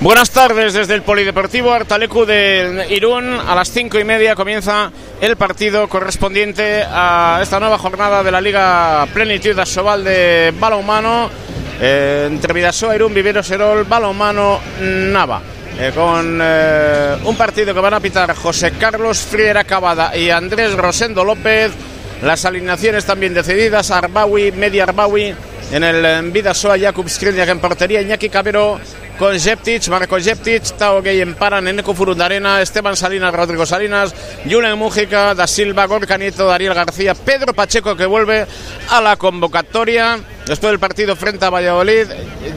[0.00, 3.40] Buenas tardes desde el Polideportivo Artalecu de Irún.
[3.40, 8.40] A las cinco y media comienza el partido correspondiente a esta nueva jornada de la
[8.40, 11.30] Liga Plenitud Asobal de Balonmano
[11.80, 15.40] eh, entre Vidasoa, Irún, Vivero Serol, Balonmano, Nava.
[15.78, 20.74] Eh, con eh, un partido que van a pitar José Carlos Friera Cavada y Andrés
[20.74, 21.72] Rosendo López.
[22.22, 25.34] Las alineaciones también decididas: Arbawi, Media Arbawi.
[25.72, 28.78] En el Vidasoa, Jakub Skriniak en portería, Iñaki Cabero
[29.18, 34.14] con Jeptic, Marco Jeptic, Tao Gay en Paran, Eneco Furundarena, Esteban Salinas, Rodrigo Salinas,
[34.48, 38.46] Julen Mújica, Da Silva, Gorka Nieto, Dariel García, Pedro Pacheco que vuelve
[38.90, 40.20] a la convocatoria.
[40.46, 42.06] Después del partido frente a Valladolid,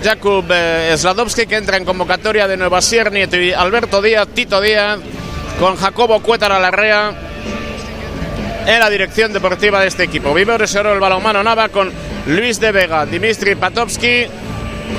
[0.03, 4.61] Jakub eh, Sladowski que entra en convocatoria de Nueva Sierra Nieto y Alberto Díaz, Tito
[4.61, 4.99] Díaz,
[5.59, 7.11] con Jacobo Cuétara Larrea
[8.67, 10.33] en la dirección deportiva de este equipo.
[10.33, 11.91] Vive Resoro el balonmano Nava con
[12.29, 14.27] Luis de Vega, Dimitri Patovsky,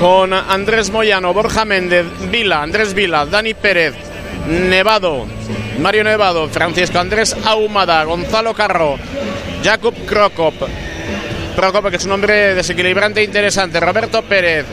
[0.01, 3.93] con Andrés Moyano, Borja Méndez, Vila, Andrés Vila, Dani Pérez,
[4.49, 5.25] Nevado,
[5.79, 8.97] Mario Nevado, Francisco Andrés Ahumada, Gonzalo Carro,
[9.63, 10.55] Jakub Krokop,
[11.55, 14.65] Krokop que es un hombre desequilibrante e interesante, Roberto Pérez,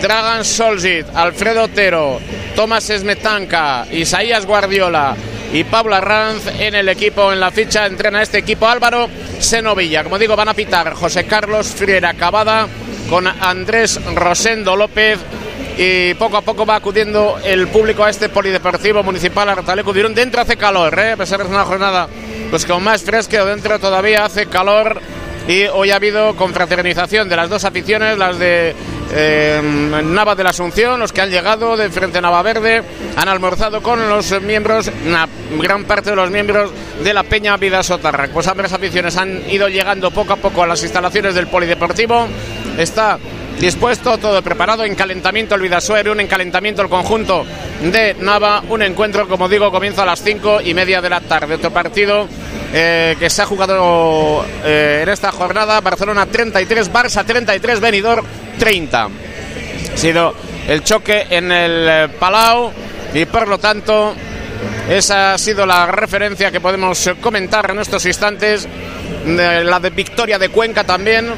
[0.00, 2.18] Dragan Solzit, Alfredo Otero,
[2.56, 5.14] Tomás Esmetanca, Isaías Guardiola
[5.52, 9.08] y Pablo Arranz en el equipo, en la ficha, entrena este equipo Álvaro
[9.38, 10.02] Senovilla.
[10.02, 12.66] Como digo, van a pitar José Carlos Friera Cavada
[13.10, 15.18] con Andrés Rosendo López
[15.76, 19.92] y poco a poco va acudiendo el público a este polideportivo municipal Artaleco.
[19.92, 21.12] Dentro hace calor, ¿eh?
[21.12, 22.08] a pesar de una jornada
[22.50, 25.00] pues con más fresco, dentro todavía hace calor
[25.48, 28.74] y hoy ha habido confraternización de las dos aficiones, las de
[29.12, 29.60] eh,
[30.04, 32.82] Nava de la Asunción, los que han llegado de Frente Nava Verde,
[33.16, 35.28] han almorzado con los miembros, una
[35.58, 36.70] gran parte de los miembros
[37.02, 38.28] de la Peña Vida Sotarra.
[38.32, 42.26] Pues ambas aficiones han ido llegando poco a poco a las instalaciones del Polideportivo.
[42.78, 43.18] Está
[43.62, 47.46] dispuesto, todo preparado, en calentamiento el Vidasoer, un encalentamiento el conjunto
[47.80, 51.54] de Nava, un encuentro, como digo, comienza a las cinco y media de la tarde.
[51.54, 52.26] Otro partido
[52.72, 58.26] eh, que se ha jugado eh, en esta jornada, Barcelona 33, Barça 33, Benidorm
[58.58, 59.04] 30.
[59.04, 60.34] Ha sido
[60.66, 62.72] el choque en el eh, Palau
[63.14, 64.12] y por lo tanto
[64.90, 68.66] esa ha sido la referencia que podemos comentar en estos instantes.
[69.24, 71.32] La de victoria de Cuenca también.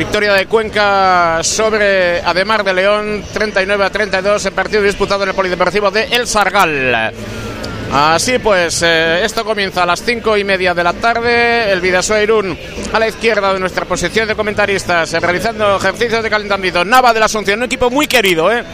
[0.00, 5.34] Victoria de Cuenca sobre Ademar de León, 39 a 32, el partido disputado en el
[5.34, 7.12] Polideportivo de El Sargal.
[7.92, 11.70] Así pues, eh, esto comienza a las cinco y media de la tarde.
[11.70, 12.58] El Vidasoa Irún
[12.90, 16.82] a la izquierda de nuestra posición de comentaristas, eh, realizando ejercicios de calentamiento.
[16.82, 18.64] Nava de la Asunción, un equipo muy querido eh,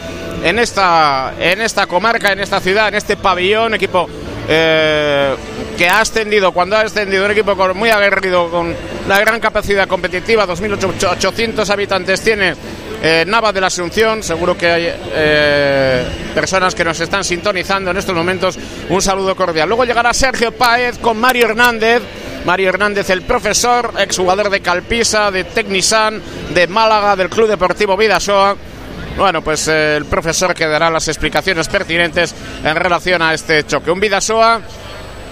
[0.44, 3.74] en, esta, en esta comarca, en esta ciudad, en este pabellón.
[3.74, 4.08] Equipo
[4.48, 5.34] eh,
[5.76, 8.74] que ha ascendido, cuando ha ascendido, un equipo con, muy aguerrido, con
[9.08, 12.54] la gran capacidad competitiva, 2.800 habitantes tiene
[13.02, 14.22] eh, Nava de la Asunción.
[14.22, 16.04] Seguro que hay eh,
[16.34, 18.58] personas que nos están sintonizando en estos momentos.
[18.88, 19.68] Un saludo cordial.
[19.68, 22.02] Luego llegará Sergio Páez con Mario Hernández.
[22.44, 26.22] Mario Hernández, el profesor, exjugador de Calpisa, de Tecnisan,
[26.54, 28.56] de Málaga, del Club Deportivo Vidasoa.
[29.16, 33.90] Bueno, pues eh, el profesor que dará las explicaciones pertinentes en relación a este choque.
[33.90, 34.60] Un Vidasoa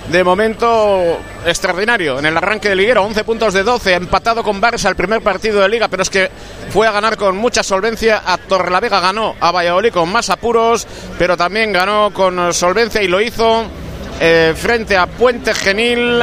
[0.08, 2.18] de momento extraordinario.
[2.18, 5.60] En el arranque de liguero, 11 puntos de 12, empatado con Barça el primer partido
[5.60, 6.30] de liga, pero es que
[6.70, 9.00] fue a ganar con mucha solvencia, a Torrelavega.
[9.00, 10.86] Ganó a Valladolid con más apuros,
[11.18, 13.64] pero también ganó con solvencia y lo hizo
[14.18, 16.22] eh, frente a Puente Genil.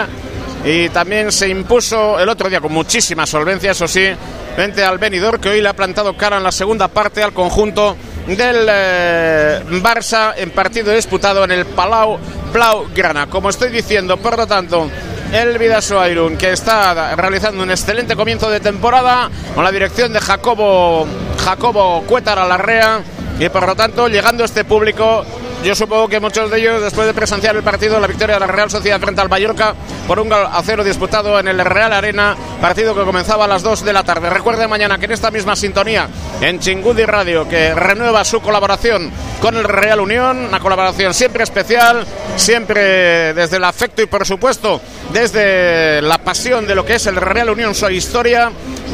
[0.65, 4.11] Y también se impuso el otro día con muchísima solvencia, eso sí,
[4.55, 7.95] frente al Benidorm que hoy le ha plantado cara en la segunda parte al conjunto
[8.27, 12.17] del eh, Barça en partido disputado en el Palau
[12.53, 13.27] Blaugrana.
[13.27, 14.89] Como estoy diciendo, por lo tanto,
[15.31, 20.19] el Vidasoa Irún, que está realizando un excelente comienzo de temporada con la dirección de
[20.19, 21.07] Jacobo
[21.43, 23.01] Jacobo Cuétara Larrea
[23.39, 25.25] y por lo tanto llegando este público
[25.63, 28.47] yo supongo que muchos de ellos, después de presenciar el partido, la victoria de la
[28.47, 29.75] Real Sociedad frente al Mallorca
[30.07, 33.61] por un gol a cero disputado en el Real Arena, partido que comenzaba a las
[33.61, 34.29] 2 de la tarde.
[34.29, 36.07] Recuerde mañana que en esta misma sintonía,
[36.41, 39.11] en Chingudi Radio, que renueva su colaboración
[39.41, 42.05] con el Real Unión, una colaboración siempre especial,
[42.35, 44.79] siempre desde el afecto y, por supuesto,
[45.11, 48.51] desde la pasión de lo que es el Real Unión, su historia.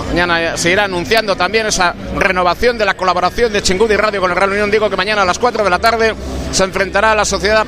[0.08, 4.38] Mañana se irá anunciando también esa renovación de la colaboración de Chingudi Radio con el
[4.38, 4.72] Real Unión.
[4.72, 6.16] Digo que mañana a las 4 de la tarde
[6.52, 7.68] se enfrentará a la Sociedad,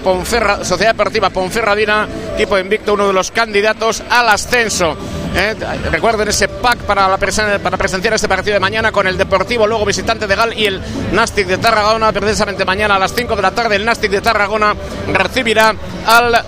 [0.64, 4.96] Sociedad Deportiva Ponferradina, equipo invicto, uno de los candidatos al ascenso.
[5.36, 5.56] ¿Eh?
[5.92, 9.68] Recuerden ese pack para, la presen para presenciar este partido de mañana con el Deportivo,
[9.68, 10.81] luego visitante de Gal y el
[11.12, 12.12] Nastic de Tarragona.
[12.12, 14.76] Precisamente mañana a las 5 de la tarde el Nastic de Tarragona
[15.14, 15.74] recibirá
[16.06, 16.44] al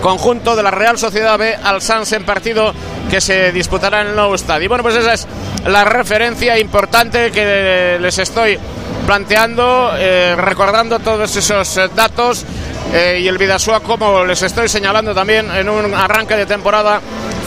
[0.00, 2.74] conjunto de la Real Sociedad B al Sans en partido
[3.10, 4.34] que se disputará en el nuevo.
[4.60, 5.26] Y bueno, pues esa es
[5.66, 8.58] la referencia importante que les estoy
[9.06, 12.44] planteando, eh, recordando todos esos eh, datos
[12.96, 17.00] eh, y el Vidasoa, como les estoy señalando también, en un arranque de temporada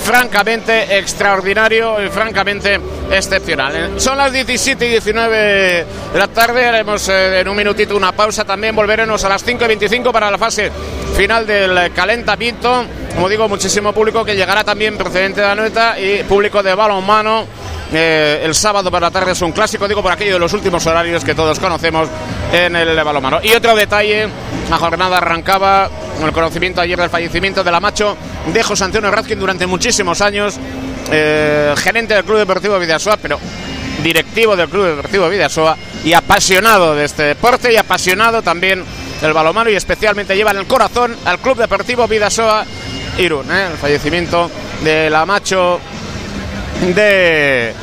[0.04, 2.78] francamente extraordinario y francamente
[3.10, 3.94] excepcional.
[3.96, 5.86] Son las 17 y 19 de
[6.20, 10.12] la tarde, haremos en un minutito una pausa, también volveremos a las 5 y 25
[10.12, 10.70] para la fase
[11.16, 12.84] final del calentamiento.
[13.16, 17.46] Como digo, muchísimo público que llegará también procedente de Anoeta y público de balonmano.
[17.94, 20.86] Eh, el sábado por la tarde es un clásico, digo por aquello de los últimos
[20.86, 22.10] horarios que todos conocemos
[22.52, 23.40] en el balonmano.
[23.42, 24.28] Y otro detalle,
[24.70, 28.18] la jornada arrancaba con el conocimiento ayer del fallecimiento de la macho
[28.52, 30.60] de José Antonio Razkin durante muchísimos años,
[31.12, 33.40] eh, gerente del Club Deportivo Vidasoa, pero
[34.04, 38.84] directivo del Club Deportivo Vidasoa y apasionado de este deporte y apasionado también
[39.22, 42.66] del balonmano y especialmente lleva en el corazón al Club Deportivo Vidasoa
[43.18, 43.68] Irún, ¿eh?
[43.72, 44.52] el fallecimiento
[44.84, 45.80] de la macho
[46.82, 47.74] de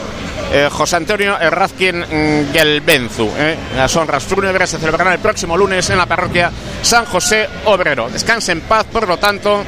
[0.53, 2.05] eh, José Antonio Errazquín
[2.53, 3.31] Gelbenzu.
[3.37, 3.57] Eh.
[3.77, 6.51] Las honras fúnebres se celebrarán el próximo lunes en la parroquia
[6.83, 8.09] San José Obrero.
[8.09, 9.65] Descanse en paz, por lo tanto.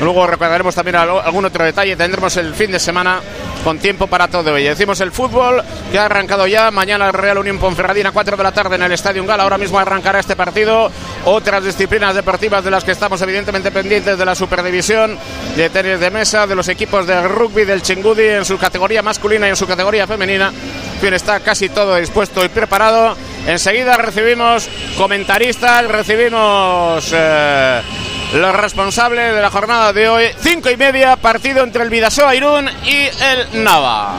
[0.00, 1.94] Luego recordaremos también algún otro detalle.
[1.94, 3.20] Tendremos el fin de semana
[3.62, 4.70] con tiempo para todo ello.
[4.70, 5.62] Decimos el fútbol
[5.92, 6.70] que ha arrancado ya.
[6.70, 9.42] Mañana Real Unión Ponferradina, 4 de la tarde en el Estadio Gala.
[9.42, 10.90] Ahora mismo arrancará este partido.
[11.26, 15.18] Otras disciplinas deportivas de las que estamos evidentemente pendientes de la Superdivisión,
[15.54, 19.46] de tenis de mesa, de los equipos de rugby del Chingudi en su categoría masculina
[19.46, 20.48] y en su categoría femenina.
[20.48, 23.16] En fin, está casi todo dispuesto y preparado.
[23.46, 27.80] Enseguida recibimos comentaristas, recibimos eh,
[28.32, 30.24] los responsables de la jornada de hoy.
[30.40, 34.14] Cinco y media, partido entre el Vidasoa Irún y el Nava.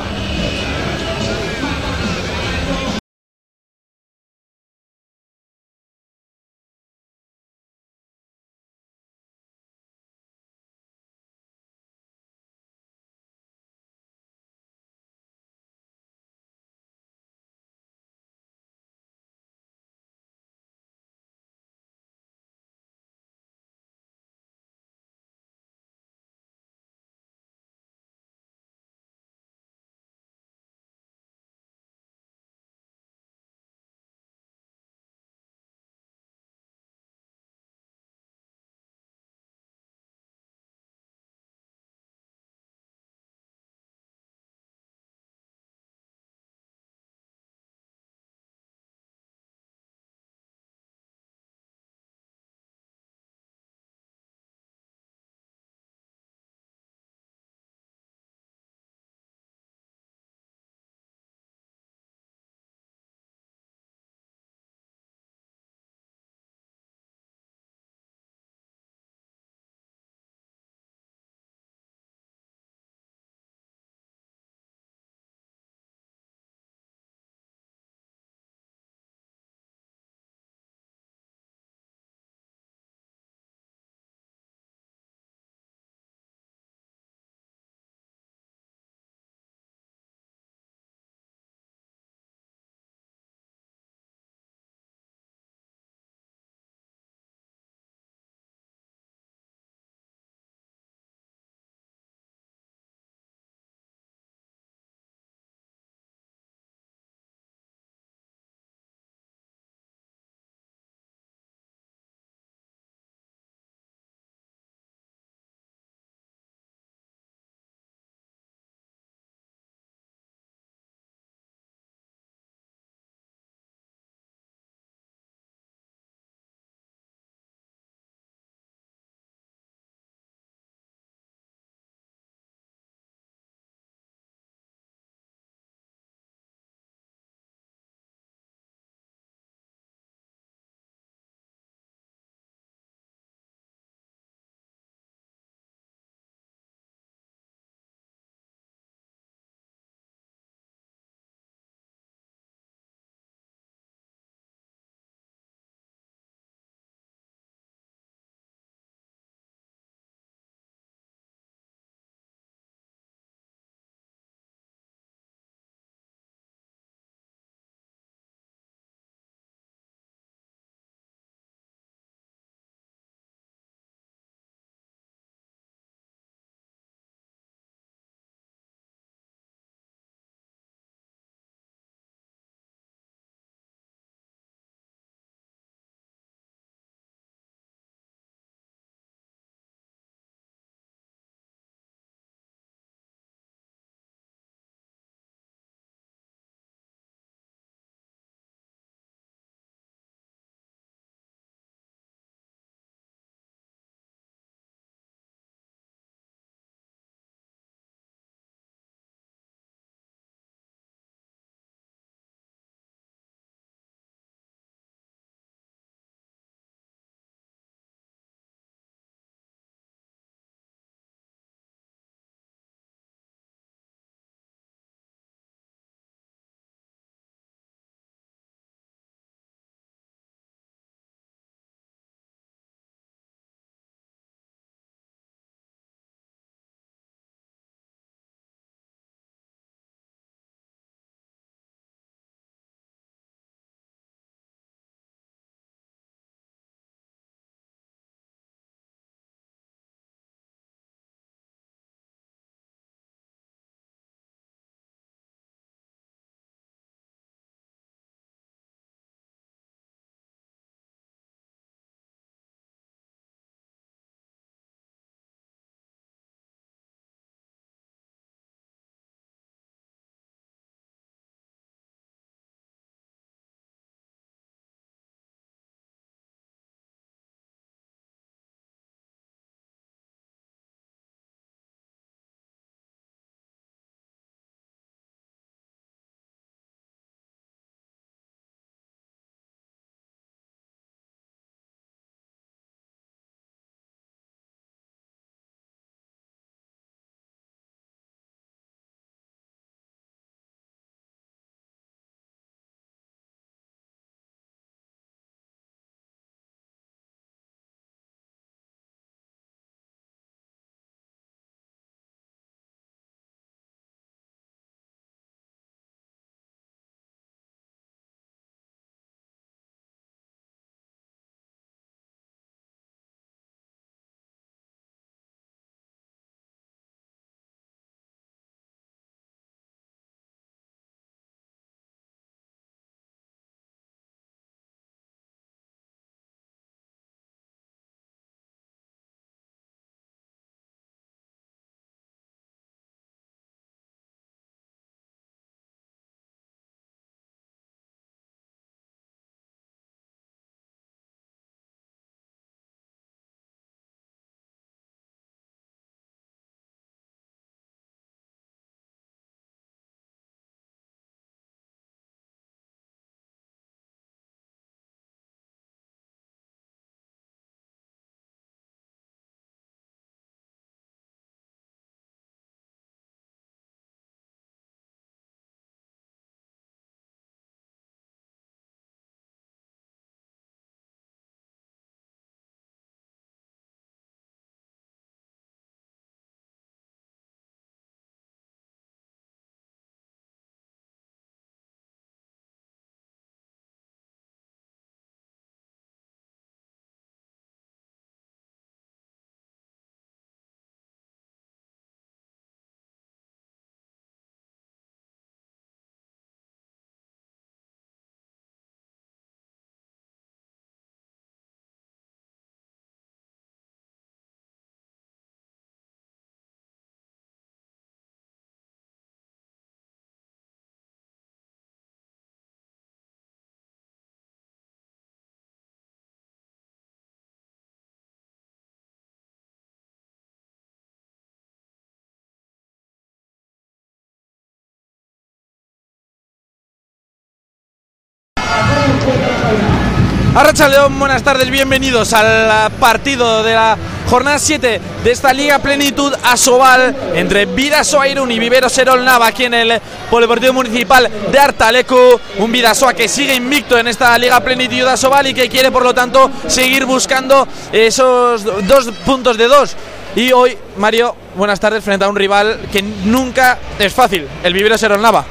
[440.33, 443.77] Arracha León, buenas tardes, bienvenidos al partido de la
[444.09, 449.43] jornada 7 de esta Liga Plenitud Asobal entre Vidasoa Irún y Vivero Serol Nava aquí
[449.43, 452.17] en el Polideportivo Municipal de Artalecu.
[452.38, 455.93] Un Vidasoa que sigue invicto en esta Liga Plenitud Asobal y que quiere por lo
[455.93, 459.75] tanto seguir buscando esos dos puntos de dos.
[460.15, 464.77] Y hoy, Mario, buenas tardes, frente a un rival que nunca es fácil, el Vivero
[464.77, 465.25] Serol Nava.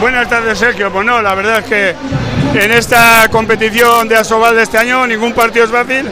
[0.00, 0.92] Buenas tardes, Sergio.
[0.92, 1.94] Pues no, la verdad es que
[2.54, 6.10] en esta competición de Asobal de este año ningún partido es fácil.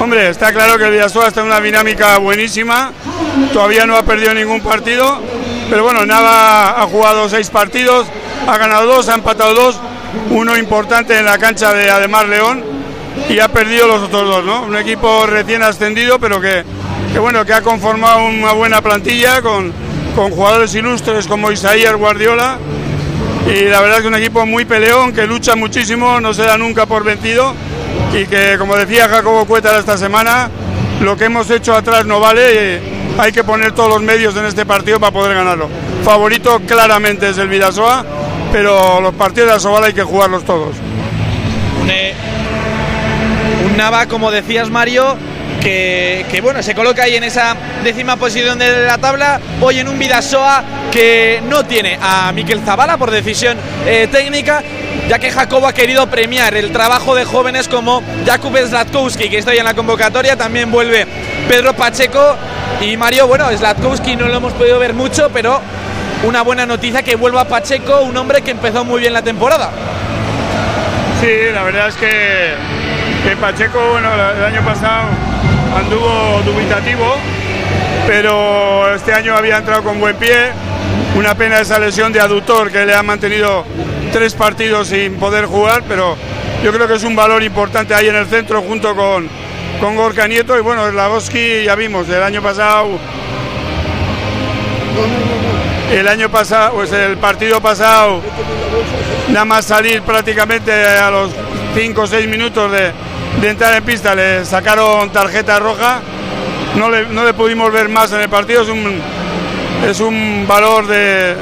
[0.00, 2.92] Hombre, está claro que el Villasoa está en una dinámica buenísima,
[3.52, 5.20] todavía no ha perdido ningún partido,
[5.70, 8.06] pero bueno, Nava ha jugado seis partidos,
[8.46, 9.80] ha ganado dos, ha empatado dos,
[10.30, 12.64] uno importante en la cancha de Ademar León
[13.28, 14.62] y ha perdido los otros dos, ¿no?
[14.62, 16.64] Un equipo recién ascendido, pero que,
[17.12, 19.72] que bueno, que ha conformado una buena plantilla con,
[20.14, 22.58] con jugadores ilustres como Isaías Guardiola
[23.48, 26.58] y la verdad es que un equipo muy peleón, que lucha muchísimo, no se da
[26.58, 27.54] nunca por vencido
[28.12, 30.50] y que, como decía Jacobo Cueta esta semana,
[31.00, 32.80] lo que hemos hecho atrás no vale,
[33.18, 35.68] hay que poner todos los medios en este partido para poder ganarlo.
[36.04, 38.04] Favorito claramente es el Vidasoa,
[38.52, 40.76] pero los partidos de Asobal hay que jugarlos todos.
[43.64, 45.16] Un Nava, como decías Mario,
[45.60, 49.98] que, bueno, se coloca ahí en esa décima posición de la tabla, hoy en un
[49.98, 54.62] Vidasoa que no tiene a Miquel Zavala por decisión eh, técnica,
[55.08, 59.54] ya que Jacobo ha querido premiar el trabajo de jóvenes como Jakub Zlatkowski, que está
[59.54, 61.06] en la convocatoria, también vuelve
[61.48, 62.36] Pedro Pacheco
[62.80, 65.60] y Mario, bueno, Zlatkowski no lo hemos podido ver mucho, pero
[66.24, 69.70] una buena noticia que vuelva Pacheco, un hombre que empezó muy bien la temporada.
[71.20, 72.54] Sí, la verdad es que,
[73.24, 75.08] que Pacheco, bueno, el año pasado
[75.76, 77.16] anduvo dubitativo,
[78.06, 80.50] pero este año había entrado con buen pie.
[81.16, 83.64] Una pena esa lesión de aductor que le ha mantenido
[84.12, 86.16] tres partidos sin poder jugar, pero
[86.62, 89.28] yo creo que es un valor importante ahí en el centro junto con,
[89.80, 90.56] con Gorka Nieto.
[90.56, 92.98] Y bueno, Slavowski ya vimos, el año pasado.
[95.92, 98.20] El año pasado, pues el partido pasado,
[99.28, 101.30] nada más salir prácticamente a los
[101.74, 102.92] 5 o 6 minutos de,
[103.40, 106.00] de entrar en pista, le sacaron tarjeta roja,
[106.76, 109.00] no le, no le, pudimos ver más en el partido, es un,
[109.86, 111.36] es un valor de,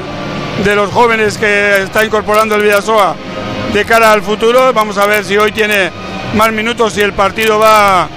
[0.63, 3.15] de, los jóvenes que está incorporando el Vidasoa
[3.73, 5.89] de cara al futuro, vamos a ver si hoy tiene
[6.35, 8.07] más minutos, si el partido va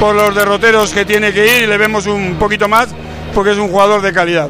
[0.00, 2.88] por los derroteros que tiene que ir y le vemos un poquito más,
[3.34, 4.48] porque es un jugador de calidad.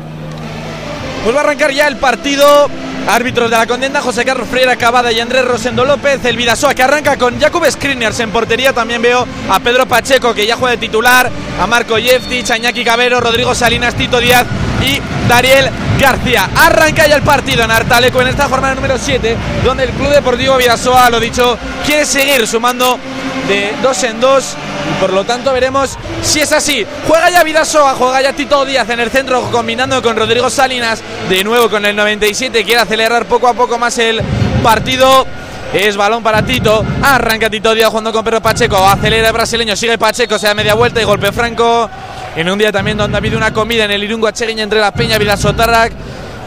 [1.23, 2.69] Pues va a arrancar ya el partido
[3.07, 6.25] Árbitros de la contienda, José Carlos Freire Cavada y Andrés Rosendo López.
[6.25, 8.73] El Vidasoa que arranca con Jakub Skriniars en portería.
[8.73, 11.31] También veo a Pedro Pacheco que ya juega de titular.
[11.61, 14.47] A Marco Jeftic, a Iñaki Cabero, Rodrigo Salinas, Tito Díaz
[14.83, 16.49] y Dariel García.
[16.57, 20.57] Arranca ya el partido en Artaleco en esta jornada número 7, donde el Club Deportivo
[20.57, 22.99] Vidasoa, lo dicho, quiere seguir sumando
[23.49, 24.55] de dos en dos.
[24.91, 26.87] Y por lo tanto veremos si es así.
[27.07, 31.03] Juega ya Vidasoa, juega ya Tito Díaz en el centro combinando con Rodrigo Salinas.
[31.29, 34.21] De nuevo con el 97, quiere acelerar poco a poco más el
[34.63, 35.27] partido.
[35.73, 36.85] Es balón para Tito.
[37.03, 38.77] Arranca Tito Díaz jugando con Pedro Pacheco.
[38.77, 39.75] Acelera el brasileño.
[39.75, 40.39] Sigue Pacheco.
[40.39, 41.91] Se da media vuelta y golpe franco.
[42.37, 44.93] En un día también donde ha habido una comida en el Irungo Acheguiña entre la
[44.93, 45.93] Peña Vidasotarrac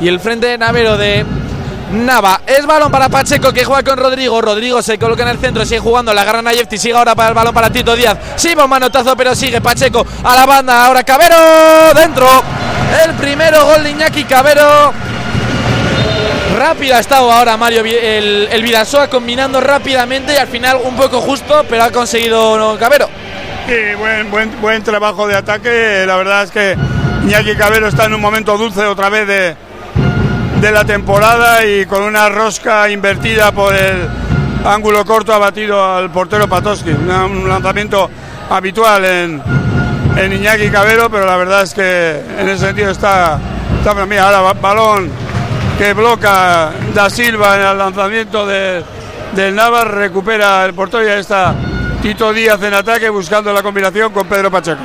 [0.02, 1.26] y el frente de Navero de
[1.92, 2.42] Nava.
[2.46, 4.42] Es balón para Pacheco que juega con Rodrigo.
[4.42, 6.14] Rodrigo se coloca en el centro, sigue jugando.
[6.14, 6.78] La agarra Nayefti.
[6.78, 8.18] Sigue ahora para el balón para Tito Díaz.
[8.36, 10.86] Sí, manotazo, pero sigue Pacheco a la banda.
[10.86, 11.36] Ahora Cabero
[11.96, 12.28] dentro.
[13.06, 14.94] El primero gol de Iñaki Cabero.
[16.58, 21.22] Rápido ha estado ahora Mario el, el Vidasoa combinando rápidamente y al final un poco
[21.22, 23.10] justo, pero ha conseguido Cabero.
[23.68, 26.04] Sí, buen, buen, buen trabajo de ataque.
[26.08, 26.78] La verdad es que
[27.26, 29.56] Iñaki Cabero está en un momento dulce otra vez de,
[30.62, 34.08] de la temporada y con una rosca invertida por el
[34.66, 36.92] ángulo corto ha batido al portero Patoski.
[36.92, 38.10] Un lanzamiento
[38.50, 39.42] habitual en,
[40.16, 43.40] en Iñaki Cabero, pero la verdad es que en ese sentido está,
[43.78, 43.92] está.
[43.92, 45.10] Ahora balón
[45.78, 48.84] que bloca Da Silva en el lanzamiento de,
[49.36, 51.54] del Navar, recupera el portero y ahí está
[52.02, 54.82] Tito Díaz en ataque buscando la combinación con Pedro Pacheco.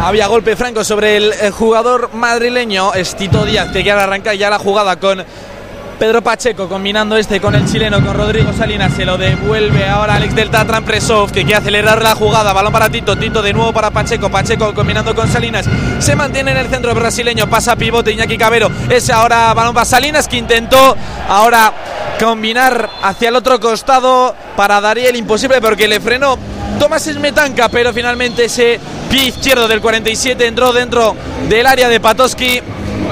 [0.00, 4.58] Había golpe franco sobre el, jugador madrileño, es Tito Díaz, que quiere arrancar ya la
[4.58, 5.24] jugada con
[5.98, 10.34] Pedro Pacheco, combinando este con el chileno, con Rodrigo Salinas, se lo devuelve ahora Alex
[10.34, 13.92] del Tatran Presov, que quiere acelerar la jugada, balón para Tito, Tito de nuevo para
[13.92, 15.66] Pacheco, Pacheco combinando con Salinas,
[16.00, 20.28] se mantiene en el centro brasileño, pasa pivote Iñaki Cabero, ese ahora balón para Salinas,
[20.28, 20.96] que intentó
[21.28, 21.72] ahora
[22.18, 26.36] combinar hacia el otro costado para Dariel, imposible porque le frenó
[26.78, 31.14] Tomás Esmetanca, pero finalmente ese pie izquierdo del 47 entró dentro
[31.48, 32.60] del área de Patoski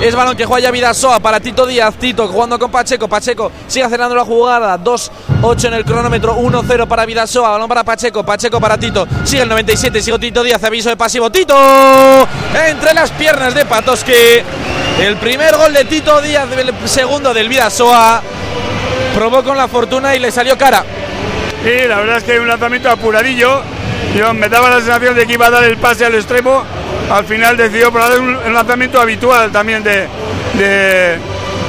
[0.01, 1.95] Es balón que juega ya Vidasoa para Tito Díaz.
[1.95, 3.07] Tito jugando con Pacheco.
[3.09, 4.77] Pacheco sigue acelerando la jugada.
[4.77, 6.37] 2-8 en el cronómetro.
[6.37, 7.51] 1-0 para Vidasoa.
[7.51, 8.25] Balón para Pacheco.
[8.25, 9.07] Pacheco para Tito.
[9.25, 10.03] Sigue el 97.
[10.03, 10.65] Sigue Tito Díaz.
[10.65, 11.31] Aviso de pasivo.
[11.31, 11.55] Tito
[12.67, 14.13] entre las piernas de Patoski.
[15.01, 16.49] El primer gol de Tito Díaz.
[16.51, 18.23] El segundo del Vidasoa.
[19.15, 20.85] Probó con la fortuna y le salió cara.
[21.65, 23.63] Sí, la verdad es que un lanzamiento apuradillo.
[24.17, 26.65] Yo me daba la sensación de que iba a dar el pase al extremo.
[27.09, 30.09] Al final decidió dar un, lanzamiento habitual también de,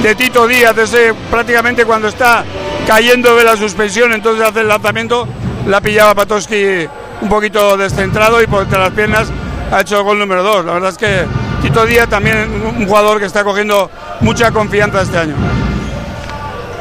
[0.02, 0.76] de, Tito Díaz.
[0.76, 2.44] Ese, prácticamente cuando está
[2.86, 5.28] cayendo de la suspensión, entonces hace el lanzamiento.
[5.66, 6.86] La pillaba Patoski
[7.22, 9.28] un poquito descentrado y por entre las piernas
[9.70, 10.64] ha hecho el gol número 2.
[10.64, 11.24] La verdad es que
[11.62, 15.36] Tito Díaz también un jugador que está cogiendo mucha confianza este año.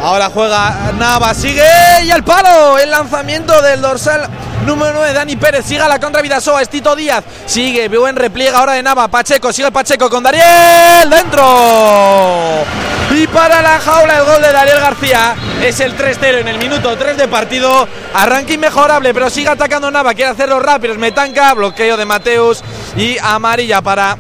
[0.04, 1.64] Ahora juega Nava, sigue
[2.04, 4.28] y el palo, el lanzamiento del dorsal
[4.66, 8.74] número 9, Dani Pérez, sigue a la contra Vidasoa, Estito Díaz, sigue, buen repliegue ahora
[8.74, 12.66] de Nava, Pacheco, sigue Pacheco con Dariel, dentro.
[13.12, 16.98] Y para la jaula el gol de Dariel García, es el 3-0 en el minuto
[16.98, 22.04] 3 de partido, arranque inmejorable, pero sigue atacando Nava, quiere hacerlo rápido, Metanca, bloqueo de
[22.04, 22.62] Mateus
[22.98, 24.18] y amarilla para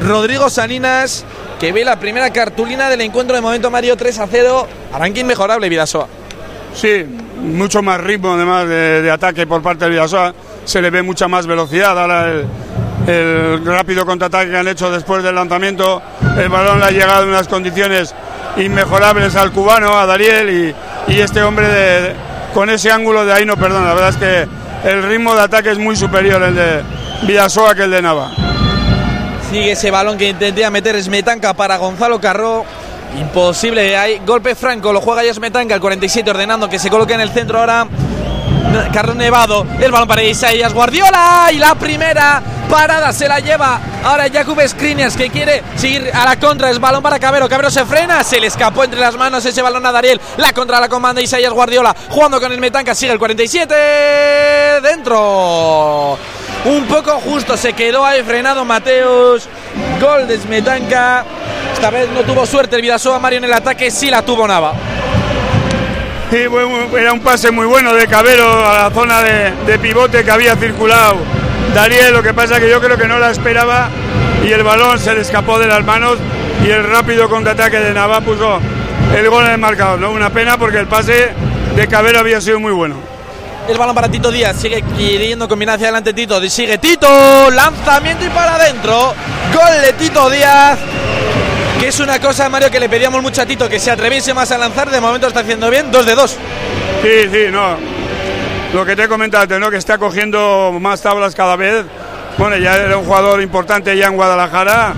[0.00, 1.26] Rodrigo Salinas
[1.58, 4.68] que ve la primera cartulina del encuentro de momento Mario 3 a 0.
[4.92, 6.06] Arranque inmejorable Vidasoa.
[6.74, 7.04] Sí,
[7.40, 10.34] mucho más ritmo además de, ataque por parte de Vidasoa.
[10.64, 11.98] Se le ve mucha más velocidad.
[11.98, 12.30] Ahora
[13.06, 16.02] el, rápido contraataque que han hecho después del lanzamiento.
[16.36, 18.14] El balón le ha llegado en unas condiciones
[18.58, 20.74] inmejorables al cubano, a Dariel.
[21.08, 22.14] Y, este hombre
[22.52, 23.86] con ese ángulo de ahí no perdona.
[23.86, 26.82] La verdad es que el ritmo de ataque es muy superior el de
[27.22, 28.55] Vidasoa que el de Nava.
[29.50, 32.64] Sigue ese balón que intentía meter Smetanka para Gonzalo Carro.
[33.18, 37.30] Imposible, hay golpe franco, lo juega ya el 47 ordenando que se coloque en el
[37.30, 37.86] centro ahora.
[38.92, 44.26] Carlos Nevado, el balón para Isaías Guardiola y la primera parada se la lleva ahora
[44.30, 48.22] Jakub Skriniars que quiere seguir a la contra, es balón para Cabero, Cabero se frena,
[48.24, 51.52] se le escapó entre las manos ese balón a Dariel, la contra la comanda Isaías
[51.52, 53.74] Guardiola, jugando con el Metanca, sigue el 47,
[54.82, 56.18] dentro
[56.64, 57.56] un poco justo.
[57.56, 59.48] Se quedó ahí frenado Mateus.
[60.00, 61.24] Gol de Smetanka.
[61.72, 64.72] Esta vez no tuvo suerte el Vidasoa Mario en el ataque, sí la tuvo Nava.
[66.30, 66.38] Sí,
[66.98, 71.18] era un pase muy bueno de Cabero a la zona de, pivote que había circulado
[71.74, 72.14] Dariel.
[72.14, 73.90] Lo que pasa que yo creo que no la esperaba
[74.42, 76.16] y el balón se le escapó de las manos
[76.66, 78.58] y el rápido contraataque de Nava puso
[79.14, 80.00] el gol en el marcador.
[80.00, 80.10] ¿no?
[80.10, 81.28] Una pena porque el pase
[81.76, 83.15] de Cabero había sido muy bueno.
[83.68, 84.56] El balón para Tito Díaz.
[84.56, 86.40] Sigue queriendo combinar hacia adelante Tito.
[86.48, 87.50] Sigue Tito.
[87.50, 89.12] Lanzamiento y para adentro.
[89.52, 90.78] Gol de Tito Díaz.
[91.80, 94.52] Que es una cosa, Mario, que le pedíamos mucho a Tito que se atreviese más
[94.52, 94.90] a lanzar.
[94.90, 95.90] De momento está haciendo bien.
[95.90, 96.36] Dos de dos.
[97.02, 97.76] Sí, sí, no.
[98.72, 99.70] Lo que te he comentado, ¿no?
[99.70, 101.84] Que está cogiendo más tablas cada vez.
[102.38, 104.94] Bueno, ya era un jugador importante ya en Guadalajara.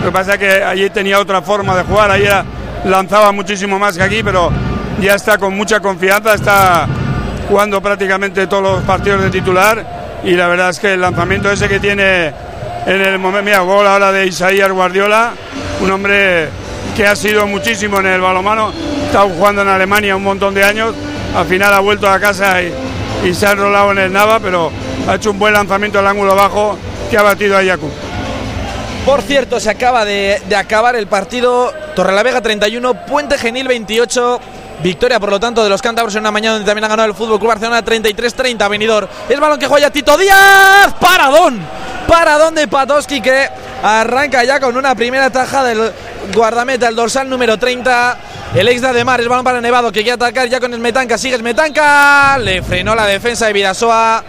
[0.00, 2.10] Lo que pasa es que allí tenía otra forma de jugar.
[2.10, 2.28] Ahí
[2.84, 4.50] lanzaba muchísimo más que aquí, pero
[5.00, 6.34] ya está con mucha confianza.
[6.34, 6.86] Está
[7.50, 9.84] jugando prácticamente todos los partidos de titular
[10.22, 12.32] y la verdad es que el lanzamiento ese que tiene
[12.86, 15.32] en el momento, mira, gol ahora de Isaías Guardiola,
[15.80, 16.48] un hombre
[16.96, 18.72] que ha sido muchísimo en el balomano,
[19.04, 20.94] está jugando en Alemania un montón de años,
[21.34, 22.72] al final ha vuelto a casa y,
[23.34, 24.70] se ha enrolado en el Nava, pero
[25.08, 26.78] ha hecho un buen lanzamiento al ángulo bajo
[27.10, 27.90] que ha batido a Yacu.
[29.04, 34.40] Por cierto, se acaba de, de acabar el partido Torrelavega 31, Puente Genil 28.
[34.82, 37.14] Victoria, por lo tanto, de los cántabros en una mañana donde también ha ganado el
[37.14, 38.68] Fútbol Club Barcelona 33-30.
[38.68, 39.08] Venidor.
[39.28, 40.94] El balón que juega Tito Díaz.
[40.98, 41.60] Paradón.
[42.08, 43.48] Paradón de Patoski que
[43.82, 45.92] arranca ya con una primera taja del
[46.34, 48.18] guardameta, el dorsal número 30.
[48.54, 51.18] El ex de Ademar, el balón para Nevado que quiere atacar ya con el Metanca.
[51.18, 52.38] Sigue el Metanca.
[52.38, 54.24] Le frenó la defensa de Vidasoa.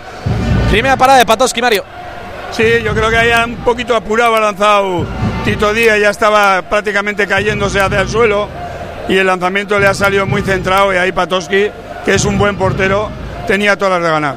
[0.70, 1.86] Primera parada de Patoski, Mario.
[2.52, 5.06] Sí, yo creo que haya un poquito apurado ha lanzado
[5.46, 5.98] Tito Díaz.
[6.00, 8.50] Ya estaba prácticamente cayéndose hacia el suelo
[9.08, 11.68] y el lanzamiento le ha salido muy centrado y ahí Patoski,
[12.06, 13.10] que es un buen portero,
[13.48, 14.36] tenía todas las de ganar.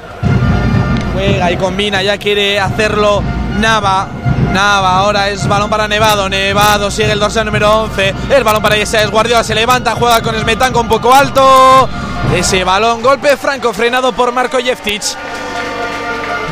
[1.13, 3.23] Juega y combina, ya quiere hacerlo
[3.59, 4.09] Nava.
[4.53, 6.29] Nava, ahora es balón para Nevado.
[6.29, 8.15] Nevado sigue el dorsal número 11.
[8.31, 11.89] El balón para es Guardiola se levanta, juega con Smetanco un poco alto.
[12.35, 15.03] Ese balón, golpe franco, frenado por Marco Jeftic.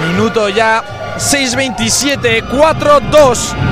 [0.07, 0.83] Minuto ya
[1.16, 3.71] 6.27, 4-2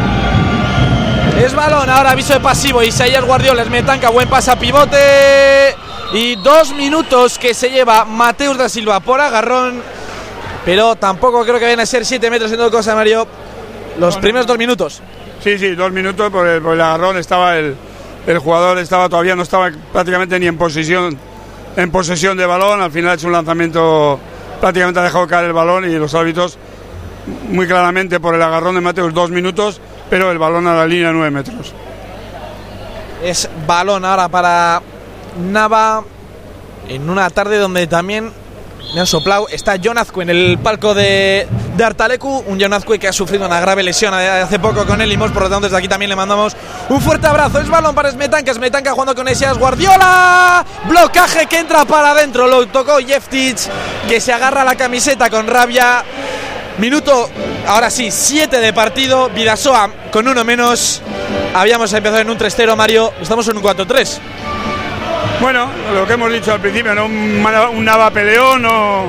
[1.44, 2.82] es balón, ahora aviso de pasivo.
[2.82, 5.74] Isaías Guardiola, metanca, buen pasa pivote.
[6.12, 9.82] Y dos minutos que se lleva Mateus da Silva por agarrón.
[10.64, 13.26] Pero tampoco creo que vayan a ser siete metros en todo cosa, Mario.
[13.98, 15.00] Los primeros dos minutos.
[15.42, 17.16] Sí, sí, dos minutos por el, agarrón.
[17.16, 17.74] Estaba el,
[18.26, 21.16] el, jugador estaba todavía no estaba prácticamente ni en posesión
[21.76, 22.82] en posesión de balón.
[22.82, 24.20] Al final ha hecho un lanzamiento,
[24.60, 26.58] prácticamente ha dejado caer el balón y los árbitros
[27.48, 31.12] muy claramente por el agarrón de Mateus dos minutos pero el balón a la línea
[31.12, 31.72] 9 metros.
[33.24, 34.82] Es balón ahora para
[35.38, 36.02] Nava
[36.88, 38.32] en una tarde donde también
[38.94, 39.48] me han soplado.
[39.48, 41.46] Está John Azcue en el palco de,
[41.76, 42.42] de Artalecu.
[42.46, 45.30] Un John Azcue que ha sufrido una grave lesión hace poco con el Limos.
[45.30, 46.56] Por lo tanto, desde aquí también le mandamos
[46.88, 47.60] un fuerte abrazo.
[47.60, 48.52] Es balón para Smetanka.
[48.52, 50.64] Smetanka jugando con Esias Guardiola.
[50.88, 52.48] Blocaje que entra para adentro.
[52.48, 53.58] Lo tocó Jeftic
[54.08, 56.04] que se agarra la camiseta con rabia.
[56.78, 57.28] Minuto,
[57.66, 59.28] ahora sí, 7 de partido.
[59.30, 61.02] Vidasoa con uno menos.
[61.54, 63.12] Habíamos empezado en un 3-0, Mario.
[63.20, 64.18] Estamos en un 4-3.
[65.40, 67.06] Bueno, lo que hemos dicho al principio, ¿no?
[67.06, 67.42] un,
[67.74, 69.06] un Nava peleón, no,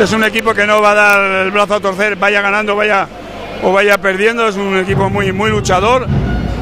[0.00, 3.06] es un equipo que no va a dar el brazo a torcer, vaya ganando vaya,
[3.62, 6.08] o vaya perdiendo, es un equipo muy, muy luchador,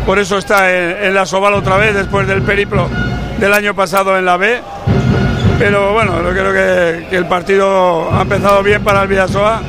[0.04, 2.90] por eso está en, la Soval otra vez después del periplo
[3.38, 4.60] del año pasado en la B.
[5.58, 9.62] Pero bueno, yo creo que, el partido ha empezado bien para el Vidasoa.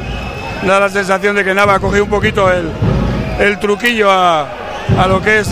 [0.63, 4.47] Da la sensación de que Nava ha cogido un poquito el, truquillo a,
[5.07, 5.49] lo que es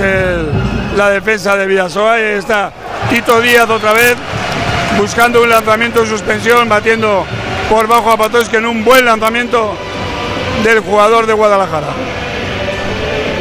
[0.96, 2.72] la defensa de Vidasoa y está
[3.10, 4.16] Tito Díaz otra vez
[4.98, 7.26] buscando un lanzamiento en suspensión, batiendo
[7.70, 9.74] por bajo a que en un buen lanzamiento
[10.64, 11.88] del jugador de Guadalajara.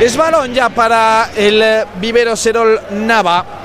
[0.00, 3.57] Es balón ya para el Vivero Serol Nava.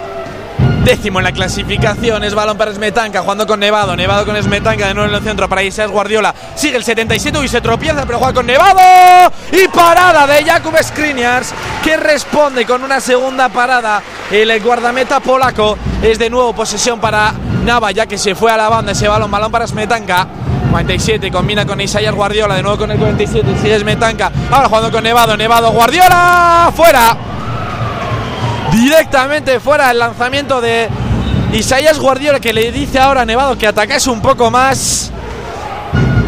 [0.84, 4.93] Décimo en la clasificación, es balón para Smetanka, jugando con Nevado, Nevado con Smetanka, de
[4.93, 8.34] nuevo en el centro para Isaías Guardiola, sigue el 77 y se tropieza, pero juega
[8.34, 15.22] con Nevado, y parada de Jakub Skriniars, que responde con una segunda parada, el guardameta
[15.22, 18.91] polaco, es de nuevo posesión para Nava, ya que se fue a la banda.
[18.91, 20.28] Ese balón, balón para Smetanka,
[20.69, 25.02] 47, combina con Isaías Guardiola, de nuevo con el 47, sigue Smetanka, ahora jugando con
[25.02, 27.15] Nevado, Nevado, Guardiola, fuera
[28.74, 30.90] directamente fuera el lanzamiento de
[31.54, 35.12] Isaías Guardiola que le dice ahora a Nevado que atacase un poco más.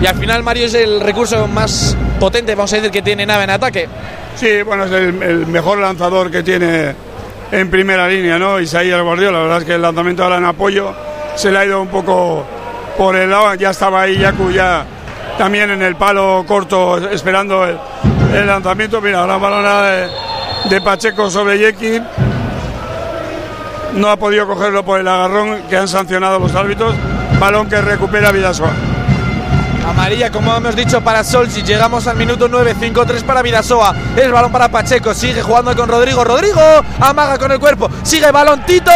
[0.01, 3.45] Y al final Mario es el recurso más potente, vamos a decir, que tiene Nave
[3.45, 3.89] en ataque.
[4.35, 6.93] Sí, bueno, es el, mejor lanzador que tiene
[7.51, 8.59] en primera línea, ¿no?
[8.59, 10.93] Isaías Guardiola, la verdad es que el lanzamiento ahora en apoyo
[11.35, 12.45] se le ha ido un poco
[12.97, 14.85] por el lado, ya estaba ahí Yaku ya
[15.37, 17.77] también en el palo corto esperando el,
[18.45, 19.01] lanzamiento.
[19.01, 20.07] Mira, la balona de,
[20.69, 22.01] de Pacheco sobre Yeki
[23.95, 26.95] no ha podido cogerlo por el agarrón que han sancionado los árbitros.
[27.39, 28.94] Balón que recupera Vidasoa.
[29.85, 31.61] Amarilla, como hemos dicho, para Solsi.
[31.61, 33.95] Llegamos al minuto 9, 5-3 para Vidasoa.
[34.15, 35.13] El balón para Pacheco.
[35.13, 36.23] Sigue jugando con Rodrigo.
[36.23, 36.59] Rodrigo
[36.99, 37.87] amaga con el cuerpo.
[38.01, 38.91] Sigue balón Tito.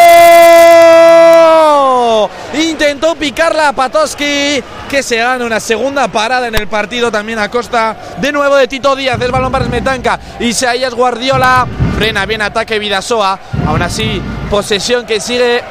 [2.53, 4.63] Intentó picarla a Patoski.
[4.89, 8.67] Que se gana una segunda parada en el partido también a costa de nuevo de
[8.67, 9.21] Tito Díaz.
[9.21, 10.19] El balón para Smetanka.
[10.39, 11.67] Isaías Guardiola.
[11.97, 13.39] Frena bien ataque Vidasoa.
[13.67, 15.63] Aún así, posesión que sigue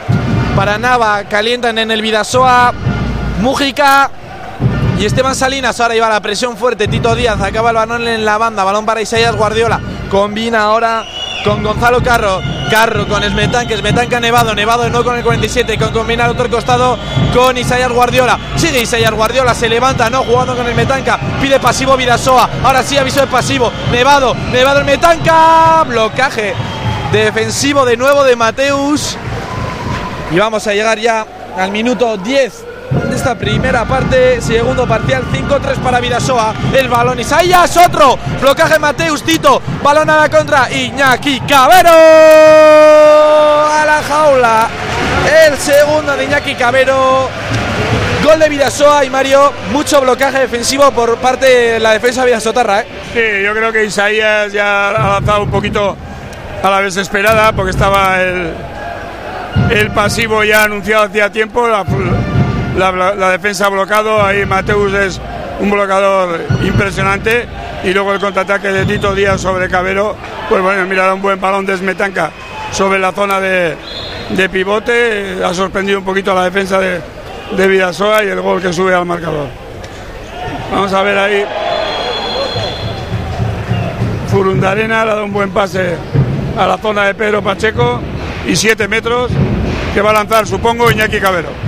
[0.54, 1.24] para Nava.
[1.24, 2.72] Calientan en el Vidasoa.
[3.40, 4.10] Mújica
[4.98, 6.88] y Esteban Salinas ahora lleva la presión fuerte.
[6.88, 8.64] Tito Díaz acaba el balón en la banda.
[8.64, 9.80] Balón para Isaías Guardiola.
[10.10, 11.04] Combina ahora
[11.44, 12.40] con Gonzalo Carro.
[12.68, 13.74] Carro con Esmetanque.
[13.74, 14.56] Esmetanca Nevado.
[14.56, 15.78] Nevado nuevo con el 47.
[15.78, 16.98] Con combina al otro costado
[17.32, 18.36] con Isaías Guardiola.
[18.56, 19.54] Sigue Isaías Guardiola.
[19.54, 20.10] Se levanta.
[20.10, 21.16] No jugando con Esmetanca.
[21.40, 22.50] Pide pasivo Vidasoa.
[22.64, 23.70] Ahora sí aviso de pasivo.
[23.92, 24.34] Nevado.
[24.50, 25.84] Nevado Esmetanca.
[25.86, 26.54] Blocaje
[27.12, 29.16] defensivo de nuevo de Mateus.
[30.32, 31.24] Y vamos a llegar ya
[31.56, 32.64] al minuto 10
[33.18, 34.40] esta primera parte.
[34.40, 36.54] Segundo parcial, 5-3 para Vidasoa.
[36.72, 38.18] El balón Isaías, otro.
[38.40, 39.60] Blocaje Mateus Tito.
[39.82, 40.70] Balón a la contra.
[40.70, 41.90] Iñaki Cabero.
[41.90, 44.68] A la jaula.
[45.46, 47.28] El segundo de Iñaki Cabero.
[48.24, 49.52] Gol de Vidasoa y Mario.
[49.72, 52.80] Mucho blocaje defensivo por parte de la defensa Vidasotarra.
[52.80, 52.86] ¿eh?
[53.12, 55.96] Sí, yo creo que Isaías ya ha avanzado un poquito
[56.62, 58.52] a la desesperada porque estaba el,
[59.70, 61.66] el pasivo ya anunciado hacía tiempo.
[62.76, 65.20] La, defensa ha bloqueado, ahí Mateus es
[65.60, 67.46] un bloqueador impresionante
[67.84, 70.16] y luego el contraataque de Tito Díaz sobre Cabero,
[70.48, 72.30] pues bueno, mira, un buen balón de Smetanka
[72.70, 73.76] sobre la zona de,
[74.50, 77.00] pivote, ha sorprendido un poquito a la defensa de,
[77.56, 79.48] de Vidasoa y el gol que sube al marcador.
[80.70, 81.44] Vamos a ver ahí.
[84.28, 85.96] Furundarena le ha dado un buen pase
[86.58, 88.00] a la zona de Pedro Pacheco
[88.46, 89.30] y 7 metros
[89.94, 91.67] que va a lanzar, supongo, Iñaki Cabero.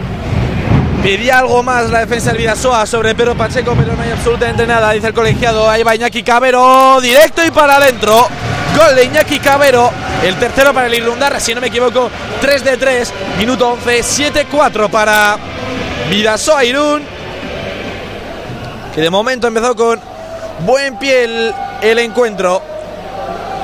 [1.03, 4.93] Pedía algo más la defensa del Vidasoa sobre Pedro Pacheco, pero no hay absolutamente nada,
[4.93, 5.69] dice el colegiado.
[5.69, 8.29] Ahí va Iñaki Cabero, directo y para adentro.
[8.77, 9.91] Gol de Iñaki Cabero,
[10.23, 12.11] el tercero para el Irundar, si no me equivoco,
[12.43, 15.39] 3 de 3, minuto 11, 7-4 para
[16.11, 17.03] Vidasoa Irún.
[18.95, 19.99] Que de momento empezó con
[20.67, 22.61] buen pie el, encuentro.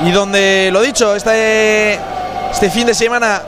[0.06, 2.00] Y donde, lo dicho, este,
[2.50, 3.42] este fin de semana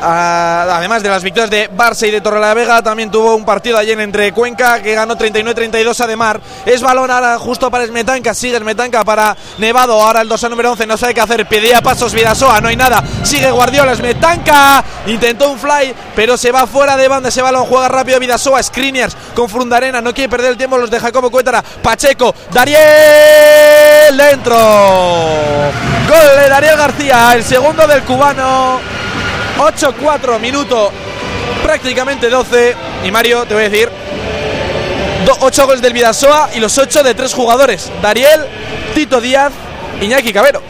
[0.00, 4.32] además de las victorias de Barça y de Torrelavega, también tuvo un partido ayer entre
[4.32, 6.40] Cuenca que ganó 39-32 a Demar.
[6.64, 10.86] Es balón ahora justo para Smetanka, sigue Smetanka para Nevado, ahora el 2 número 11
[10.86, 15.58] no sabe qué hacer, pedía pasos Vidasoa, no hay nada, sigue Guardiola, Smetanka, intentó un
[15.58, 17.28] fly, pero se va fuera de banda.
[17.28, 21.00] Ese balón, juega rápido Vidasoa, Screeners con Frundarena, no quiere perder el tiempo los de
[21.00, 24.56] Jacobo Cuétara, Pacheco, Dariel dentro.
[26.08, 28.99] Gol de Dariel García, el segundo del cubano.
[29.60, 30.90] 8-4, minuto
[31.62, 32.74] prácticamente 12.
[33.04, 33.88] Y Mario, te voy a decir,
[35.40, 37.92] 8 goles del Vidasoa y los 8 de tres jugadores.
[38.00, 38.40] Dariel,
[38.94, 39.52] Tito Díaz,
[40.00, 40.62] Iñaki Cabero.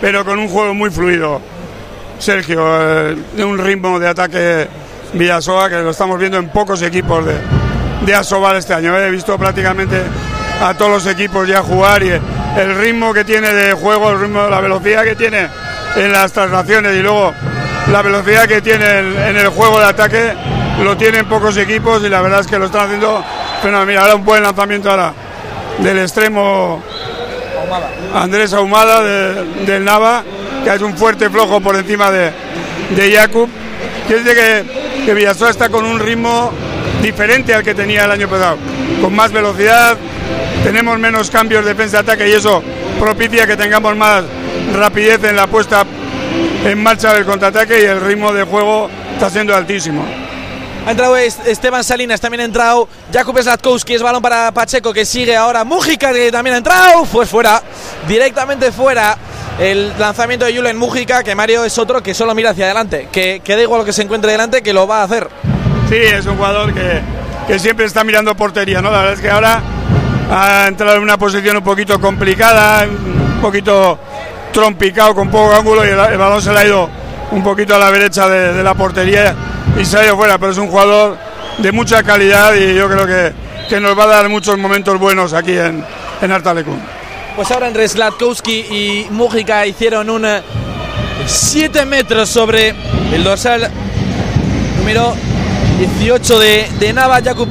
[0.00, 1.40] pero con un juego muy fluido.
[2.18, 4.66] Sergio, eh, de un ritmo de ataque
[5.12, 7.36] Vidasoa que lo estamos viendo en pocos equipos de,
[8.04, 8.98] de Asobal este año.
[8.98, 10.02] He visto prácticamente
[10.60, 14.48] a todos los equipos ya jugar y el ritmo que tiene de juego, el ritmo,
[14.48, 15.46] la velocidad que tiene
[15.94, 17.32] en las traslaciones y luego
[17.90, 20.32] la velocidad que tiene en el juego de ataque
[20.82, 23.24] lo tienen pocos equipos y la verdad es que lo están haciendo
[23.62, 25.12] pero Mira, ahora un buen lanzamiento ahora
[25.78, 26.82] del extremo
[28.14, 30.22] Andrés Ahumada del Nava,
[30.64, 32.32] que es un fuerte flojo por encima de,
[32.90, 33.48] de Jakub.
[34.06, 34.64] Que que,
[35.04, 36.50] que Villasoa está con un ritmo
[37.02, 38.56] diferente al que tenía el año pasado,
[39.02, 39.96] con más velocidad,
[40.64, 42.62] tenemos menos cambios de defensa-ataque y eso
[42.98, 44.24] propicia que tengamos más
[44.74, 45.84] rapidez en la puesta
[46.64, 50.04] en marcha del contraataque y el ritmo de juego está siendo altísimo.
[50.86, 55.36] Ha entrado Esteban Salinas, también ha entrado Jakub Slatkowski, es balón para Pacheco que sigue
[55.36, 55.64] ahora.
[55.64, 57.62] Mújica que también ha entrado, fue fuera,
[58.06, 59.16] directamente fuera.
[59.58, 63.42] El lanzamiento de Julen Mújica, que Mario es otro que solo mira hacia adelante, que,
[63.44, 65.28] que da igual lo que se encuentre delante, que lo va a hacer.
[65.88, 67.02] Sí, es un jugador que,
[67.46, 68.90] que siempre está mirando portería, ¿no?
[68.90, 69.60] La verdad es que ahora
[70.30, 73.98] ha entrado en una posición un poquito complicada, un poquito
[74.52, 76.88] trompicado con poco ángulo y el, balón se le ha ido
[77.30, 79.34] un poquito a la derecha de, la portería
[79.78, 81.16] y se ha ido fuera, pero es un jugador
[81.58, 83.32] de mucha calidad y yo creo que,
[83.68, 85.84] que nos va a dar muchos momentos buenos aquí en,
[86.20, 86.80] en Artalecún.
[87.36, 90.26] Pues ahora entre Slatkowski y Mújica hicieron un
[91.26, 92.74] 7 metros sobre
[93.12, 93.70] el dorsal
[94.78, 95.14] número
[95.78, 97.48] 18 de, de Nava, Jakub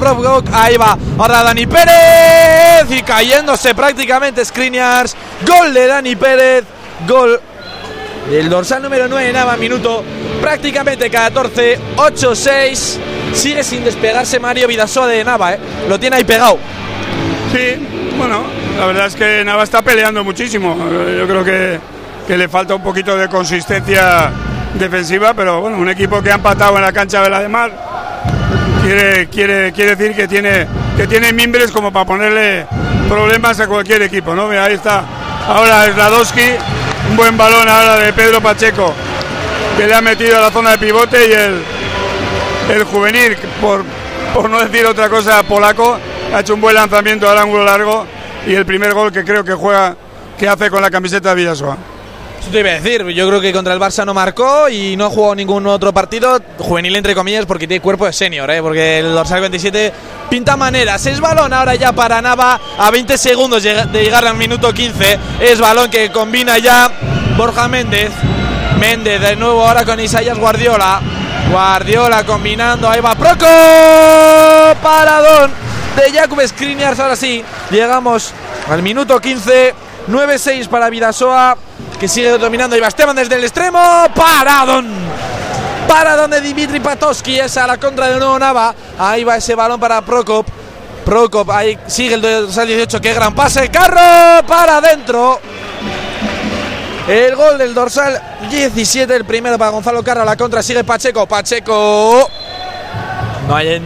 [0.51, 6.65] ahí va, ahora Dani Pérez y cayéndose prácticamente Skriniars, gol de Dani Pérez,
[7.07, 7.39] gol
[8.29, 10.03] del dorsal número 9 Nava, minuto
[10.41, 12.97] prácticamente 14, 8-6,
[13.33, 15.60] sigue sin despegarse Mario Vidasoa de Nava, ¿eh?
[15.88, 16.57] lo tiene ahí pegado.
[17.53, 18.43] Sí, bueno,
[18.77, 21.79] la verdad es que Nava está peleando muchísimo, yo creo que,
[22.27, 24.31] que le falta un poquito de consistencia
[24.73, 27.71] defensiva, pero bueno, un equipo que ha empatado en la cancha de la de Mar
[28.88, 32.65] quiere, quiere, quiere decir que tiene, que tiene mimbres como para ponerle
[33.10, 34.49] problemas a cualquier equipo, ¿no?
[34.49, 35.03] ahí está.
[35.47, 36.55] Ahora Sladowski,
[37.10, 38.93] un buen balón ahora de Pedro Pacheco,
[39.77, 41.63] que le ha metido a la zona de pivote y el,
[42.75, 43.83] el juvenil, por,
[44.33, 45.97] por no decir otra cosa, polaco,
[46.33, 48.05] ha hecho un buen lanzamiento al ángulo largo
[48.45, 49.95] y el primer gol que creo que juega,
[50.38, 51.77] que hace con la camiseta de Villasoa
[52.52, 55.10] te iba a decir, yo creo que contra el Barça no marcó y no ha
[55.10, 58.62] jugado ningún otro partido, juvenil entre comillas, porque tiene cuerpo de senior, ¿eh?
[58.62, 59.93] porque el dorsal 27
[60.30, 61.06] pinta maneras.
[61.06, 65.19] Es balón ahora ya para Nava a 20 segundos de llegar al minuto 15.
[65.41, 66.89] Es balón que combina ya
[67.36, 68.12] Borja Méndez.
[68.80, 71.02] Méndez de nuevo ahora con Isaías Guardiola.
[71.52, 73.46] Guardiola combinando, ahí va Proco.
[74.81, 75.52] Paradón
[75.96, 77.00] de Jakub Skriniar.
[77.00, 78.33] Ahora sí, llegamos
[78.69, 79.88] al minuto 15.
[80.08, 81.58] 9-6 para Vidasoa
[82.00, 83.79] que sigue dominando Iba Esteban desde el extremo.
[84.15, 84.87] Paradón.
[85.87, 87.39] Paradón de Dimitri Patoski.
[87.39, 88.73] Esa a la contra de nuevo Nava.
[89.00, 90.48] Ahí va ese balón para Prokop.
[91.06, 93.02] Prokop, ahí sigue el dorsal 18.
[93.02, 93.69] Qué gran pase.
[93.69, 95.39] Carro para adentro.
[97.08, 98.21] El gol del dorsal
[98.52, 100.25] 17, el primero para Gonzalo Carro.
[100.25, 101.25] La contra sigue Pacheco.
[101.25, 102.29] Pacheco.
[103.48, 103.85] No hay en.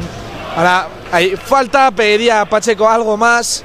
[0.58, 1.92] Ahora hay falta.
[1.92, 3.64] Pedía Pacheco algo más.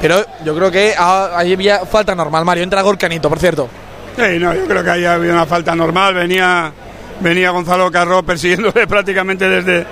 [0.00, 2.64] Pero yo creo que ahí había falta normal, Mario.
[2.64, 3.68] Entra Gorcanito, por cierto.
[4.16, 6.14] Sí, no, yo creo que ahí había una falta normal.
[6.14, 6.72] Venía,
[7.20, 9.86] venía Gonzalo Carro persiguiéndole prácticamente desde,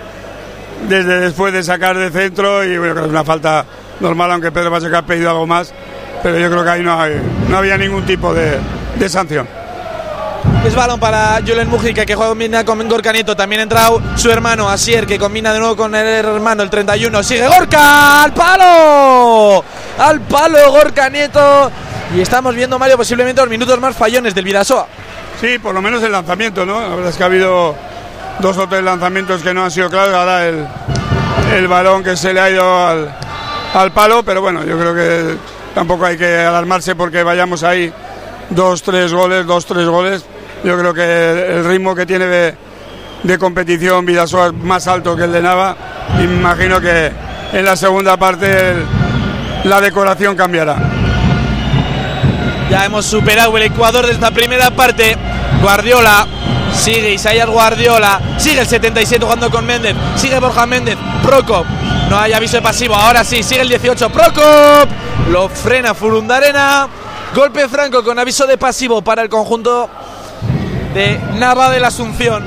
[0.88, 3.64] desde después de sacar de centro y bueno, creo que es una falta
[4.00, 5.72] normal, aunque Pedro Pacheco ha pedido algo más.
[6.22, 6.98] Pero yo creo que ahí no,
[7.48, 8.58] no había ningún tipo de,
[8.98, 9.46] de sanción.
[10.64, 13.36] Es balón para Julen Mujica que juega con Gorka Nieto.
[13.36, 17.22] También ha entrado su hermano Asier que combina de nuevo con el hermano el 31.
[17.22, 19.62] Sigue Gorka al palo.
[19.98, 21.70] Al palo Gorka Nieto.
[22.16, 24.86] Y estamos viendo, Mario, posiblemente los minutos más fallones del Vidasoa.
[25.38, 26.80] Sí, por lo menos el lanzamiento, ¿no?
[26.80, 27.74] La verdad es que ha habido
[28.38, 30.14] dos o tres lanzamientos que no han sido claros.
[30.14, 30.66] Ahora el,
[31.52, 33.14] el balón que se le ha ido al,
[33.74, 35.36] al palo, pero bueno, yo creo que
[35.74, 37.92] tampoco hay que alarmarse porque vayamos ahí
[38.48, 40.24] dos, tres goles, dos, tres goles
[40.64, 42.56] Yo creo que el ritmo que tiene
[43.22, 45.76] de, competición Vidasoa es más alto que el de Nava
[46.22, 47.12] imagino que
[47.52, 48.74] en la segunda parte
[49.64, 50.76] la decoración cambiará.
[52.70, 55.16] Ya hemos superado el Ecuador de esta primera parte.
[55.60, 56.26] Guardiola.
[56.74, 58.20] Sigue Isaías Guardiola.
[58.38, 59.94] Sigue el 77 jugando con Méndez.
[60.16, 60.96] Sigue Borja Méndez.
[61.22, 61.66] Procop.
[62.08, 62.94] No hay aviso de pasivo.
[62.94, 63.42] Ahora sí.
[63.42, 64.10] Sigue el 18.
[64.10, 64.88] Procop.
[65.30, 66.88] Lo frena Furundarena.
[67.34, 69.88] Golpe franco con aviso de pasivo para el conjunto
[70.94, 72.44] de Nava de la Asunción.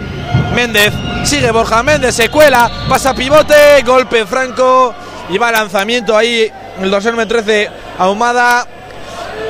[0.56, 0.94] Méndez.
[1.24, 2.16] Sigue Borja Méndez.
[2.16, 2.70] Se cuela.
[2.90, 3.82] Pasa pivote.
[3.86, 4.94] Golpe franco.
[5.30, 6.52] Y va lanzamiento ahí.
[6.82, 7.70] El dorsal número 13.
[8.00, 8.66] Ahumada.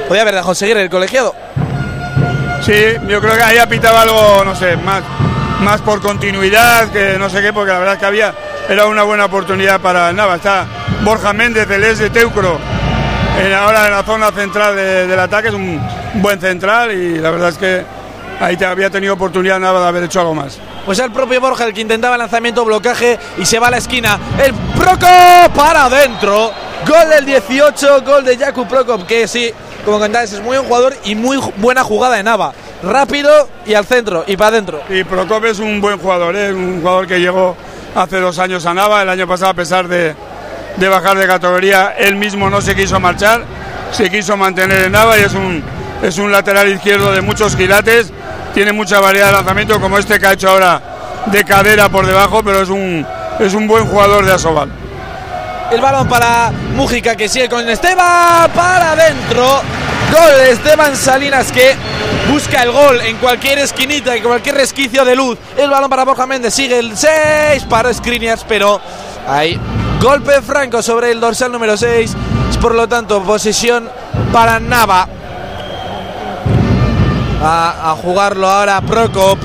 [0.07, 1.33] Podía haber dejado seguir el colegiado.
[2.61, 2.73] Sí,
[3.07, 5.01] yo creo que ahí ha pitado algo, no sé, más,
[5.61, 8.33] más por continuidad, que no sé qué, porque la verdad es que había,
[8.67, 10.35] era una buena oportunidad para Nava.
[10.35, 10.65] Está
[11.03, 12.57] Borja Méndez, el ex de Teucro,
[13.39, 15.79] en- ahora en la zona central de- del ataque, es un
[16.15, 17.85] buen central y la verdad es que
[18.39, 20.59] ahí te había tenido oportunidad Nava de haber hecho algo más.
[20.85, 23.77] Pues el propio Borja el que intentaba el lanzamiento, blocaje y se va a la
[23.77, 24.19] esquina.
[24.43, 25.07] El Proco
[25.55, 26.51] para adentro.
[26.87, 29.51] Gol del 18, gol de Jakub Prokop, que sí,
[29.83, 32.53] como contabas, es muy buen jugador y muy buena jugada de Nava.
[32.83, 34.81] Rápido y al centro y para adentro.
[34.89, 36.53] Y Procop es un buen jugador, ¿eh?
[36.53, 37.57] un jugador que llegó
[37.95, 40.15] hace dos años a Nava, el año pasado a pesar de,
[40.77, 43.43] de bajar de categoría, él mismo no se quiso marchar,
[43.91, 45.63] se quiso mantener en Nava y es un,
[46.03, 48.13] es un lateral izquierdo de muchos quilates,
[48.57, 50.81] tiene mucha variedad de lanzamiento como este que ha hecho ahora
[51.27, 53.05] de cadera por debajo, pero es un,
[53.39, 54.71] es un buen jugador de Asobal.
[55.69, 59.61] El balón para Mújica que sigue con Esteban para adentro.
[60.11, 61.75] Gol de Esteban Salinas que
[62.31, 65.37] busca el gol en cualquier esquinita, en cualquier resquicio de luz.
[65.55, 68.81] El balón para Borja Méndez sigue el 6 para Skriniars, pero
[69.27, 69.59] hay
[70.01, 72.11] golpe franco sobre el dorsal número 6.
[72.59, 73.87] Por lo tanto, posesión
[74.33, 75.07] para Nava.
[77.41, 79.37] A, jugarlo ahora Prokop.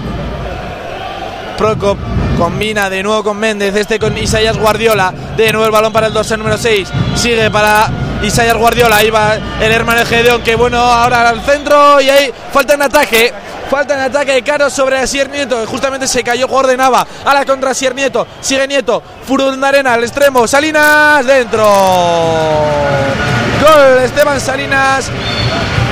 [1.59, 1.99] Prokop
[2.39, 6.13] combina de nuevo con Méndez, este con Isaías Guardiola, de nuevo el balón para el
[6.13, 7.89] dorsal número 6, sigue para
[8.23, 12.75] Isaías Guardiola, ahí va el hermano Gedeón, que bueno, ahora al centro y ahí falta
[12.75, 13.33] en ataque,
[13.71, 17.35] falta en ataque de Caro sobre Asier Nieto, justamente se cayó jugador de Nava, a
[17.35, 21.65] la contra Asier Nieto, sigue Nieto, Furundarena al extremo, Salinas dentro,
[23.61, 25.11] gol de Esteban Salinas,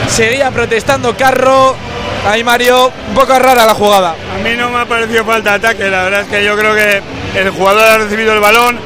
[0.08, 1.76] seguía protestando Carro,
[2.26, 4.14] ahí Mario, un poco rara la jugada.
[4.34, 6.74] A mí no me ha parecido falta de ataque, la verdad es que yo creo
[6.74, 7.02] que
[7.36, 8.78] el jugador ha recibido el balón,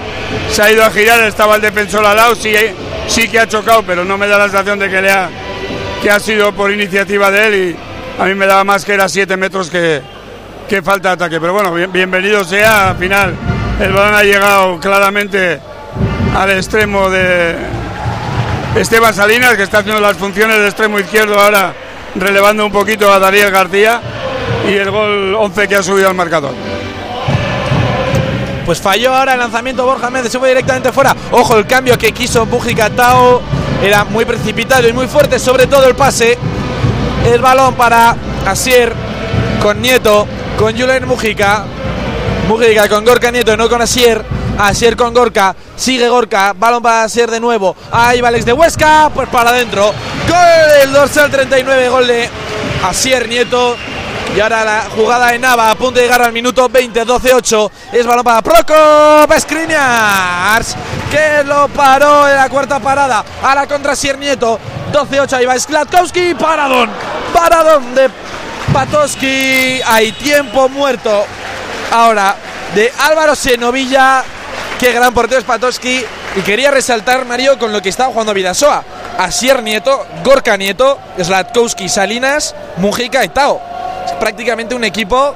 [0.51, 2.55] se ha ido a girar, estaba el defensor al lado, sí,
[3.09, 5.29] sí que ha chocado, pero no me da la sensación de que, le ha,
[6.03, 9.09] que ha sido por iniciativa de él y a mí me daba más que era
[9.09, 10.01] 7 metros que,
[10.69, 11.41] que falta de ataque.
[11.41, 13.35] Pero bueno, bien- bienvenido sea, al final
[13.81, 15.59] el balón ha llegado claramente
[16.37, 17.57] al extremo de
[18.77, 21.73] Esteban Salinas, que está haciendo las funciones de extremo izquierdo ahora,
[22.15, 24.01] relevando un poquito a Daniel García
[24.69, 26.53] y el gol 11 que ha subido al marcador.
[28.65, 31.15] Pues falló ahora el lanzamiento Borja Méndez, se fue directamente fuera.
[31.33, 33.43] Ojo, el cambio que quiso Mujica Tao
[33.83, 36.39] era muy precipitado y muy fuerte, sobre todo el pase.
[37.27, 38.93] El balón para Asier
[39.63, 40.27] con Nieto,
[40.59, 41.65] con Julen Mujica.
[42.49, 44.25] Mujica con Gorka Nieto, no con Asier.
[44.59, 47.77] Asier con Gorka, sigue Gorka, balón para Asier de nuevo.
[47.91, 49.93] Ahí va Alex de Huesca, pues para adentro.
[50.29, 52.29] Gol del dorsal 39, gol de
[52.85, 53.77] Asier Nieto.
[54.37, 57.71] Y ahora la jugada de Nava a punto de llegar al minuto 20, 12-8.
[57.93, 60.75] Es balón para Prokop Skriniars,
[61.09, 63.25] que lo paró en la cuarta parada.
[63.43, 64.59] A la contra Sier Nieto.
[64.93, 66.35] 12-8, ahí va Sklatkowski.
[66.35, 66.91] Paradón.
[67.33, 68.11] Paradón de
[68.73, 69.81] Patoski.
[69.87, 71.25] Hay tiempo muerto.
[71.93, 72.35] Ahora
[72.75, 74.25] de Álvaro Senovilla.
[74.79, 76.05] Qué gran portero es Patoski.
[76.37, 78.85] Y quería resaltar, Mario, con lo que estaba jugando Vidasoa.
[79.19, 83.61] Asier Nieto, Gorka Nieto, Slatkowski, Salinas, Mujica y Tao.
[84.05, 85.35] Es prácticamente un equipo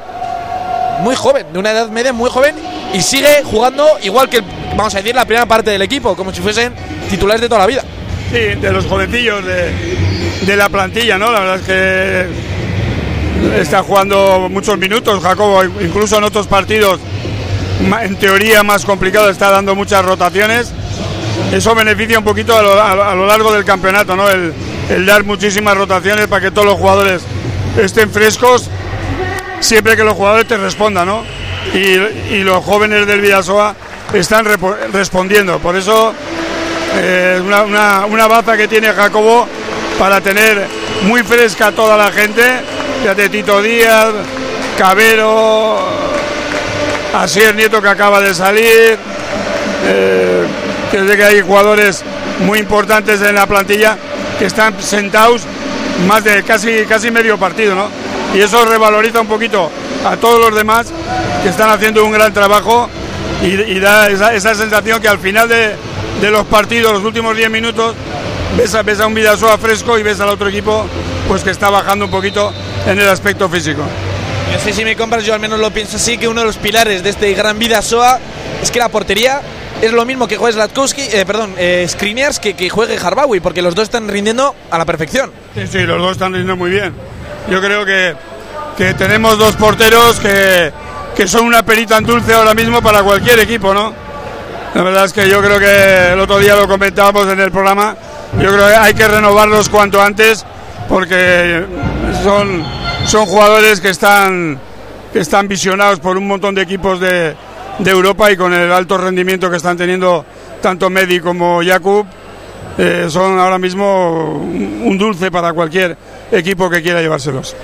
[1.01, 2.57] muy joven, de una edad media muy joven.
[2.93, 4.43] Y sigue jugando igual que,
[4.76, 6.74] vamos a decir, la primera parte del equipo, como si fuesen
[7.09, 7.84] titulares de toda la vida.
[8.30, 9.72] Sí, de los jovencillos de,
[10.43, 11.30] de la plantilla, ¿no?
[11.30, 12.26] La verdad es que
[13.61, 16.99] está jugando muchos minutos, Jacobo, incluso en otros partidos,
[17.81, 20.72] en teoría más complicado, está dando muchas rotaciones.
[21.53, 24.29] Eso beneficia un poquito a lo, largo del campeonato, ¿no?
[24.29, 27.22] El, dar muchísimas rotaciones para que todos los jugadores
[27.79, 28.68] estén frescos,
[29.61, 31.24] siempre que los jugadores te respondan, ¿no?
[31.74, 33.74] Y, los jóvenes del Vidasoa
[34.12, 34.47] están
[34.93, 35.59] respondiendo.
[35.59, 36.12] Por eso
[36.97, 39.47] eh, una, una, baza que tiene Jacobo
[39.99, 40.66] para tener
[41.03, 42.43] muy fresca toda la gente.
[43.03, 44.12] Fíjate, Tito Díaz,
[44.79, 45.79] Cabero,
[47.15, 48.99] Asier Nieto que acaba de salir.
[49.85, 50.47] Eh,
[50.91, 52.03] que sé que hay jugadores
[52.41, 53.97] muy importantes en la plantilla
[54.39, 55.43] que están sentados
[56.07, 57.89] más de casi, casi medio partido, ¿no?
[58.35, 59.71] y eso revaloriza un poquito
[60.05, 60.87] a todos los demás
[61.43, 62.89] que están haciendo un gran trabajo
[63.43, 65.77] y, da esa, sensación que al final de,
[66.31, 67.95] los partidos, los últimos 10 minutos,
[68.57, 70.87] ves a, a un Vidasoa fresco y ves al otro equipo
[71.29, 72.53] pues que está bajando un poquito
[72.87, 73.83] en el aspecto físico.
[74.53, 76.57] No sé si me compras, yo al menos lo pienso así, que uno de los
[76.57, 78.19] pilares de este gran Vidasoa
[78.63, 79.41] es que la portería
[79.81, 83.63] es lo mismo que juegue Slatkowski, eh, perdón, eh, Skriniars que, que juegue Harbawi, porque
[83.63, 85.31] los dos están rindiendo a la perfección.
[85.55, 86.93] Sí, sí, los dos están rindiendo muy bien.
[87.51, 88.15] Yo creo que,
[88.77, 90.73] que tenemos dos porteros que,
[91.15, 93.93] que son una perita en dulce ahora mismo para cualquier equipo, ¿no?
[94.75, 97.97] La verdad es que yo creo que el otro día lo comentábamos en el programa,
[98.41, 100.45] yo creo que hay que renovarlos cuanto antes
[100.89, 101.65] porque
[102.23, 102.65] son,
[103.09, 104.61] son jugadores que están,
[105.15, 107.35] que están visionados por un montón de equipos de,
[107.79, 110.27] de Europa y con el alto rendimiento que están teniendo
[110.61, 112.07] tanto Medi como Jakub,
[112.77, 115.97] eh, son ahora mismo un dulce para cualquier
[116.31, 117.57] equipo que quiera llevárselos.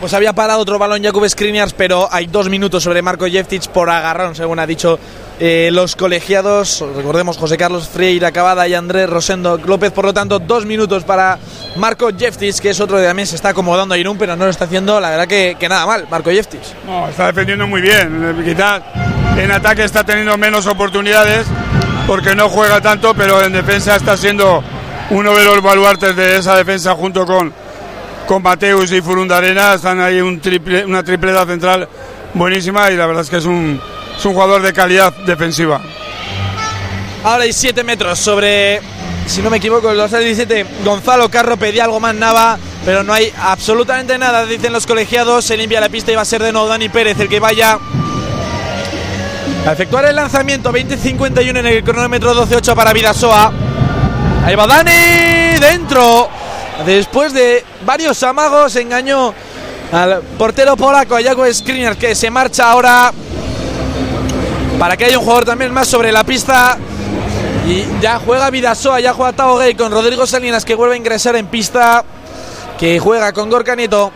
[0.00, 3.88] Pues había parado otro balón Jakub Skriniars, pero hay dos minutos sobre Marco Jeftic por
[3.88, 4.98] agarrón, según ha dicho
[5.40, 6.84] eh, los colegiados.
[6.94, 9.92] Recordemos José Carlos Freire Acabada y Andrés Rosendo López.
[9.92, 11.38] Por lo tanto, dos minutos para
[11.76, 14.50] Marco Jeftic, que es otro de también se está acomodando a Irún, pero no lo
[14.50, 16.60] está haciendo, la verdad que, nada mal, Marco Jeftic.
[16.86, 18.42] No, está defendiendo muy bien.
[18.44, 18.82] Quizás
[19.36, 21.46] en ataque está teniendo menos oportunidades
[22.06, 24.62] porque no juega tanto, pero en defensa está siendo
[25.10, 27.52] uno de los baluartes de esa defensa junto con
[28.26, 31.86] con Mateus y Furundarena, están ahí un triple, una tripleta central
[32.32, 33.78] buenísima y la verdad es que es un,
[34.16, 35.80] es un jugador de calidad defensiva.
[37.24, 38.80] Ahora hay 7 metros sobre,
[39.26, 40.66] si no me equivoco, los 17.
[40.84, 45.44] Gonzalo Carro pedía algo más Nava, pero no hay absolutamente nada, dicen los colegiados.
[45.44, 47.78] Se limpia la pista y va a ser de nuevo Dani Pérez el que vaya
[49.66, 50.70] a efectuar el lanzamiento.
[50.70, 53.52] 20-51 en el cronómetro 12-8 para Vidasoa.
[54.44, 56.28] Ahí va Dani, dentro.
[56.84, 59.32] Después de varios amagos, engañó
[59.92, 63.12] al portero polaco, a Jaco Skriniar, que se marcha ahora
[64.78, 66.78] para que haya un jugador también más sobre la pista.
[67.66, 71.34] Y ya juega Vidasoa, ya juega Tao Gay con Rodrigo Salinas, que vuelve a ingresar
[71.36, 72.04] en pista,
[72.78, 74.12] que juega con Gorka Nieto.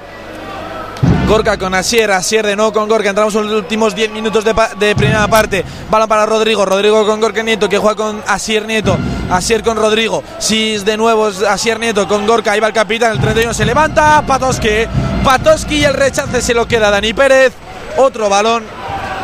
[1.26, 3.10] Gorka con Asier, Asier de nuevo con Gorka.
[3.10, 5.64] Entramos en los últimos 10 minutos de, primera parte.
[5.90, 8.96] Balón para Rodrigo, Rodrigo con Gorka Nieto que juega con Asier Nieto.
[9.30, 10.22] Asier con Rodrigo.
[10.38, 12.52] Sis de nuevo Asier Nieto con Gorka.
[12.52, 14.24] Ahí va el capitán, el 31 se levanta.
[14.26, 14.86] Patoski.
[15.22, 17.52] Patoski y el rechace se lo queda Dani Pérez.
[17.98, 18.64] Otro balón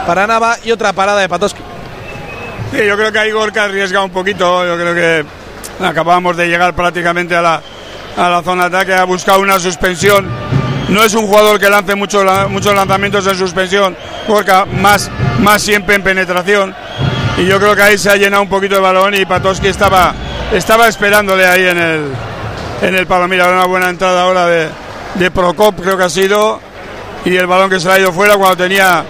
[0.06, 1.60] para Nava y otra parada de Patoski.
[2.72, 4.66] Sí, yo creo que ahí Gorka arriesga un poquito.
[4.66, 5.24] Yo creo que
[5.84, 7.62] acabamos de llegar prácticamente a la,
[8.16, 8.94] a la zona ataque.
[8.94, 10.28] Ha buscado una suspensión
[10.88, 13.96] no es un jugador que lance muchos lanzamientos en suspensión,
[14.26, 16.74] porque más, más siempre en penetración.
[17.38, 20.14] Y yo creo que ahí se ha llenado un poquito de balón y Patoski estaba,
[20.52, 22.04] estaba esperándole ahí en el,
[22.82, 23.26] en el palo.
[23.26, 24.68] Mira, una buena entrada ahora de,
[25.14, 26.60] de Procop, creo que ha sido,
[27.24, 29.04] y el balón que se le ha ido fuera cuando tenía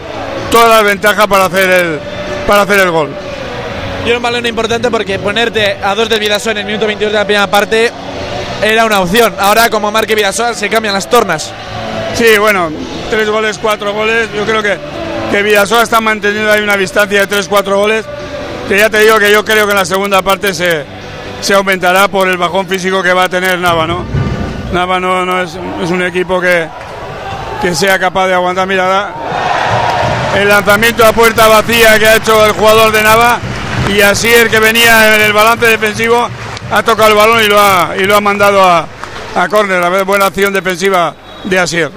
[0.55, 1.99] toda la ventaja para hacer el,
[2.47, 3.11] para hacer el gol.
[4.07, 7.19] Y un balón importante porque ponerte a dos del Vidasoa en el minuto 22 de
[7.19, 7.91] la primera parte
[8.63, 9.35] era una opción.
[9.41, 11.53] Ahora, como marque Vidasoa, se cambian las tornas.
[12.15, 12.71] Sí, bueno,
[13.11, 14.29] tres goles, cuatro goles.
[14.33, 14.79] Yo creo que,
[15.33, 18.05] que Vidasoa está manteniendo ahí una distancia de tres, cuatro goles.
[18.69, 20.85] Que ya te digo que yo creo que en la segunda parte se,
[21.41, 24.05] se aumentará por el bajón físico que va a tener Nava, ¿no?
[24.73, 25.57] Nava no, es,
[25.91, 26.69] un equipo que,
[27.61, 28.69] que sea capaz de aguantar.
[28.69, 29.13] Mira,
[30.37, 33.39] el lanzamiento a puerta vacía que ha hecho el jugador de Nava
[33.89, 36.29] y así el que venía en el balance defensivo
[36.71, 38.87] ha tocado el balón y lo ha, y lo ha mandado a,
[39.35, 39.83] a córner.
[39.83, 41.15] A ver, buena acción defensiva
[41.45, 41.91] de Asier.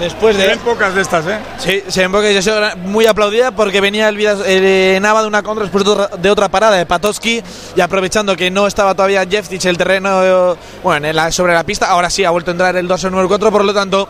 [0.00, 0.42] Después de.
[0.42, 1.38] Se ven pocas de estas, ¿eh?
[1.58, 2.44] Sí, se ven pocas.
[2.44, 5.84] Yo muy aplaudida porque venía el, el Nava de una contra después
[6.18, 7.42] de otra, parada de Patoski
[7.74, 11.86] y aprovechando que no estaba todavía Jeftic el terreno bueno, en sobre la pista.
[11.86, 14.08] Ahora sí ha vuelto a entrar el 2 número 4, por lo tanto,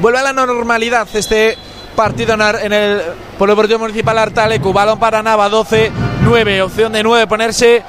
[0.00, 1.56] vuelve a la normalidad este
[1.96, 3.02] partido en el
[3.38, 4.72] Polideportivo Municipal Artalecu.
[4.72, 6.62] Balón para Nava, 12-9.
[6.62, 7.82] Opción de 9, ponerse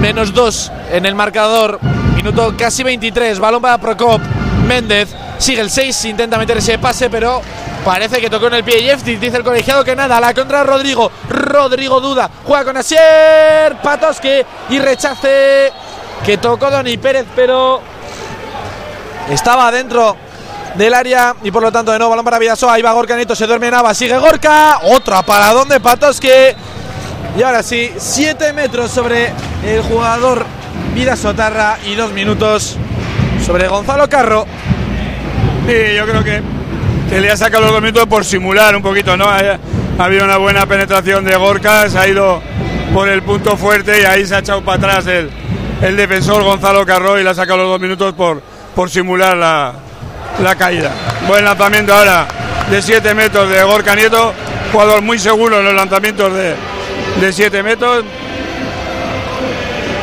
[0.00, 1.78] menos 2 en el marcador.
[2.14, 3.38] Minuto casi 23.
[3.38, 4.22] Balón para Procop.
[4.66, 6.04] Méndez sigue el 6.
[6.06, 7.42] Intenta meter ese pase, pero
[7.84, 9.16] parece que tocó en el pie Jefti.
[9.16, 10.20] Dice el colegiado que nada.
[10.20, 11.10] La contra Rodrigo.
[11.28, 12.30] Rodrigo duda.
[12.44, 13.76] Juega con Asier.
[13.82, 14.40] Patoski.
[14.70, 15.72] Y rechace.
[16.24, 17.80] Que tocó Doni Pérez, pero
[19.28, 20.16] estaba dentro
[20.74, 22.74] del área y por lo tanto de nuevo balón para Vidasoa.
[22.74, 24.80] Ahí va Gorka se duerme Nava, sigue Gorka.
[24.82, 26.28] Otra para donde Patoski.
[27.36, 29.32] Y ahora sí, 7 metros sobre
[29.64, 30.44] el jugador
[30.94, 32.76] Vida Sotarra y 2 minutos
[33.44, 34.46] sobre Gonzalo Carro.
[35.66, 36.42] Sí, yo creo que,
[37.08, 39.24] que le ha sacado los dos minutos por simular un poquito, ¿no?
[39.24, 39.58] Ha,
[39.98, 42.42] habido una buena penetración de Gorka, se ha ido
[42.92, 45.30] por el punto fuerte y ahí se ha echado para atrás el,
[45.80, 48.42] el defensor Gonzalo Carro y le ha sacado los dos minutos por,
[48.74, 49.74] por simular la,
[50.40, 50.90] la caída.
[51.26, 52.26] Buen lanzamiento ahora
[52.70, 54.32] de 7 metros de Gorka Nieto.
[54.72, 56.54] Jugador muy seguro en los lanzamientos de,
[57.20, 58.04] de 7 metros.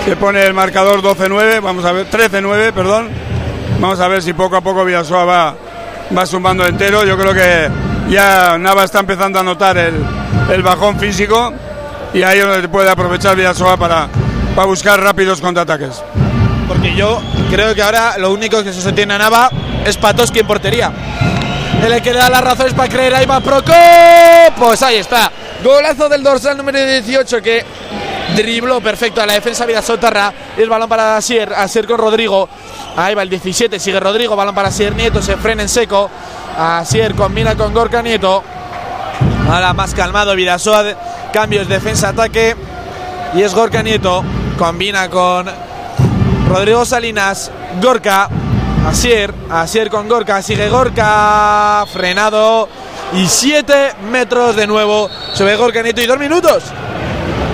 [0.05, 3.09] Se pone el marcador 12-9, vamos a ver, 13-9, perdón.
[3.79, 5.55] Vamos a ver si poco a poco Villasoa va,
[6.15, 7.03] va sumando entero.
[7.05, 7.69] Yo creo que
[8.09, 9.93] ya Nava está empezando a notar el,
[10.51, 11.53] el bajón físico
[12.13, 14.07] y ahí es donde puede aprovechar Villasoa para,
[14.55, 16.01] para buscar rápidos contraataques.
[16.69, 19.49] Porque yo creo que ahora lo único que se sostiene a Nava
[19.83, 20.91] es Patoski en portería.
[21.83, 23.75] El que le da las razones para creer, ahí va Procop.
[24.55, 25.31] Pues ahí está.
[25.63, 27.65] Golazo del dorsal número 18 que
[28.35, 30.31] dribló perfecto a la defensa Vidasotarra.
[30.57, 32.47] Y el balón para Asier, Asier con Rodrigo.
[32.95, 36.07] Ahí va el 17, sigue Rodrigo, balón para Asier Nieto, se frena en seco.
[36.55, 38.43] Asier combina con Gorka Nieto.
[39.49, 40.83] Ahora más calmado Vidasoa,
[41.33, 42.55] cambios defensa-ataque.
[43.33, 44.23] Y es Gorka Nieto,
[44.59, 45.49] combina con
[46.49, 48.27] Rodrigo Salinas, Gorka,
[48.87, 52.67] Asier, Asier con Gorka, sigue Gorka, frenado
[53.13, 56.63] y 7 metros de nuevo sobre Gorka Nieto y dos minutos.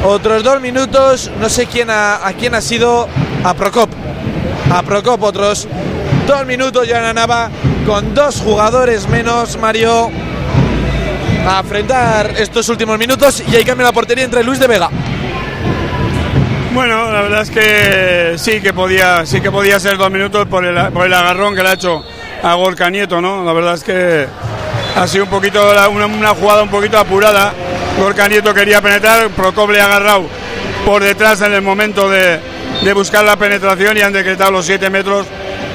[0.06, 3.10] Otros dos minutos, no sé quién ha, a quién ha sido,
[3.43, 3.89] a Procop.
[4.72, 5.68] A Procop otros
[6.26, 7.50] dos minutos ya Nava
[7.86, 10.10] con dos jugadores menos, Mario,
[11.46, 14.89] a enfrentar estos últimos minutos y ahí cambia la portería entre Luis de Vega.
[16.76, 20.65] Bueno, la verdad es que sí que podía, sí que podía ser dos minutos por
[20.65, 22.03] el, por el agarrón que le ha hecho
[22.43, 23.45] a Gorka Nieto, ¿no?
[23.45, 24.28] La verdad es que
[24.93, 27.53] ha sido un poquito una, una jugada un poquito apurada.
[27.97, 30.26] Gorka Nieto quería penetrar, Procop le ha agarrado
[30.86, 32.41] por detrás en el momento de,
[32.84, 35.28] de buscar la penetración y han decretado los siete metros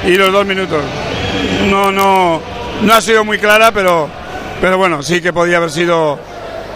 [0.04, 0.82] y los dos minutos.
[1.70, 2.42] No, no,
[2.82, 4.06] no ha sido muy clara, pero,
[4.60, 6.18] pero bueno, sí que podía haber sido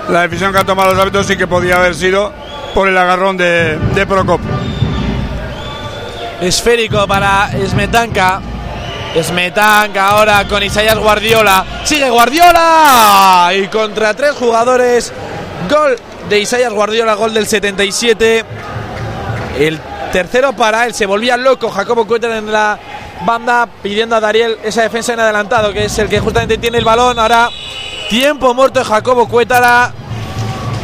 [0.08, 2.32] la decisión que han tomado los árbitros, sí que podía haber sido
[2.74, 4.40] por el agarrón de, de Procop.
[6.40, 8.40] Esférico para Smetanka.
[9.22, 11.64] Smetanka ahora con Isaías Guardiola.
[11.84, 13.52] Sigue Guardiola.
[13.56, 15.12] Y contra tres jugadores.
[15.70, 15.96] Gol
[16.28, 18.44] de Isaías Guardiola, gol del 77.
[19.58, 19.78] El
[20.12, 20.94] tercero para él.
[20.94, 22.78] Se volvía loco Jacobo Cueter en la
[23.24, 26.84] banda pidiendo a Dariel esa defensa en adelantado, que es el que justamente tiene el
[26.84, 27.18] balón.
[27.18, 27.48] Ahora
[28.10, 29.92] tiempo muerto de Jacobo Cuétara.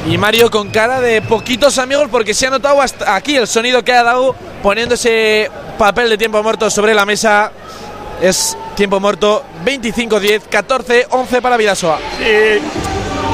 [0.09, 3.85] Y Mario con cara de poquitos amigos porque se ha notado hasta aquí el sonido
[3.85, 7.53] que ha dado poniendo ese papel de tiempo muerto sobre la mesa.
[8.21, 11.99] Es tiempo muerto 25-10, 14-11 para Vidasoa.
[12.19, 12.61] Sí,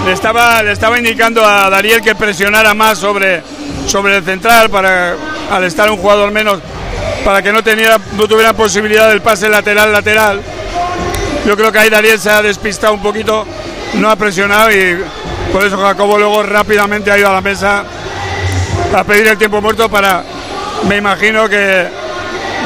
[0.05, 3.43] le estaba, le estaba indicando a Dariel que presionara más sobre,
[3.87, 5.17] sobre el central para
[5.51, 6.61] al estar un jugador menos
[7.25, 10.41] para que no, tenía, no tuviera posibilidad del pase lateral-lateral.
[11.45, 13.45] Yo creo que ahí Dariel se ha despistado un poquito,
[13.95, 14.99] no ha presionado y
[15.57, 17.83] por eso Jacobo luego rápidamente ha ido a la mesa
[18.95, 20.23] a pedir el tiempo muerto para,
[20.87, 21.87] me imagino que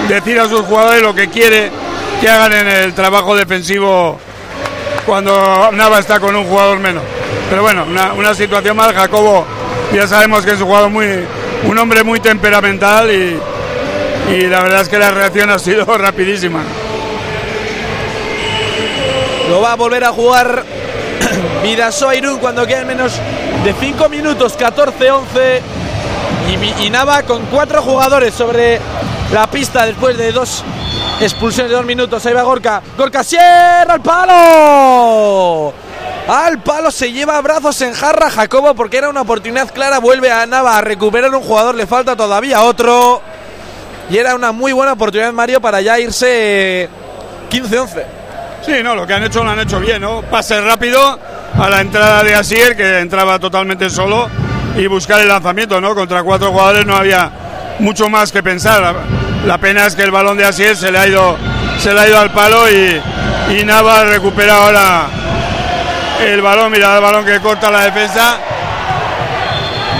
[0.08, 1.70] decir a sus jugadores lo que quiere
[2.20, 4.18] que hagan en el trabajo defensivo
[5.06, 7.04] cuando Nava está con un jugador menos.
[7.48, 7.86] Pero bueno,
[8.16, 9.46] una, situación más, Jacobo
[9.94, 11.06] ya sabemos que es un jugador muy,
[11.66, 16.64] un hombre muy temperamental y la verdad es que la reacción ha sido rapidísima.
[19.48, 20.64] Lo va a volver a jugar
[21.62, 23.12] Vidasoa Irún cuando quedan menos
[23.64, 25.60] de 5 minutos, 14-11.
[26.48, 28.80] Y, y, Nava con cuatro jugadores sobre
[29.32, 30.64] la pista después de dos
[31.20, 32.24] expulsiones de dos minutos.
[32.26, 32.82] Ahí va Gorka.
[32.96, 35.72] Gorka cierra al palo.
[36.26, 39.98] Al palo se lleva brazos en jarra Jacobo porque era una oportunidad clara.
[39.98, 41.74] Vuelve a Nava a recuperar un jugador.
[41.74, 43.20] Le falta todavía otro.
[44.08, 46.88] Y era una muy buena oportunidad, Mario, para ya irse
[47.50, 48.19] 15-11.
[48.64, 50.22] Sí, no, lo que han hecho lo han hecho bien, ¿no?
[50.22, 51.18] Pase rápido
[51.58, 54.28] a la entrada de Asier, que entraba totalmente solo,
[54.76, 55.94] y buscar el lanzamiento, ¿no?
[55.94, 57.30] Contra cuatro jugadores no había
[57.78, 58.94] mucho más que pensar.
[59.46, 61.36] La, pena es que el balón de Asier se le ha ido,
[61.78, 63.00] se le ha ido al palo y,
[63.58, 65.06] y Nava recupera ahora
[66.20, 66.70] el balón.
[66.70, 68.38] Mira el balón que corta la defensa.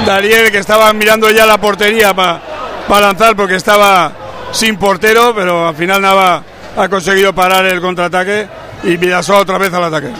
[0.04, 2.40] Dariel que estaba mirando ya la portería para
[2.86, 4.12] pa lanzar porque estaba
[4.52, 6.42] sin portero, pero al final Nava
[6.76, 8.48] ha conseguido parar el contraataque
[8.84, 10.10] y Vidasoa otra vez al ataque.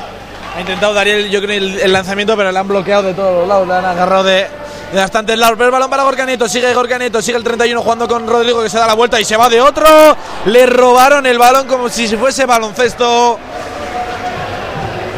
[0.57, 3.49] Ha intentado Dariel, yo creo, el, el, lanzamiento, pero le han bloqueado de todos los
[3.49, 4.47] lados, le han agarrado de,
[4.93, 5.55] de bastantes lados.
[5.57, 8.79] Pero el balón para Gorcaneto, sigue Gorcaneto, sigue el 31 jugando con Rodrigo que se
[8.79, 9.87] da la vuelta y se va de otro.
[10.47, 13.39] Le robaron el balón como si fuese baloncesto.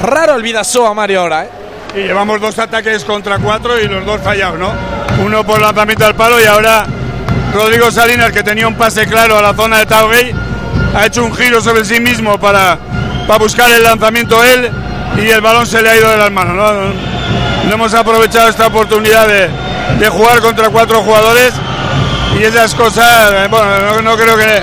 [0.02, 1.48] Raro el Vidasoa, Mario, ahora, ¿eh?
[1.94, 4.72] Y llevamos dos ataques contra cuatro y los dos fallados, ¿no?
[5.24, 6.86] Uno por lanzamiento al palo y ahora
[7.54, 10.34] Rodrigo Salinas, que tenía un pase claro a la zona de Taugay,
[10.94, 12.78] ha hecho un giro sobre sí mismo para,
[13.26, 14.70] para buscar el lanzamiento él
[15.16, 16.94] y el balón se le ha ido de las manos.
[17.64, 19.48] No, hemos aprovechado esta oportunidad de,
[19.98, 21.52] de, jugar contra cuatro jugadores
[22.38, 24.62] y esas cosas, bueno, no, creo que,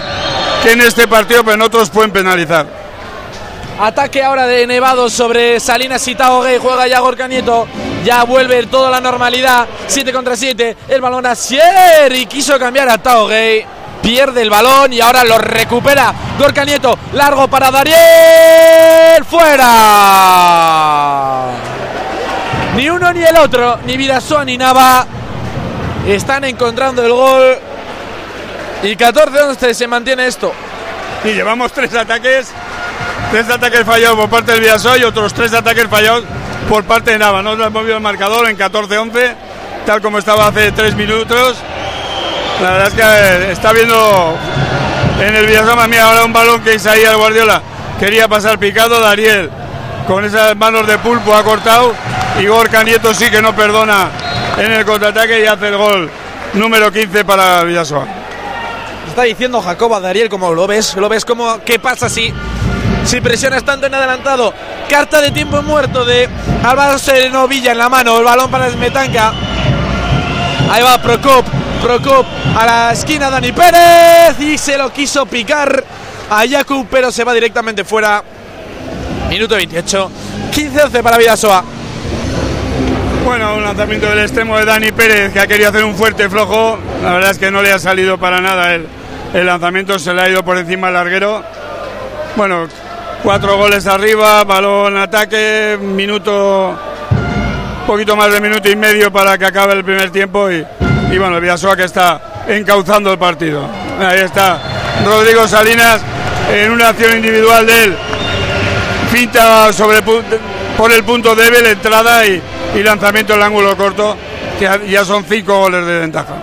[0.64, 2.66] que, en este partido, pero en otros pueden penalizar.
[3.80, 6.60] Ataque ahora de Nevado sobre Salinas y Tao Gay.
[6.62, 7.66] Juega ya Gorka Nieto.
[8.04, 9.68] Ya vuelve toda la normalidad.
[9.88, 10.76] 7 contra 7.
[10.90, 12.14] El balón a Sier.
[12.14, 13.66] Y quiso cambiar a Tao Gay.
[14.02, 16.98] Pierde el balón y ahora lo recupera Gorka Nieto.
[17.14, 19.26] Largo para Dariel.
[19.26, 19.68] Fuera.
[22.76, 23.80] Ni uno ni el otro.
[23.86, 25.06] Ni Vidasoa ni Nava.
[26.08, 27.58] Están encontrando el gol.
[28.84, 30.54] Y 14-11 se mantiene esto.
[31.24, 32.54] Y llevamos tres ataques
[33.32, 36.24] Tres ataques fallados por parte del Vidasoa y otros tres ataques fallados
[36.68, 37.44] por parte de Nava.
[37.44, 39.36] No hemos movido el marcador en 14-11,
[39.86, 41.58] tal como estaba hace tres minutos.
[42.62, 44.36] La verdad es que está viendo
[45.22, 47.62] en el Vidasoa, mira, ahora un balón que Isaías Guardiola
[48.00, 49.00] quería pasar picado.
[49.00, 49.50] Dariel
[50.08, 51.94] con esas manos de pulpo ha cortado.
[52.40, 54.10] Y Gorka Nieto sí que no perdona
[54.58, 56.10] en el contraataque y hace el gol
[56.54, 58.06] número 15 para Vidasoa.
[59.08, 62.34] Está diciendo Jacoba Dariel, como lo ves, lo ves como qué pasa si
[63.06, 64.54] si presionas tanto en adelantado.
[64.90, 66.30] Carta de tiempo muerto de
[66.64, 68.18] Álvaro Sereno Villa en la mano.
[68.18, 69.34] El balón para Smetanka.
[70.72, 71.46] Ahí va Procop.
[71.82, 72.26] Procop
[72.56, 74.40] a la esquina Dani Pérez.
[74.40, 75.84] Y se lo quiso picar
[76.30, 78.24] a Jakub, pero se va directamente fuera.
[79.30, 80.12] Minuto 28.
[80.52, 81.64] 15-11 para Vidasoa.
[83.26, 86.78] Bueno, un lanzamiento del extremo de Dani Pérez que ha querido hacer un fuerte flojo.
[87.04, 88.88] La verdad es que no le ha salido para nada el,
[89.34, 91.44] el lanzamiento, se le ha ido por encima al larguero.
[92.36, 92.68] Bueno,
[93.24, 96.74] Cuatro goles arriba, balón ataque, minuto,
[97.86, 100.50] poquito más de minuto y medio para que acabe el primer tiempo
[101.18, 103.68] bueno, el que está encauzando el partido.
[104.00, 104.60] Ahí está
[105.06, 106.02] Rodrigo Salinas
[106.54, 107.98] en una acción individual de él,
[109.12, 112.42] finta sobre por el punto débil, entrada y,
[112.84, 114.16] lanzamiento el ángulo corto,
[114.58, 116.36] que ya son cinco goles de ventaja.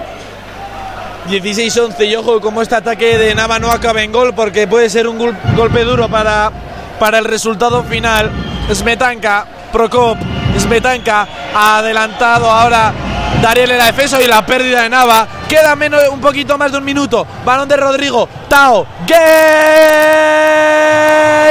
[1.29, 5.09] 16-11 y ojo como este ataque de Nava no acabe en gol porque puede ser
[5.09, 5.19] un
[5.57, 6.53] golpe duro para
[6.99, 8.31] para el resultado final.
[8.73, 10.19] Smetanka, Prokop,
[10.59, 12.93] Smetanka ha adelantado ahora
[13.41, 15.27] Dariel en la defensa y la pérdida de Nava.
[15.49, 17.27] Queda menos, un poquito más de un minuto.
[17.45, 18.29] Balón de Rodrigo.
[18.49, 18.87] Tao.
[19.07, 19.17] Gay.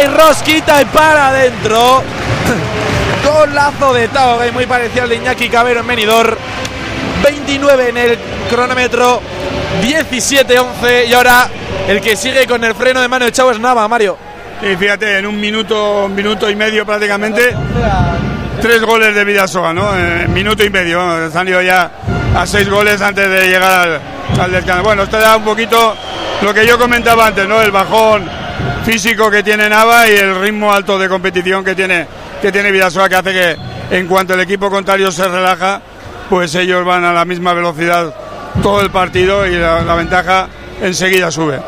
[0.07, 2.03] Rosquita y para adentro.
[3.23, 6.35] Golazo de Tao Gay, muy parecido al de Iñaki Cabero en Benidorm.
[7.23, 8.17] 29 en el
[8.49, 9.21] cronómetro.
[9.81, 11.07] 17-11.
[11.07, 11.49] Y ahora
[11.87, 14.17] el que sigue con el freno de mano de Chavo es Nava, Mario.
[14.79, 17.55] Fíjate, en un minuto, un minuto y medio prácticamente,
[18.61, 19.95] tres goles de Vidasoa, ¿no?
[19.95, 21.91] En minuto y medio, han salido ya
[22.35, 24.01] a seis goles antes de llegar
[24.39, 24.83] al, descanso.
[24.83, 25.95] Bueno, esto da un poquito
[26.41, 27.61] lo que yo comentaba antes, ¿no?
[27.61, 28.29] El bajón
[28.85, 32.07] físico que tiene Nava y el ritmo alto de competición que tiene,
[32.41, 33.57] que tiene Vidasoa, que hace que
[33.91, 35.81] en cuanto el equipo contrario se relaja,
[36.29, 38.13] pues ellos van a la misma velocidad
[38.61, 40.47] todo el partido y la ventaja
[40.81, 41.59] enseguida sube.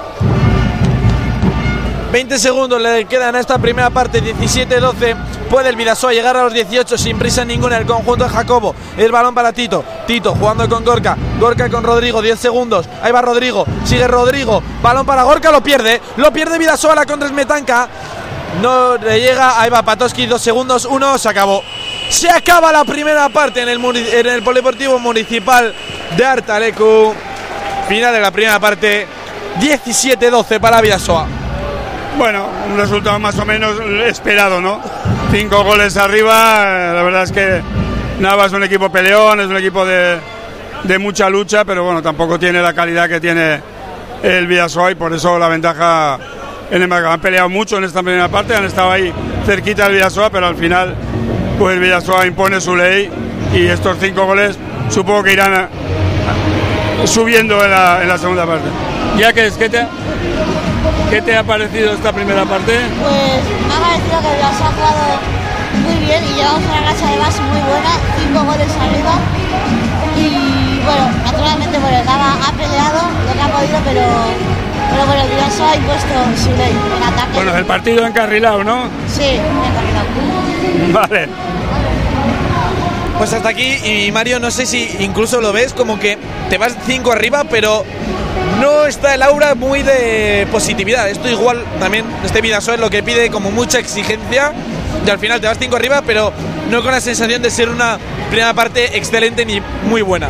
[2.12, 5.16] 20 segundos le quedan a esta primera parte, 17-12.
[5.50, 7.78] Puede el Vidasoa llegar a los 18 sin prisa ninguna.
[7.78, 8.76] El conjunto de Jacobo.
[8.98, 9.84] El balón para Tito.
[10.06, 11.18] Tito jugando con Gorka.
[11.40, 12.88] Gorka con Rodrigo, 10 segundos.
[13.02, 13.66] Ahí va Rodrigo.
[13.86, 14.62] Sigue Rodrigo.
[14.82, 16.02] Balón para Gorka, lo pierde.
[16.18, 17.88] Lo pierde Vidasoa la contra Smetanka.
[18.62, 19.62] No le llega.
[19.62, 20.86] Ahí va Patoski, 2 segundos.
[20.86, 21.64] 1, se acabó.
[22.10, 25.74] Se acaba la primera parte en el, en el Polideportivo Municipal
[26.16, 27.14] de Artalecu.
[27.88, 29.08] Final de la primera parte.
[29.60, 31.26] 17-12 para Vidasoa.
[32.18, 34.82] Bueno, un resultado más o menos esperado, ¿no?
[35.32, 37.62] Cinco goles arriba, la verdad es que
[38.20, 40.20] Nava es un equipo peleón, es un equipo de,
[41.00, 43.62] mucha lucha, pero bueno, tampoco tiene la calidad que tiene
[44.24, 46.18] el Villasoa y por eso la ventaja
[46.72, 49.14] en el Han peleado mucho en esta primera parte, han estado ahí
[49.46, 50.96] cerquita del Villasoa, pero al final
[51.60, 53.10] pues el Villasoa impone su ley
[53.54, 54.58] y estos cinco goles
[54.90, 55.68] supongo que irán
[57.06, 58.70] subiendo en la, en la segunda parte.
[59.18, 59.86] Ya que es que te,
[61.10, 62.74] ¿Qué te ha parecido esta primera parte?
[63.02, 65.06] Pues me ha parecido que los ha jugado
[65.84, 69.14] muy bien y llevamos una racha de base muy buena, cinco goles arriba.
[70.18, 74.02] Y bueno, naturalmente bueno, ha peleado lo que ha podido, pero,
[74.90, 77.34] pero bueno, el Vidaso ha impuesto su ley en ataque.
[77.34, 78.90] Bueno, el partido encarrilado, ¿no?
[79.08, 80.08] Sí, encarrilado.
[80.94, 81.30] Vale.
[83.18, 86.18] Pues hasta aquí, y Mario, no sé si incluso lo ves como que
[86.50, 87.84] te vas cinco arriba, pero
[88.60, 91.10] no está el aura muy de positividad.
[91.10, 94.54] Esto igual también, este Vidasoa es lo que pide como mucha exigencia
[95.06, 96.34] y al final te vas cinco arriba, pero
[96.70, 97.98] no con la sensación de ser una
[98.30, 100.30] primera parte excelente ni muy buena.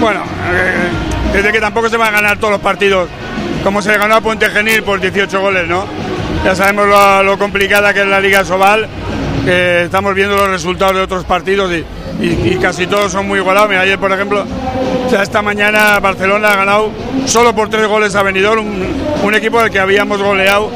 [0.00, 0.22] Bueno,
[0.52, 0.88] eh,
[1.32, 3.08] desde que tampoco se van a ganar todos los partidos,
[3.64, 5.86] como se ganó a Puente Genil por 18 goles, ¿no?
[6.44, 6.86] Ya sabemos
[7.24, 8.88] lo, complicada que es la Liga Sobal,
[9.46, 11.84] estamos viendo los resultados de otros partidos y,
[12.20, 13.68] y, y casi todos son muy igualados.
[13.68, 14.44] Mira, ayer, por ejemplo,
[15.08, 16.90] sea, esta mañana Barcelona ha ganado
[17.26, 18.86] solo por tres goles a Benidorm, un,
[19.22, 20.70] un equipo del que habíamos goleado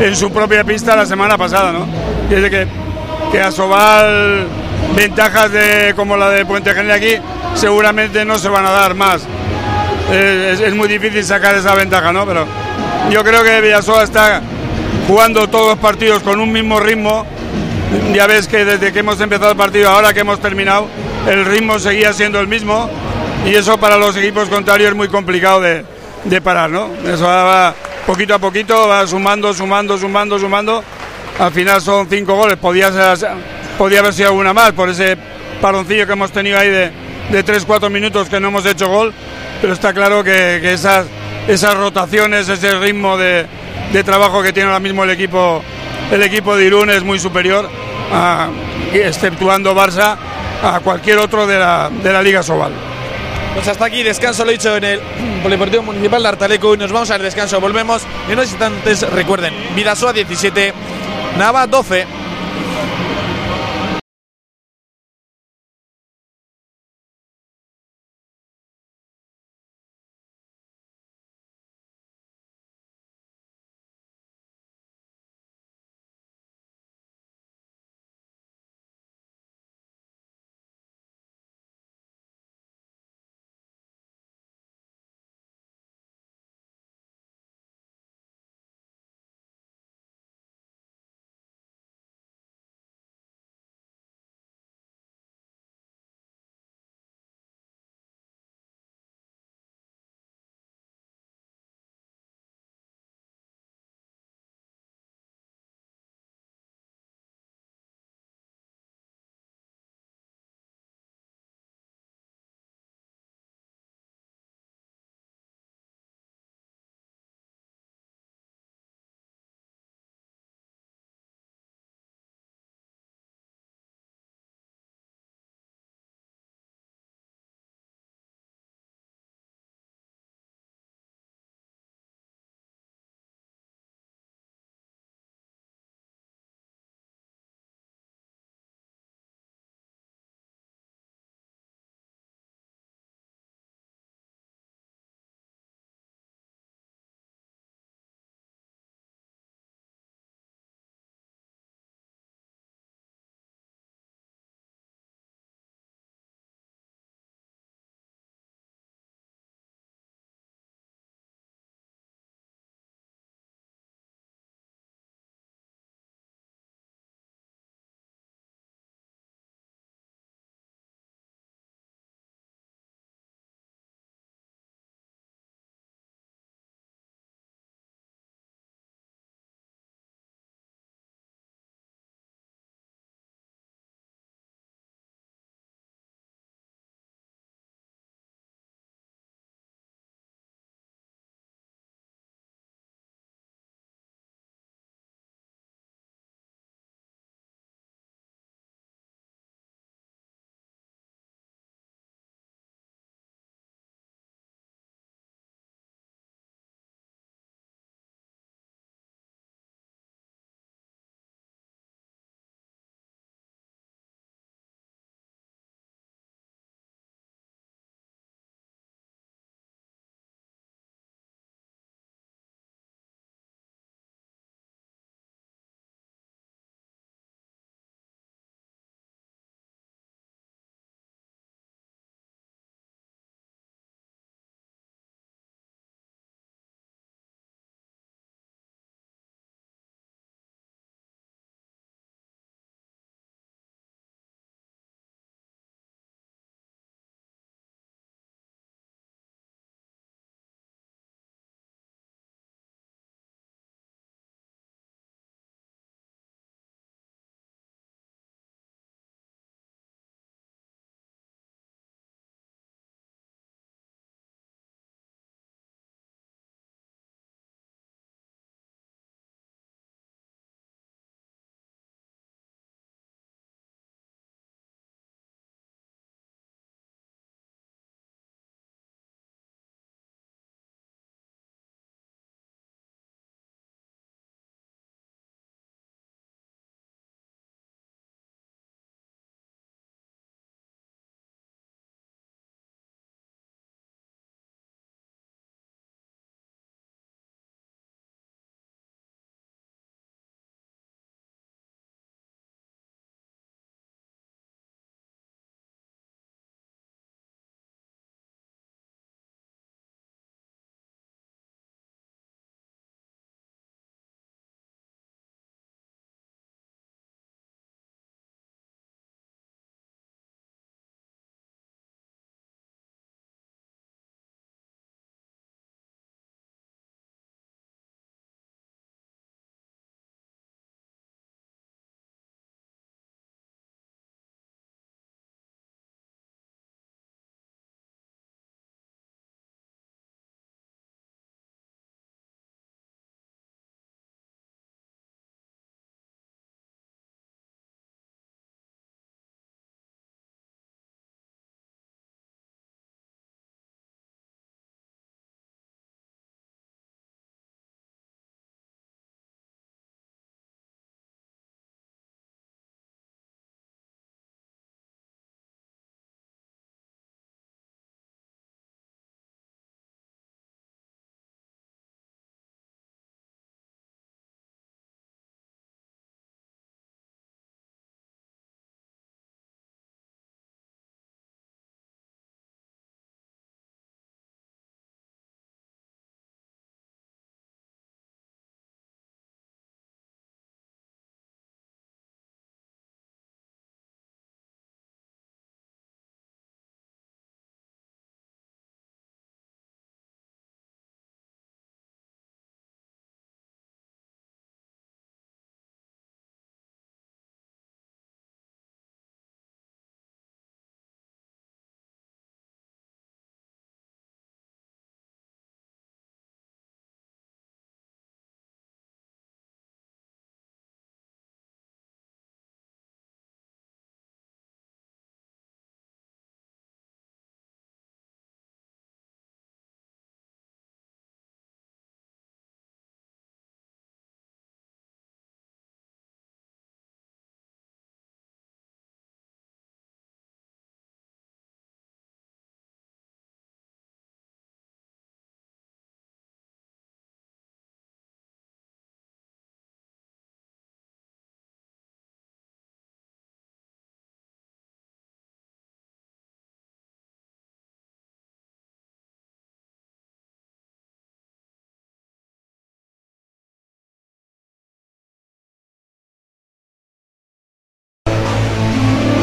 [0.00, 1.86] en su propia pista la semana pasada, ¿no?
[2.30, 2.66] Y es de que,
[3.32, 4.46] que a Sobal
[4.94, 7.16] ventajas de, como la de Puente Genil aquí
[7.54, 9.22] seguramente no se van a dar más.
[10.12, 12.26] Es, es muy difícil sacar esa ventaja, ¿no?
[12.26, 12.46] Pero
[13.10, 14.40] yo creo que Villasoa está
[15.06, 17.24] jugando todos los partidos con un mismo ritmo.
[18.14, 20.88] Ya ves que desde que hemos empezado el partido, ahora que hemos terminado,
[21.28, 22.88] el ritmo seguía siendo el mismo
[23.46, 25.84] y eso para los equipos contrarios es muy complicado de,
[26.24, 26.90] de parar, ¿no?
[27.06, 27.74] Eso va
[28.06, 30.84] poquito a poquito, va sumando, sumando, sumando, sumando.
[31.38, 32.90] Al final son cinco goles, podía,
[33.76, 35.16] podía haber sido alguna más por ese
[35.60, 36.90] paroncillo que hemos tenido ahí de,
[37.30, 39.12] de 3-4 minutos que no hemos hecho gol,
[39.60, 41.06] pero está claro que, que esas,
[41.48, 43.46] esas rotaciones, ese ritmo de,
[43.92, 45.62] de trabajo que tiene ahora mismo el equipo,
[46.10, 47.68] el equipo de Irún es muy superior,
[48.12, 48.48] a-
[48.92, 50.16] exceptuando Barça,
[50.62, 52.72] a cualquier otro de la, de la Liga Sobal.
[53.54, 55.00] Pues hasta aquí, descanso lo he dicho en el
[55.42, 57.60] Polideportivo Municipal de Artalecu y nos vamos al descanso.
[57.60, 59.02] Volvemos en unos instantes.
[59.10, 60.72] Recuerden, Vidasoa 17,
[61.38, 62.06] Nava 12.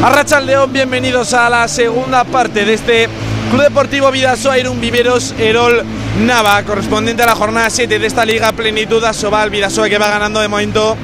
[0.04, 3.08] Arracha León, bienvenidos a la segunda parte de este
[3.50, 5.82] Club Deportivo Vidasoa Irún Viveros Erol
[6.20, 10.40] Nava, correspondiente a la jornada 7 de esta Liga Plenitud Asobal Vidasoa que va ganando
[10.40, 10.94] de momento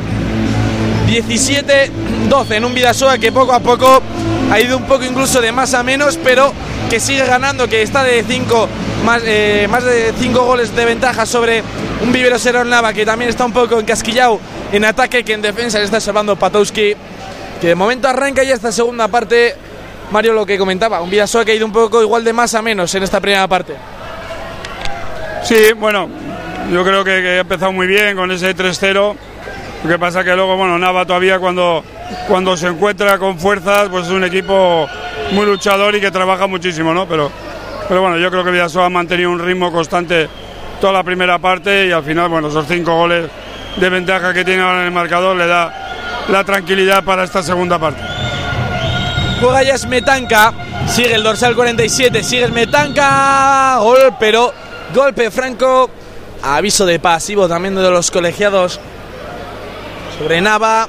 [1.09, 4.03] 17-12 en un Vidasoa que poco a poco
[4.51, 6.53] ha ido un poco incluso de más a menos, pero
[6.91, 8.69] que sigue ganando, que está de 5
[9.07, 11.63] más, eh, más de 5 goles de ventaja sobre
[12.03, 14.39] un Viveros Erol Nava que también está un poco encasquillado
[14.71, 16.95] en ataque, que en defensa le está salvando Patowski
[17.61, 19.55] que de momento arranca ya esta segunda parte.
[20.11, 22.63] Mario lo que comentaba, un Vidasoa que ha ido un poco igual de más a
[22.63, 23.77] menos en esta primera parte.
[25.45, 26.09] Sí, bueno,
[26.73, 29.15] yo creo que, que ha empezado muy bien con ese 3-0.
[29.85, 31.85] Lo que pasa que luego, bueno, Nava todavía cuando,
[32.27, 34.89] cuando se encuentra con fuerzas, pues es un equipo
[35.33, 37.07] muy luchador y que trabaja muchísimo, ¿no?
[37.07, 37.31] Pero,
[37.89, 40.29] pero bueno, yo creo que Vidasoa ha mantenido un ritmo constante
[40.81, 43.31] toda la primera parte y al final, bueno, esos cinco goles
[43.77, 45.90] de ventaja que tiene ahora en el marcador le da
[46.31, 48.03] la tranquilidad para esta segunda parte.
[49.41, 50.53] Juega ya Smetanka,
[50.87, 54.53] sigue el dorsal 47, sigue Smetanka, gol, pero
[54.95, 55.91] golpe franco,
[56.43, 58.81] aviso de pasivo también de los colegiados.
[60.19, 60.89] Sobre Nava.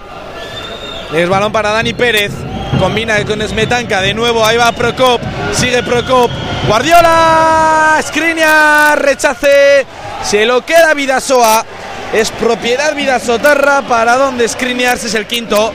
[1.14, 2.32] Es balón para Dani Pérez,
[2.80, 5.22] combina con Smetanka, de nuevo ahí va Procop,
[5.52, 6.32] sigue Procop,
[6.68, 9.86] Guardiola, Skriniar, rechace,
[10.24, 11.66] se lo queda Vidasoa,
[12.14, 15.72] es propiedad Vidasotarra, para donde Skriniar es el quinto,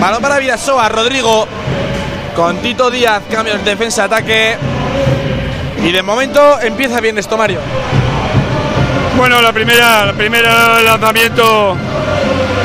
[0.00, 1.46] balón para Vidasoa, Rodrigo,
[2.34, 4.56] con Tito Díaz, cambios defensa-ataque.
[5.84, 7.60] Y de momento empieza bien esto, Mario.
[9.16, 11.76] Bueno, la primera, primera lanzamiento,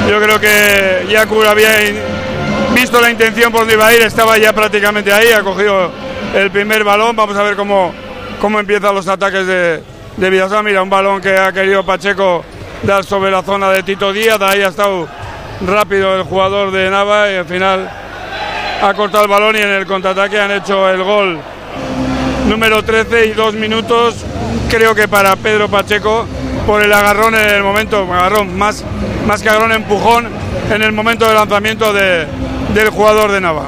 [0.10, 1.70] yo creo que Yakur había
[2.74, 5.92] visto la intención por donde iba a ir, estaba ya prácticamente ahí, ha cogido
[6.34, 7.16] el primer balón.
[7.16, 7.94] Vamos a ver cómo,
[8.40, 9.84] cómo empiezan los ataques de,
[10.18, 10.64] de Vidasoa.
[10.64, 12.44] Mira, un balón que ha querido Pacheco
[12.84, 15.08] dar sobre la zona de Tito Díaz, ahí ha estado
[15.66, 17.90] rápido el jugador de Nava y al final
[18.82, 21.40] ha cortado el balón y en el contraataque han hecho el gol
[22.48, 24.16] número 13 y dos minutos,
[24.70, 26.26] creo que para Pedro Pacheco,
[26.66, 28.84] por el agarrón en el momento, agarrón, más,
[29.28, 30.28] más que agarrón, empujón
[30.72, 32.26] en el momento de lanzamiento de-
[32.74, 33.66] del jugador de Nava.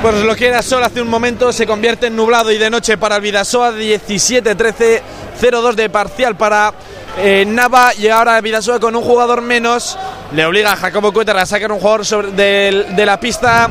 [0.00, 2.96] Pues lo que era sol hace un momento se convierte en nublado y de noche
[2.98, 5.00] para el Vidasoa, 17-13,
[5.40, 6.72] 0-2 de parcial para
[7.18, 9.96] eh, Nava y ahora Vidasoa con un jugador menos
[10.32, 13.68] le obliga a Jacobo Cuétara a sacar un jugador sobre- de la pista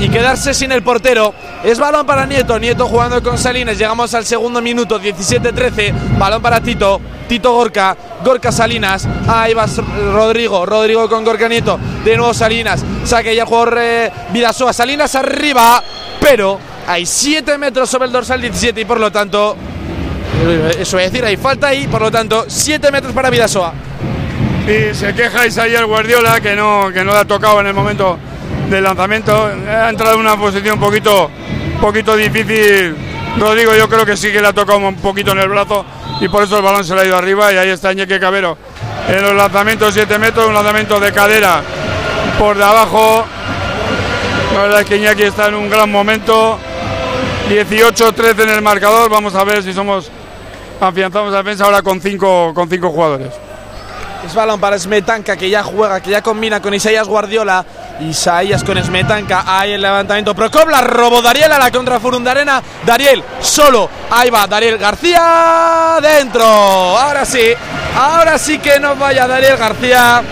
[0.00, 1.32] y quedarse sin el portero.
[1.64, 3.78] Es balón para Nieto, Nieto jugando con Salinas.
[3.78, 5.92] Llegamos al segundo minuto, 17-13.
[6.18, 9.06] Balón para Tito, Tito Gorka, Gorka Salinas.
[9.28, 9.66] Ahí va
[10.12, 11.78] Rodrigo, Rodrigo con Gorka Nieto.
[12.04, 14.72] De nuevo Salinas, saque ya el jugador eh, Vidasoa.
[14.72, 15.80] Salinas arriba,
[16.20, 19.56] pero hay 7 metros sobre el dorsal 17 y por lo tanto.
[20.78, 23.72] Eso a decir, hay falta y por lo tanto 7 metros para Vidasoa.
[24.66, 28.18] Y se queja Isaías Guardiola que no, que no le ha tocado en el momento
[28.68, 29.50] del lanzamiento.
[29.68, 31.30] Ha entrado en una posición un poquito,
[31.80, 32.96] poquito difícil.
[33.38, 35.84] Rodrigo yo creo que sí que le ha tocado un poquito en el brazo
[36.20, 38.58] y por eso el balón se le ha ido arriba y ahí está Ñeque Cabero.
[39.08, 41.62] En los lanzamientos 7 metros, un lanzamiento de cadera
[42.38, 43.24] por de abajo.
[44.54, 46.58] La verdad es que Iñaki está en un gran momento.
[47.48, 49.10] 18-13 en el marcador.
[49.10, 50.10] Vamos a ver si somos
[50.86, 53.32] afianzamos la defensa ahora con cinco, con cinco jugadores.
[54.26, 57.64] Es balón para Smetanka que ya juega, que ya combina con Isaías Guardiola.
[58.00, 59.44] Isaías con Smetanka.
[59.46, 60.34] Ahí el levantamiento.
[60.34, 62.62] Procop la robó Dariel a la contra Furundarena.
[62.86, 63.88] Dariel solo.
[64.10, 65.98] Ahí va Dariel García.
[66.00, 66.44] Dentro.
[66.44, 67.52] Ahora sí.
[67.96, 70.22] Ahora sí que no vaya Dariel García.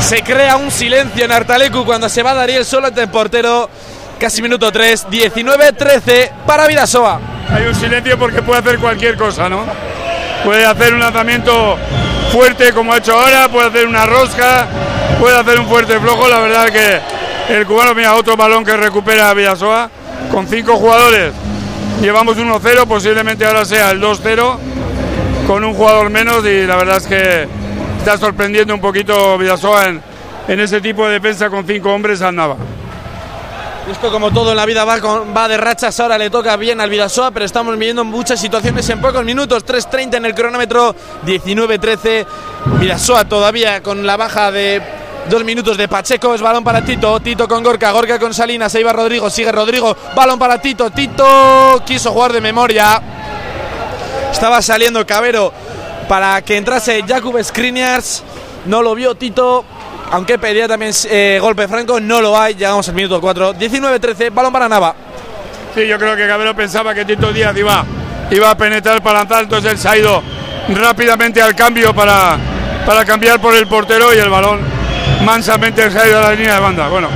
[0.00, 3.68] Se crea un silencio en Artalecu cuando se va Dariel solo ante el portero.
[4.20, 5.08] Casi minuto 3.
[5.08, 7.29] 19-13 para Vidasoa.
[7.52, 9.64] Hay un silencio porque puede hacer cualquier cosa, ¿no?
[10.44, 11.76] Puede hacer un lanzamiento
[12.32, 14.68] fuerte como ha hecho ahora, puede hacer una rosca,
[15.18, 16.28] puede hacer un fuerte flojo.
[16.28, 19.90] La verdad que el cubano, mira, otro balón que recupera Villasoa
[20.30, 21.32] con cinco jugadores.
[22.00, 24.56] Llevamos 1-0, posiblemente ahora sea el 2-0
[25.46, 27.48] con un jugador menos y la verdad es que
[27.98, 30.00] está sorprendiendo un poquito Villasoa en,
[30.46, 32.56] en ese tipo de defensa con cinco hombres al Nava.
[33.90, 36.88] Esto como todo en la vida va, va de rachas, ahora le toca bien al
[36.88, 40.94] Vidasoa, pero estamos viviendo muchas situaciones en pocos minutos, 3.30 en el cronómetro,
[41.26, 42.24] 19-13,
[42.78, 44.80] Vidasoa todavía con la baja de
[45.28, 48.84] dos minutos de Pacheco, es balón para Tito, Tito con Gorka, Gorka con Salinas, ahí
[48.84, 53.02] va Rodrigo, sigue Rodrigo, balón para Tito, Tito quiso jugar de memoria,
[54.30, 55.52] estaba saliendo Cabero
[56.08, 58.22] para que entrase Jakub Skriniars,
[58.66, 59.64] no lo vio Tito,
[60.10, 62.54] aunque pedía también eh, golpe franco, no lo hay.
[62.54, 63.54] Llegamos al minuto 4.
[63.54, 64.94] 19-13, balón para Nava.
[65.74, 67.84] Sí, yo creo que Cabero pensaba que Tito Díaz iba,
[68.30, 70.22] iba a penetrar para lanzar, entonces él se ha ido
[70.68, 72.36] rápidamente al cambio para,
[72.84, 74.60] para cambiar por el portero y el balón
[75.24, 76.88] mansamente se ha ido a la línea de banda.
[76.88, 77.08] Bueno,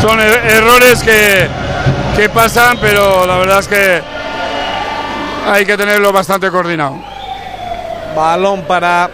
[0.00, 1.48] son son er- errores que,
[2.16, 4.00] que pasan, pero la verdad es que
[5.48, 6.96] hay que tenerlo bastante coordinado.
[8.14, 9.10] Balón para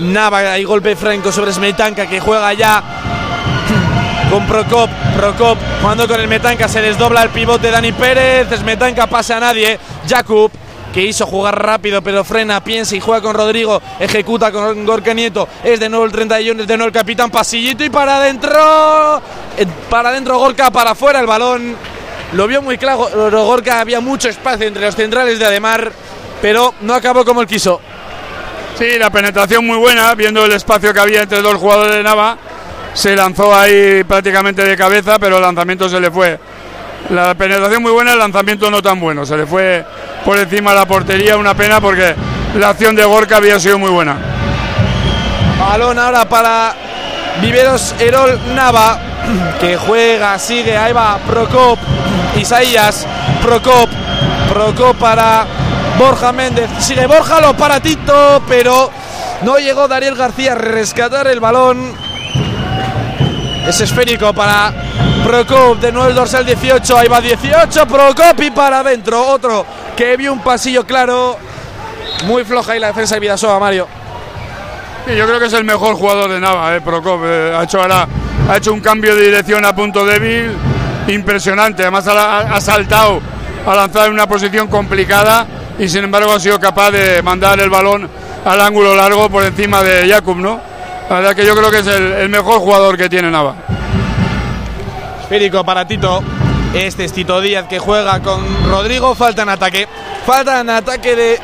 [0.00, 2.82] Nava y golpe franco sobre Smetanka que juega ya
[4.30, 4.88] con Prokop.
[5.16, 8.48] Prokop jugando con el Metanka se desdobla el pivote Dani Pérez.
[8.58, 9.78] Smetanka pasa a nadie.
[10.08, 10.50] Jakub
[10.92, 13.80] que hizo jugar rápido pero frena, piensa y juega con Rodrigo.
[13.98, 15.48] Ejecuta con Gorka Nieto.
[15.62, 17.30] Es de nuevo el 31, es de nuevo el capitán.
[17.30, 19.20] Pasillito y para adentro.
[19.56, 21.76] Eh, Para adentro Gorka, para afuera el balón.
[22.32, 25.90] Lo vio muy claro Gorka, había mucho espacio entre los centrales de Ademar,
[26.40, 27.80] pero no acabó como él quiso.
[28.80, 32.38] Sí, la penetración muy buena, viendo el espacio que había entre dos jugadores de Nava.
[32.94, 36.40] Se lanzó ahí prácticamente de cabeza, pero el lanzamiento se le fue.
[37.10, 39.26] La penetración muy buena, el lanzamiento no tan bueno.
[39.26, 39.84] Se le fue
[40.24, 42.14] por encima la portería, una pena porque
[42.58, 44.16] la acción de Gorka había sido muy buena.
[45.58, 46.74] Balón ahora para
[47.42, 48.98] Viveros Erol Nava,
[49.60, 51.78] que juega, sigue, ahí va Procop,
[52.34, 53.06] Isaías,
[53.42, 53.90] Procop,
[54.50, 55.46] Procop para
[56.00, 58.90] Borja Méndez, sigue Borja, lo para Tito, pero
[59.42, 61.92] no llegó Daniel García a rescatar el balón.
[63.68, 64.72] Es esférico para
[65.22, 70.16] Procop, de nuevo el dorsal 18, ahí va 18, Procop y para adentro, otro que
[70.16, 71.36] vio un pasillo claro,
[72.24, 73.86] muy floja ahí la defensa de Vidasoa, Mario.
[75.06, 77.20] Yo creo que es el mejor jugador de Nava, eh, Prokop.
[77.24, 78.08] eh, ha, hecho ahora,
[78.48, 80.50] ha hecho un cambio de dirección a punto débil
[81.08, 81.82] impresionante.
[81.82, 83.20] Además ha, ha saltado
[83.66, 85.46] a lanzar en una posición complicada
[85.80, 88.06] y sin embargo ha sido capaz de mandar el balón
[88.44, 90.60] al ángulo largo por encima de Jakub, ¿no?
[91.08, 93.54] La verdad que yo creo que es el, mejor jugador que tiene Nava.
[95.22, 96.22] Esférico para Tito.
[96.74, 99.14] Este es Tito Díaz que juega con Rodrigo.
[99.14, 99.88] Falta en ataque.
[100.26, 101.40] Falta en ataque de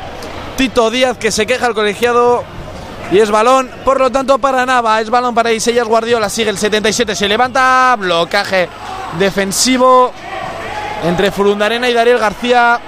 [0.55, 2.43] Tito Díaz que se queja el colegiado.
[3.11, 5.01] Y es balón, por lo tanto, para Nava.
[5.01, 6.29] Es balón para Isellas Guardiola.
[6.29, 7.15] Sigue el 77.
[7.15, 7.95] Se levanta.
[7.97, 8.69] Blocaje
[9.17, 10.13] defensivo
[11.03, 12.79] entre Furundarena y Dariel García.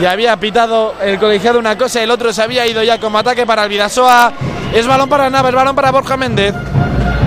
[0.00, 3.46] Ya había pitado el colegiado una cosa, el otro se había ido ya como ataque
[3.46, 4.32] para el Vidasoa.
[4.74, 6.54] Es balón para Nava, es balón para Borja Méndez.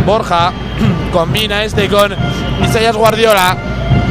[0.05, 0.51] Borja
[1.11, 2.15] combina este con
[2.63, 3.57] Isaías Guardiola.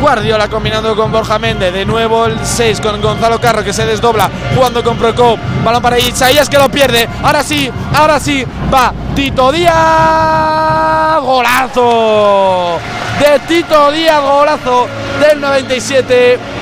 [0.01, 1.73] Guardiola combinando con Borja Méndez.
[1.73, 4.29] De nuevo el 6 con Gonzalo Carro que se desdobla.
[4.57, 5.39] Jugando con Procop.
[5.65, 7.09] Balón para Isaías que lo pierde.
[7.23, 8.45] Ahora sí, ahora sí.
[8.75, 11.21] Va Tito Díaz.
[11.23, 12.79] Golazo.
[13.21, 14.87] De Tito Díaz, golazo
[15.21, 16.58] del 97.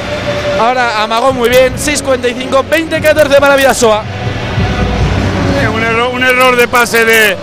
[0.58, 1.74] Ahora amagó muy bien.
[1.74, 4.02] 6.45, 20-14 para Vidasoa.
[5.62, 7.36] Eh, Un error, un error de pase de,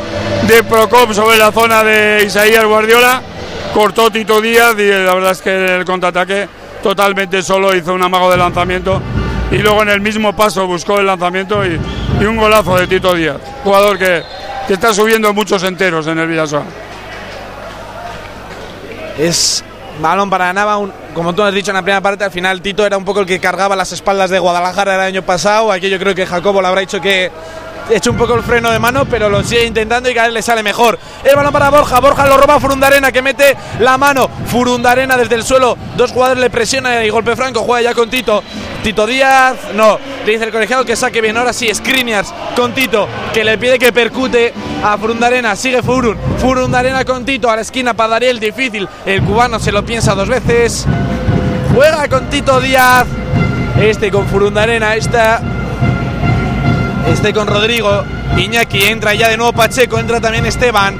[0.47, 3.21] de Procop sobre la zona de Isaías Guardiola.
[3.73, 6.47] Cortó Tito Díaz y la verdad es que en el contraataque
[6.81, 9.01] totalmente solo hizo un amago de lanzamiento.
[9.51, 11.79] Y luego en el mismo paso buscó el lanzamiento y,
[12.19, 13.37] y un golazo de Tito Díaz.
[13.63, 14.23] Jugador que,
[14.67, 16.63] que está subiendo muchos enteros en el Vidasoa.
[19.17, 19.63] Es
[20.01, 20.79] balón para Nava,
[21.13, 23.25] como tú has dicho en la primera parte, al final Tito era un poco el
[23.25, 25.71] que cargaba las espaldas de Guadalajara el año pasado.
[25.71, 27.31] Aquí yo creo que Jacobo le habrá dicho que
[27.89, 30.41] eche un poco el freno de mano, pero lo sigue intentando y cada vez le
[30.41, 30.97] sale mejor.
[31.23, 34.29] El balón para Borja, Borja lo roba Furundarena que mete la mano.
[34.45, 38.43] Furundarena desde el suelo, dos jugadores le presionan y golpe franco, juega ya con Tito.
[38.83, 41.37] Tito Díaz, no, le dice el colegiado que saque bien.
[41.37, 44.53] Ahora sí, Skriniars con Tito, que le pide que percute
[44.83, 45.55] a Furundarena.
[45.55, 48.87] Sigue Furun, Furundarena con Tito a la esquina para Dariel, difícil.
[49.05, 50.85] El cubano se lo piensa dos veces.
[51.73, 53.07] Juega con Tito Díaz.
[53.79, 55.41] Este con Furundarena, esta
[57.13, 58.03] este con Rodrigo.
[58.37, 60.97] Iñaki entra ya de nuevo Pacheco, entra también Esteban.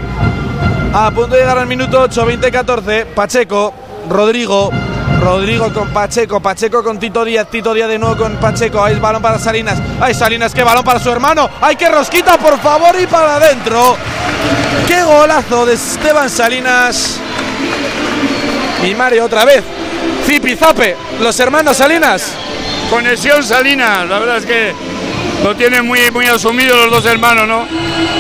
[0.94, 3.06] A punto de llegar al minuto 8, 20-14.
[3.08, 3.74] Pacheco,
[4.10, 4.72] Rodrigo.
[5.20, 8.84] Rodrigo con Pacheco, Pacheco con Tito Díaz, Tito Díaz de nuevo con Pacheco.
[8.84, 9.80] Ahí es balón para Salinas.
[10.00, 11.50] Ay, Salinas, qué balón para su hermano.
[11.62, 13.96] Ay, qué rosquita, por favor, y para adentro.
[14.88, 17.20] Qué golazo de Esteban Salinas.
[18.86, 19.64] Y Mario otra vez.
[20.26, 22.34] Zipizape, los hermanos Salinas.
[22.90, 24.74] Conexión Salinas, la verdad es que
[25.44, 27.68] lo tienen muy, muy asumido los dos hermanos, ¿no?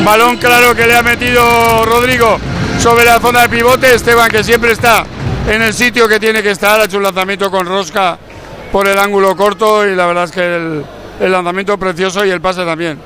[0.04, 2.38] Balón claro que le ha metido Rodrigo
[2.80, 5.06] sobre la zona de pivote, Esteban que siempre está
[5.48, 8.18] en el sitio que tiene que estar, ha hecho un lanzamiento con rosca
[8.72, 10.56] por el ángulo corto y la verdad es que
[11.22, 13.00] el, lanzamiento precioso y el pase también.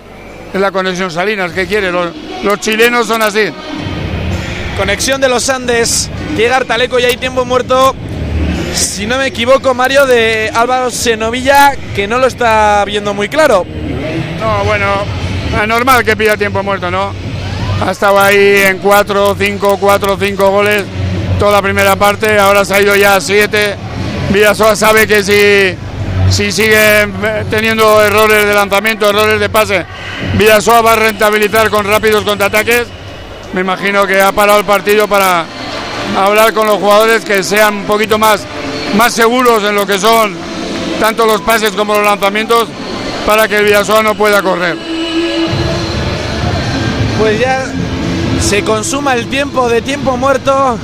[0.54, 1.92] Es la conexión Salinas, ¿qué quiere?
[1.92, 2.10] Los,
[2.44, 3.52] los chilenos son así.
[4.78, 6.10] Conexión de los Andes.
[6.36, 7.96] Llega Artaleco y hay tiempo muerto.
[8.74, 13.66] Si no me equivoco, Mario, de Álvaro Senovilla, que no lo está viendo muy claro.
[14.40, 14.88] No, bueno,
[15.68, 17.14] normal que pida tiempo muerto, ¿no?
[17.86, 20.84] Ha estado ahí en 4, 5, 4, 5 goles
[21.40, 23.76] toda la primera parte, ahora se ha ido ya a 7.
[24.30, 25.78] Vidasoa sabe que si,
[26.36, 29.86] si sigue eh, teniendo errores de lanzamiento, errores de pase,
[30.34, 32.88] Vidasoa va a rentabilizar con rápidos contraataques.
[33.54, 35.46] Me imagino que ha parado el partido para,
[36.16, 38.46] hablar con los jugadores que sean un poquito más,
[38.96, 40.36] más seguros en lo que son
[41.00, 42.68] tanto los pases como los lanzamientos
[43.28, 44.78] para que el Villasoa no pueda correr.
[47.20, 47.66] Pues ya
[48.40, 50.80] se consuma el tiempo de tiempo muerto.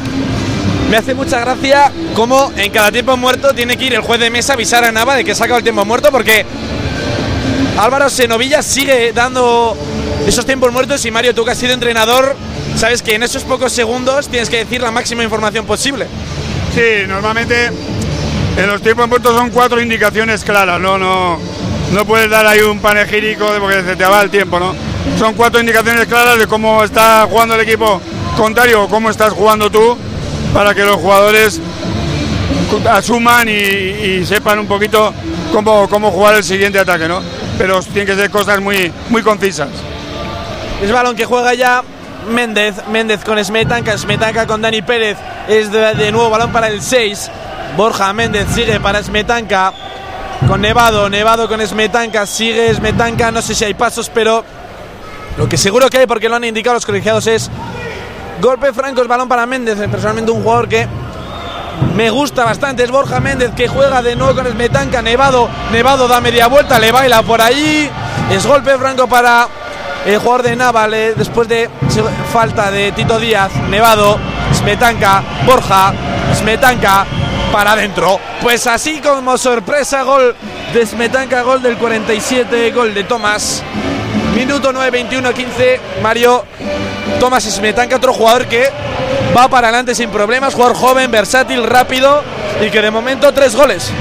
[0.92, 4.30] Me hace mucha gracia cómo en cada tiempo muerto tiene que ir el juez de
[4.30, 6.46] mesa a avisar a Nava de que saca el tiempo muerto porque
[7.78, 9.78] Álvaro Senovilla sigue dando
[10.28, 12.36] esos tiempos muertos y Mario, tú que has sido entrenador,
[12.76, 16.08] sabes que en esos pocos segundos tienes que decir la máxima información posible.
[16.76, 17.72] Sí, normalmente
[18.58, 21.40] en los tiempos muertos son cuatro indicaciones claras, no, no,
[21.92, 24.74] no puedes dar ahí un panegírico porque se te va el tiempo, ¿no?
[25.18, 28.02] Son cuatro indicaciones claras de cómo está jugando el equipo
[28.38, 29.98] contrario o cómo estás jugando tú
[30.54, 31.60] para que los jugadores
[32.90, 35.14] asuman y, sepan un poquito
[35.52, 37.22] cómo, cómo jugar el siguiente ataque, ¿no?
[37.58, 39.70] Pero tienen que ser cosas muy, muy concisas.
[40.82, 41.84] Es balón que juega ya
[42.30, 47.30] Méndez, Méndez con Smetanka, Smetanka con Dani Pérez, es de, nuevo balón para el 6.
[47.78, 49.74] Borja Méndez sigue para Smetanka
[50.48, 54.44] con Nevado, Nevado con Smetanka, sigue Smetanka, no sé si hay pasos, pero
[55.38, 57.50] lo que seguro que hay, porque lo han indicado los colegiados, es
[58.42, 60.88] golpe franco, es balón para Méndez, personalmente un jugador que
[61.96, 66.20] me gusta bastante, es Borja Méndez que juega de nuevo con Smetanka, Nevado, Nevado da
[66.22, 67.90] media vuelta, le baila por allí,
[68.32, 69.48] es golpe franco para
[70.06, 71.70] el jugador de Naval después de
[72.32, 74.20] falta de Tito Díaz, Nevado,
[74.54, 75.94] Smetanka, Borja,
[76.36, 77.06] Smetanka
[77.54, 78.20] para adentro.
[78.42, 80.36] Pues así como sorpresa, gol
[80.74, 83.62] de Smetanka, gol del 47, gol de Tomás.
[84.36, 85.80] Minuto 9, 21, 15.
[86.02, 86.44] Mario
[87.20, 88.70] Tomás Smetanka, otro jugador que
[89.38, 92.24] va para adelante sin problemas, jugador joven, versátil, rápido
[92.60, 93.92] y que de momento tres goles.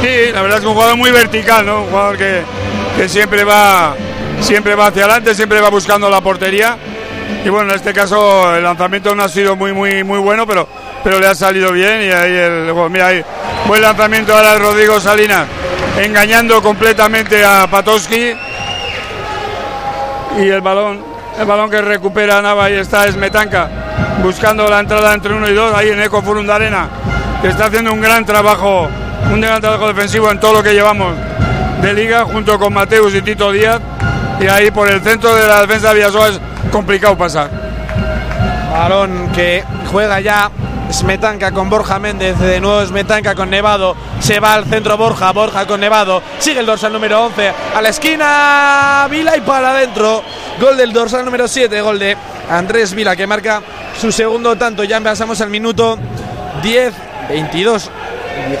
[0.00, 1.82] Sí, la verdad es que un jugador muy vertical, ¿no?
[1.82, 2.42] Un jugador que,
[2.96, 3.96] que siempre va
[4.40, 6.76] siempre va hacia adelante, siempre va buscando la portería.
[7.44, 10.68] Y bueno, en este caso el lanzamiento no ha sido muy muy muy bueno, pero,
[11.02, 13.24] pero le ha salido bien y ahí el mira ahí
[13.66, 15.46] buen lanzamiento ahora de Rodrigo Salinas,
[15.98, 18.34] engañando completamente a Patoski.
[20.38, 21.04] Y el balón,
[21.38, 23.68] el balón que recupera Nava y está es Metanca,
[24.22, 26.88] buscando la entrada entre uno y dos, ahí en Eco Arena,
[27.42, 28.88] que está haciendo un gran trabajo,
[29.30, 31.14] un gran trabajo defensivo en todo lo que llevamos
[31.82, 33.80] de liga, junto con Mateus y Tito Díaz
[34.42, 37.48] y ahí por el centro de la defensa de Villasoa es complicado pasar.
[38.72, 40.50] Balón que juega ya
[40.92, 45.66] Smetanka con Borja Méndez, de nuevo Smetanka con Nevado, se va al centro Borja, Borja
[45.66, 50.22] con Nevado, sigue el dorsal número 11, a la esquina Vila y para adentro,
[50.60, 52.16] gol del dorsal número 7, gol de
[52.50, 53.62] Andrés Vila que marca
[53.98, 55.98] su segundo tanto, ya pasamos al minuto
[56.62, 56.94] 10,
[57.30, 57.90] 22,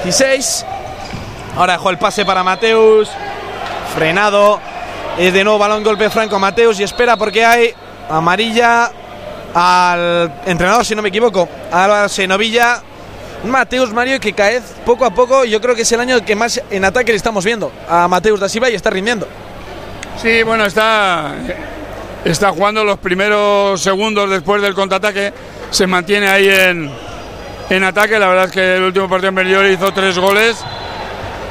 [0.02, 0.66] 16,
[1.58, 3.10] ahora dejó el pase para Mateus,
[3.94, 4.58] frenado,
[5.18, 7.74] es de nuevo balón golpe franco Mateus y espera porque hay
[8.08, 8.90] amarilla
[9.54, 12.82] al entrenador, si no me equivoco, a Senovilla.
[13.44, 16.62] Mateus Mario que cae poco a poco, yo creo que es el año que más
[16.70, 19.26] en ataque le estamos viendo a Mateus da Silva y está rindiendo.
[20.16, 21.34] Sí, bueno, está,
[22.24, 25.32] está jugando los primeros segundos después del contraataque,
[25.70, 26.88] se mantiene ahí en,
[27.68, 30.64] en ataque, la verdad es que el último partido en Berlioz hizo tres goles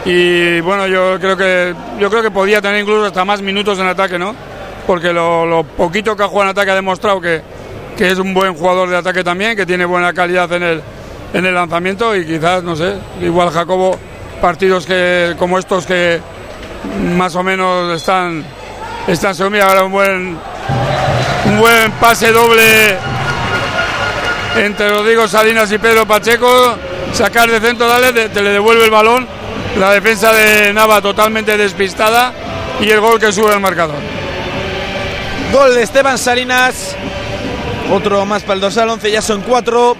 [0.05, 3.87] y bueno, yo creo que yo creo que podía tener incluso hasta más minutos en
[3.87, 4.33] ataque, ¿no?
[4.87, 7.41] Porque lo, lo poquito que ha jugado en ataque ha demostrado que,
[7.97, 10.81] que, es un buen jugador de ataque también, que tiene buena calidad en el,
[11.33, 13.97] en el lanzamiento y quizás, no sé, igual Jacobo,
[14.41, 16.19] partidos que como estos que
[17.15, 18.43] más o menos están
[19.07, 20.37] están mira, ahora un buen
[21.45, 22.97] un buen pase doble
[24.55, 26.75] entre Rodrigo Salinas y Pedro Pacheco,
[27.13, 29.27] sacar de centro, dale, te le devuelve el balón.
[29.79, 32.33] La defensa de Nava totalmente despistada
[32.81, 33.95] y el gol que sube el marcador.
[35.53, 36.95] Gol de Esteban Salinas,
[37.91, 39.95] otro más para el dorsal 11, ya son cuatro.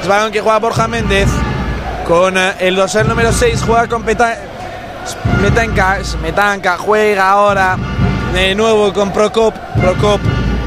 [0.00, 1.28] Es balón que juega Borja Méndez
[2.06, 4.36] con eh, el dorsal número 6, juega con Peta
[5.40, 7.76] Metanca, Metanca juega ahora
[8.32, 10.20] de nuevo con Procop, Procop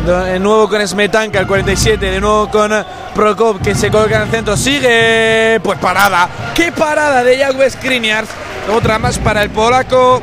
[0.06, 2.72] de nuevo con Smetanka, el 47, de nuevo con
[3.16, 8.26] Prokop que se coloca en el centro, sigue, pues parada, qué parada de Jakub Skriniar,
[8.72, 10.22] otra más para el polaco,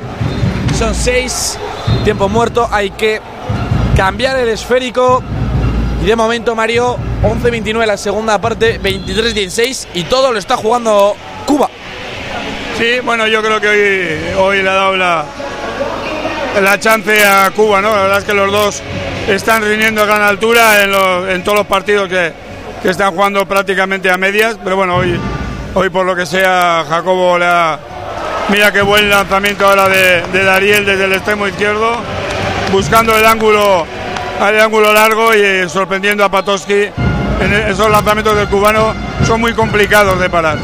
[0.79, 1.59] son seis,
[2.05, 3.21] tiempo muerto, hay que
[3.97, 5.23] cambiar el esférico
[6.03, 11.15] y de momento Mario 11-29 la segunda parte, 23-16 y todo lo está jugando
[11.47, 11.69] Cuba.
[12.77, 15.25] Sí, bueno, yo creo que hoy, hoy le ha dado la,
[16.61, 17.95] la chance a Cuba, ¿no?
[17.95, 18.83] La verdad es que los dos
[19.29, 20.93] están rindiendo a gran altura en,
[21.31, 22.33] en todos los partidos que,
[22.83, 25.19] que, están jugando prácticamente a medias, pero bueno, hoy,
[25.75, 27.47] hoy por lo que sea Jacobo le.
[28.49, 31.97] Mira qué buen lanzamiento ahora de Dariel desde el extremo izquierdo,
[32.73, 33.87] buscando el ángulo,
[34.51, 36.89] el ángulo largo y sorprendiendo a Patoski
[37.41, 38.95] en esos lanzamientos del cubano
[39.27, 40.59] son muy complicados de parar.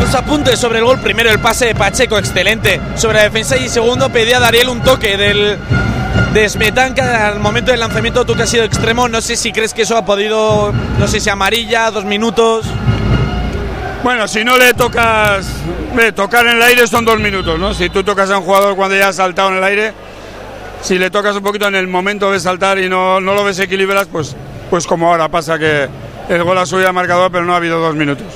[0.00, 0.98] Dos apuntes sobre el gol.
[0.98, 2.80] Primero el pase de Pacheco, excelente.
[2.96, 5.58] Sobre la defensa y segundo pedía a Dariel un toque del
[6.32, 8.24] de Smetanka al momento del lanzamiento.
[8.24, 11.20] Tú que has sido extremo, no sé si crees que eso ha podido, no sé
[11.20, 12.66] si amarilla, dos minutos.
[14.02, 15.46] Bueno, si no le tocas,
[15.94, 17.74] ve, tocar en el aire son dos minutos, ¿no?
[17.74, 19.92] Si tú tocas a un jugador cuando ya ha saltado en el aire,
[20.82, 23.58] si le tocas un poquito en el momento de saltar y no, no lo ves
[23.58, 24.34] equilibras, pues,
[24.70, 25.88] pues como ahora pasa que
[26.28, 28.26] el gol ha subido al marcador, pero no ha habido dos minutos.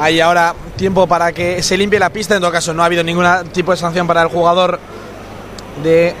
[0.00, 2.34] Hay ahora tiempo para que se limpie la pista.
[2.34, 4.80] En todo caso, no ha habido ningún tipo de sanción para el jugador
[5.82, 6.14] de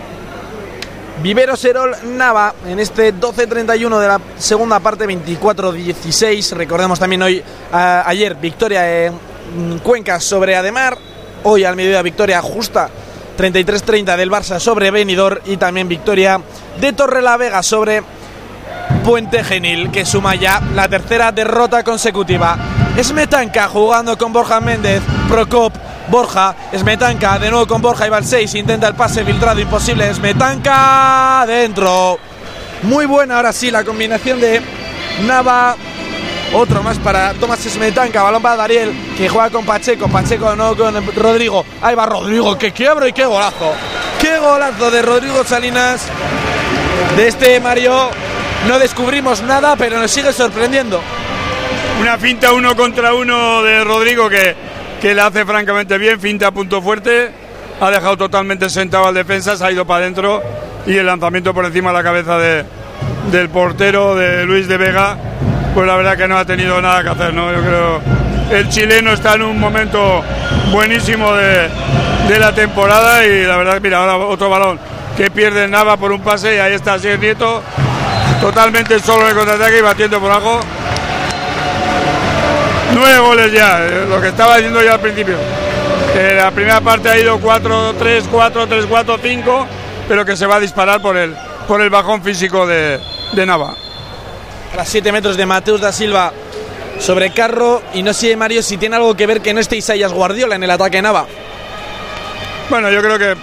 [1.22, 6.52] Vivero Serol Nava en este 12-31 de la segunda parte, 24-16.
[6.52, 7.42] Recordemos también hoy,
[7.72, 10.96] ayer, victoria en Cuenca sobre Ademar.
[11.42, 12.88] Hoy al mediodía, victoria justa
[13.36, 16.40] 33-30 del Barça sobre Benidorm y también victoria
[16.80, 18.02] de Torrelavega sobre
[19.04, 22.56] Puente Genil, que suma ya la tercera derrota consecutiva.
[23.00, 25.74] Smetanka jugando con Borja Méndez, Procop,
[26.08, 31.44] Borja, Smetanka de nuevo con Borja, iba al 6, intenta el pase filtrado, imposible, Smetanka
[31.46, 32.18] dentro.
[32.82, 34.60] Muy buena ahora sí la combinación de
[35.26, 35.76] Nava.
[36.54, 40.94] Otro más para Tomás Smetanka, balón para Dariel, que juega con Pacheco, Pacheco nuevo con
[41.16, 41.66] Rodrigo.
[41.82, 43.72] Ahí va Rodrigo, que quiebra y qué golazo.
[44.20, 46.06] Qué golazo de Rodrigo Salinas.
[47.16, 48.08] De este Mario
[48.68, 51.00] no descubrimos nada, pero nos sigue sorprendiendo.
[52.00, 54.54] Una finta uno contra uno de Rodrigo que,
[55.02, 57.32] que le hace francamente bien, finta punto fuerte,
[57.80, 60.40] ha dejado totalmente sentado al defensa, se ha ido para adentro
[60.86, 62.64] y el lanzamiento por encima de la cabeza de,
[63.32, 65.18] del portero de Luis de Vega,
[65.74, 67.52] pues la verdad que no ha tenido nada que hacer, ¿no?
[67.52, 68.00] Yo creo
[68.50, 70.22] el chileno está en un momento
[70.70, 71.68] buenísimo de,
[72.28, 74.78] de la temporada y la verdad, mira, ahora otro balón
[75.16, 77.62] que pierde Nava por un pase y ahí está Sier Nieto
[78.40, 80.60] totalmente solo en el contraataque y batiendo por abajo.
[82.94, 85.36] Nueve goles ya, eh, lo que estaba diciendo ya al principio.
[86.12, 89.66] Que la primera parte ha ido 4-3, 4-3, 4-5,
[90.06, 91.34] pero que se va a disparar por el,
[91.66, 93.00] por el bajón físico de,
[93.32, 93.74] de Nava.
[94.74, 96.32] A las 7 metros de Mateus da Silva
[96.98, 100.12] sobre Carro y no sé, Mario, si tiene algo que ver que no esté Isaías
[100.12, 101.26] Guardiola en el ataque Nava.
[102.68, 103.36] Bueno, yo creo que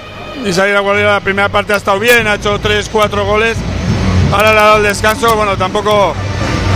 [0.46, 3.58] Isaías Guardiola la primera parte ha estado bien, ha hecho 3-4 goles.
[4.34, 6.14] Ahora le ha dado el descanso, bueno, tampoco.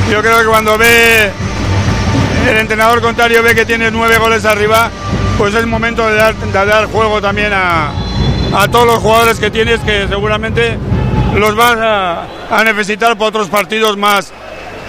[0.10, 1.32] Yo creo que cuando ve
[2.49, 4.90] el entrenador contrario ve que tiene nueve goles arriba,
[5.38, 7.91] pues es momento de dar, de dar juego también a,
[8.53, 10.77] a, todos los jugadores que tienes, que seguramente
[11.36, 14.32] los vas a, a, necesitar para otros partidos más,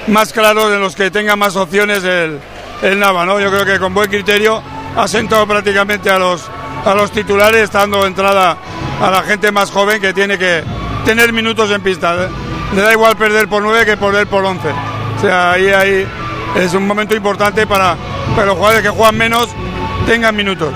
[0.08, 2.38] más claros en los que tenga más opciones el,
[2.82, 3.24] el Nava.
[3.24, 3.40] ¿no?
[3.40, 4.62] Yo creo que con buen criterio
[4.96, 6.44] ha sentado prácticamente a los,
[6.84, 8.56] a los titulares, dando entrada
[9.00, 10.62] a la gente más joven que tiene que
[11.04, 12.28] tener minutos en pista.
[12.74, 14.68] Le da igual perder por 9 que perder por 11.
[14.68, 16.06] O sea, ahí, ahí
[16.56, 17.96] es un momento importante para,
[18.34, 19.48] para los jugadores que juegan menos
[20.06, 20.72] tengan minutos.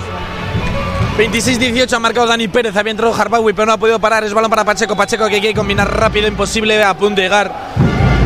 [1.19, 4.49] 26-18 ha marcado Dani Pérez, había entrado Harbawi pero no ha podido parar, es balón
[4.49, 7.53] para Pacheco, Pacheco que quiere combinar rápido, imposible, a punto de llegar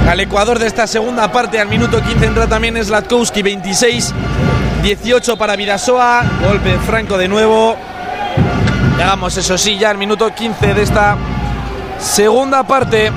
[0.09, 6.23] al Ecuador de esta segunda parte, al minuto 15 entra también Slatkowski, 26-18 para Vidasoa,
[6.43, 7.77] golpe de Franco de nuevo,
[8.99, 11.17] llegamos eso sí ya al minuto 15 de esta
[11.99, 13.11] segunda parte,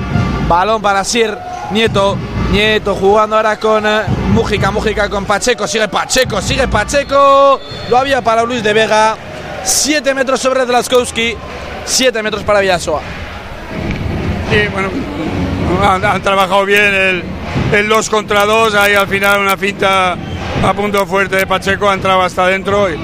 [0.48, 1.38] balón para Sier
[1.70, 2.16] Nieto,
[2.52, 4.00] Nieto jugando ahora con uh,
[4.32, 7.60] Mújica, Mújica con Pacheco, sigue Pacheco, sigue Pacheco,
[7.90, 9.14] lo había para Luis de Vega,
[9.62, 11.36] 7 metros sobre Dlaskowski,
[11.84, 13.02] 7 metros para Villasoa.
[14.50, 14.88] Y bueno,
[15.82, 17.24] han, trabajado bien el,
[17.72, 20.16] el 2 contra 2, ahí al final una finta
[20.62, 22.98] a punto fuerte de Pacheco, ha entrado hasta adentro y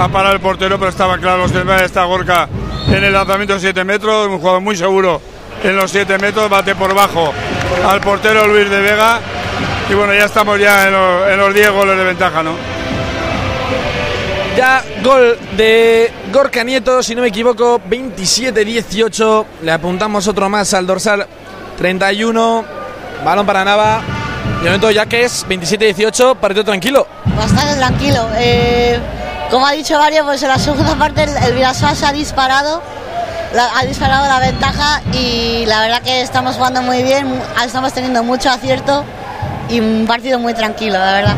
[0.00, 2.48] ha parado el portero, pero estaba claro los de esta Gorka
[2.88, 5.20] en el lanzamiento de 7 metros, un jugador muy seguro
[5.62, 7.32] en los 7 metros, bate por bajo
[7.86, 9.20] al portero Luis de Vega.
[9.88, 12.52] Y bueno, ya estamos ya en los, en los 10 goles de ventaja, ¿no?
[14.56, 19.44] Ya gol de Gorka Nieto, si no me equivoco, 27-18.
[19.62, 21.26] Le apuntamos otro más al dorsal
[21.76, 22.64] 31.
[23.24, 24.02] Balón para Nava.
[24.62, 27.06] De momento ya que es 27-18, partido tranquilo.
[27.36, 28.28] Bastante tranquilo.
[28.36, 28.98] Eh,
[29.50, 32.82] como ha dicho Mario, pues en la segunda parte el, el se ha disparado
[33.54, 38.22] la, ha disparado la ventaja y la verdad que estamos jugando muy bien, estamos teniendo
[38.22, 39.04] mucho acierto
[39.68, 41.36] y un partido muy tranquilo, la verdad.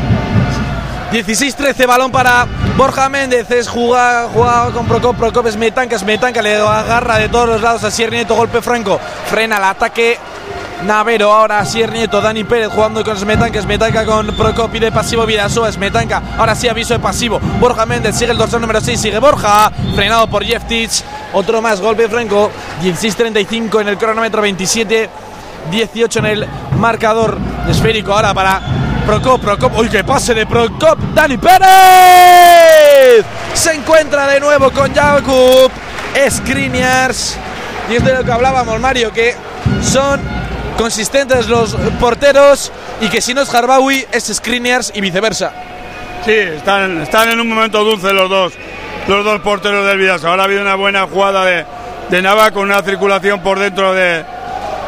[1.12, 2.46] 16-13, balón para
[2.78, 7.28] Borja Méndez, es jugado, jugado con Procop, Procop es Metanca, es Metanca, le agarra de
[7.28, 10.16] todos los lados a Sier Nieto, golpe franco, frena el ataque
[10.86, 15.72] Navero, ahora Sier Nieto, Dani Pérez jugando con Smetanka, Smetanka con Procop, pide pasivo Vidasoa,
[15.72, 19.72] Smetanka, ahora sí aviso de pasivo, Borja Méndez, sigue el dorsal número 6, sigue Borja,
[19.96, 21.02] frenado por Jeff Tich,
[21.32, 22.48] otro más, golpe franco,
[22.80, 25.10] 16-35 en el cronómetro, 27
[25.72, 26.48] 18 en el
[26.78, 27.38] marcador
[27.68, 28.12] esférico.
[28.12, 29.78] Ahora para Procop, Procop.
[29.78, 30.98] ¡Uy, qué pase de Procop!
[31.14, 33.24] ¡Dani Pérez!
[33.54, 35.70] Se encuentra de nuevo con Jakub.
[36.28, 37.38] Skriniars.
[37.88, 39.34] Y es de lo que hablábamos, Mario, que
[39.80, 40.20] son
[40.76, 42.70] consistentes los porteros
[43.00, 45.52] y que si no es Harbawi es Skriniars y viceversa.
[46.26, 48.52] Sí, están, están en un momento dulce los dos,
[49.06, 50.28] los dos porteros del Vidaso.
[50.28, 51.64] Ahora ha habido una buena jugada de,
[52.10, 54.22] de Nava con una circulación por dentro de,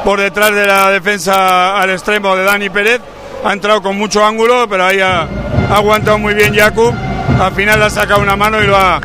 [0.05, 3.01] por detrás de la defensa al extremo de Dani Pérez.
[3.45, 5.27] Ha entrado con mucho ángulo, pero ahí ha,
[5.75, 6.95] aguantado muy bien Jakub.
[7.41, 9.01] Al final le ha sacado una mano y lo ha,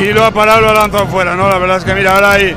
[0.00, 1.36] y lo ha parado, lo ha lanzado fuera.
[1.36, 1.48] ¿no?
[1.48, 2.56] La verdad es que mira, ahora hay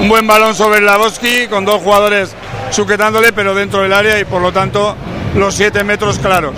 [0.00, 2.34] un buen balón sobre Lavoski con dos jugadores
[2.70, 4.96] sujetándole, pero dentro del área y por lo tanto
[5.34, 6.54] los siete metros claros.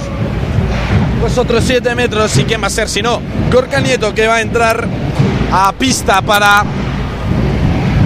[1.21, 3.21] Pues otros 7 metros y quién va a ser si no.
[3.51, 4.87] Gorka Nieto que va a entrar
[5.53, 6.65] a pista para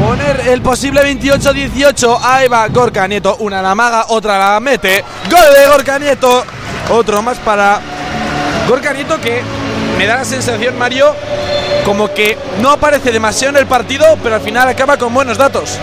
[0.02, 2.18] poner el posible 28-18.
[2.22, 3.36] Ahí va Gorka Nieto.
[3.38, 5.04] Una la maga, otra la mete.
[5.30, 6.44] Gol de Gorka Nieto.
[6.90, 7.80] Otro más para
[8.68, 9.40] Gorka Nieto que
[9.96, 11.14] me da la sensación, Mario,
[11.84, 15.78] como que no aparece demasiado en el partido, pero al final acaba con buenos datos.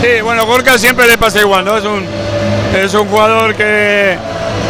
[0.00, 1.76] Sí, bueno, Gorka siempre le pasa igual, ¿no?
[1.76, 2.06] Es un,
[2.76, 4.16] es un jugador que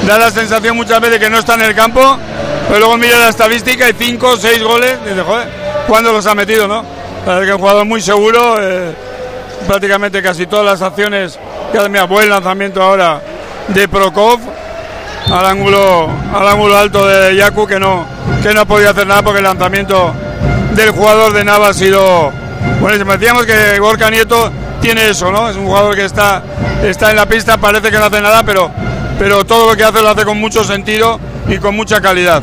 [0.07, 2.19] da la sensación muchas veces que no está en el campo,
[2.69, 5.49] pero luego mira la estadística y 5 o 6 goles, dice, joder,
[5.86, 7.04] ¿cuándo los ha metido, no?
[7.25, 8.93] Parece que es un jugador muy seguro, eh,
[9.67, 11.39] prácticamente casi todas las acciones,
[11.73, 13.21] que mira, buen lanzamiento ahora
[13.69, 14.41] de Prokov,
[15.33, 18.05] al ángulo, ángulo alto de Yaku, que no,
[18.43, 20.13] que no ha podido hacer nada porque el lanzamiento
[20.75, 22.31] del jugador de Nava ha sido
[22.81, 23.13] buenísimo.
[23.13, 24.53] Decíamos que Gorka Nieto
[24.83, 25.49] tiene eso, ¿no?
[25.49, 26.43] Es un jugador que está,
[26.83, 28.71] está en la pista, parece que no hace nada, pero,
[29.19, 31.19] pero todo lo que hace lo hace con mucho sentido
[31.49, 32.43] y con mucha calidad.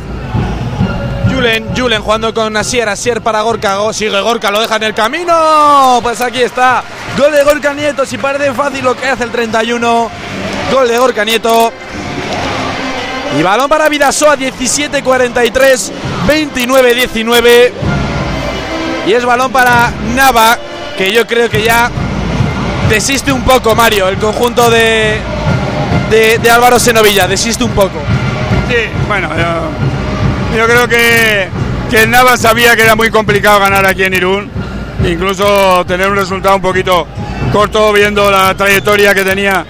[1.34, 4.94] Julen, Julen jugando con Asier, Asier para Gorka, Go- sigue Gorka, lo deja en el
[4.94, 6.00] camino.
[6.04, 6.84] Pues aquí está,
[7.18, 10.10] gol de Gorka Nieto, si parece fácil lo que hace el 31.
[10.72, 11.72] Gol de Gorka Nieto.
[13.40, 15.92] Y balón para Vidasoa, 17-43,
[16.28, 17.72] 29-19.
[19.08, 20.58] Y es balón para Nava,
[20.98, 21.90] que yo creo que ya
[22.90, 25.18] desiste un poco, Mario, el conjunto de,
[26.10, 28.00] de, de Álvaro Senovilla, desiste un poco.
[28.70, 28.76] Sí,
[29.08, 29.44] bueno, yo,
[30.56, 31.50] yo creo que,
[31.90, 34.52] que sabía que era muy complicado ganar aquí en Irún,
[35.06, 37.08] incluso tener un resultado un poquito
[37.52, 39.66] corto viendo la trayectoria que tenía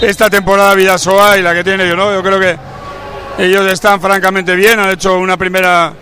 [0.00, 2.12] esta temporada Vidasoa y la que tiene yo, ¿no?
[2.12, 2.56] Yo creo que
[3.38, 5.92] ellos están francamente bien, han hecho una primera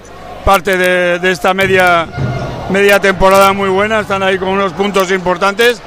[0.45, 2.07] parte de, de esta media,
[2.71, 5.81] media temporada muy buena, están ahí con unos puntos importantes,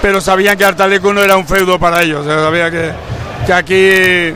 [0.00, 2.90] pero sabían que Artaleco no era un feudo para ellos, sea, sabía que,
[3.46, 4.34] que aquí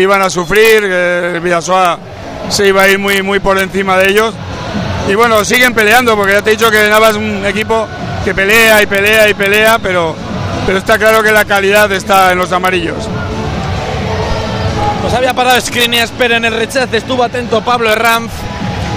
[0.00, 1.98] iban a sufrir, que Vidasoa
[2.48, 4.34] se iba a ir muy, muy por encima de ellos.
[5.08, 7.86] Y bueno, siguen peleando, porque ya te he dicho que Nava es un equipo
[8.24, 10.14] que pelea y pelea y pelea, pero,
[10.66, 13.08] pero está claro que la calidad está en los amarillos.
[15.00, 18.30] Pues había parado Skriniar, pero en el rechace estuvo atento Pablo Herranz.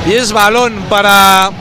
[0.08, 1.52] Y es balón para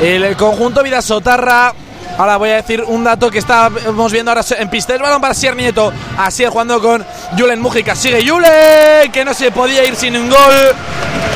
[0.00, 1.74] el conjunto Vidasotarra.
[2.16, 4.94] Ahora voy a decir un dato que estamos viendo ahora en pista.
[4.94, 5.92] Es balón para Sier Nieto.
[6.16, 7.04] Así jugando con
[7.36, 7.96] Julen Mújica.
[7.96, 10.54] Sigue Julen, que no se podía ir sin un gol.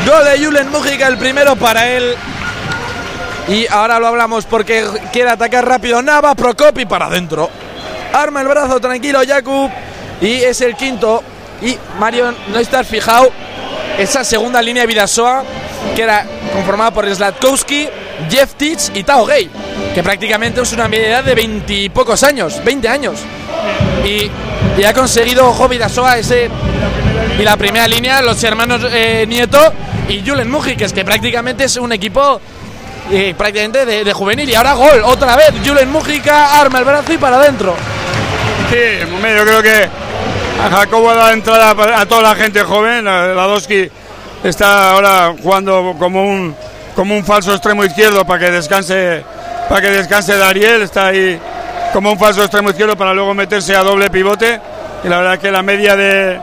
[0.06, 2.14] Gol de Julen Mújica, el primero para él.
[3.48, 7.50] Y ahora lo hablamos porque quiere atacar rápido Nava, Procopi para adentro.
[8.12, 9.70] Arma el brazo tranquilo Jakub.
[10.20, 11.22] Y es el quinto.
[11.60, 13.30] Y Mario, no estás fijado
[13.98, 15.42] esa segunda línea de Vidasoa
[15.96, 17.88] que era conformada por Slatkowski,
[18.30, 19.50] Jeff Titch y Tao Gay,
[19.94, 23.20] que prácticamente es una media de veintipocos años, 20 años.
[24.04, 24.30] Y,
[24.80, 26.50] y ha conseguido ojo Vidasoa ese.
[27.38, 29.72] Y la primera línea, los hermanos eh, Nieto
[30.08, 32.40] y Julen Mujiques, que prácticamente es un equipo
[33.10, 34.48] eh, prácticamente de, juvenil.
[34.48, 35.52] Y ahora gol, otra vez.
[35.64, 37.74] Julen Mujica arma el brazo y para adentro.
[38.70, 39.88] Sí, yo creo que
[40.62, 41.70] a Jacobo da entrada
[42.00, 43.04] a toda la gente joven.
[43.04, 43.88] Ladowski
[44.44, 46.54] está ahora jugando como un
[46.98, 49.22] como un falso extremo izquierdo para que descanse
[49.68, 50.82] para que descanse Dariel.
[50.82, 51.38] Está ahí
[51.92, 54.60] como un falso extremo izquierdo para luego meterse a doble pivote.
[55.04, 56.40] Y la verdad es que la media de,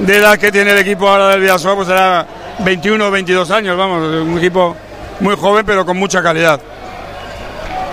[0.00, 2.26] de edad que tiene el equipo ahora del Vidasoa pues será
[2.58, 3.78] 21 o 22 años.
[3.78, 4.74] Vamos, un equipo
[5.20, 6.58] muy joven pero con mucha calidad.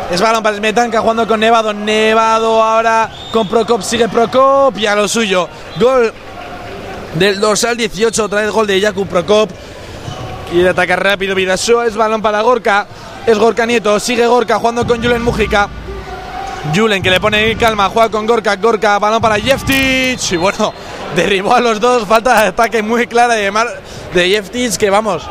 [0.09, 1.71] Es balón para Smetanka jugando con Nevado.
[1.71, 3.83] Nevado ahora con Procop.
[3.83, 5.47] Sigue Procop y a lo suyo.
[5.79, 6.11] Gol
[7.13, 8.23] del dorsal 18.
[8.23, 9.51] Otra vez gol de Jakub Procop.
[10.49, 11.85] Quiere atacar rápido Vidasoa.
[11.87, 12.87] Es balón para Gorka.
[13.25, 13.99] Es Gorka Nieto.
[13.99, 15.67] Sigue Gorka jugando con Julen Mujica.
[16.73, 17.89] Julen que le pone calma.
[17.89, 18.55] Juega con Gorka.
[18.55, 18.99] Gorka.
[18.99, 20.19] Balón para Jeftic.
[20.31, 20.73] Y bueno,
[21.15, 22.05] derribó a los dos.
[22.07, 23.51] Falta de ataque muy clara de,
[24.13, 24.77] de Jeftic.
[24.77, 25.27] Que vamos.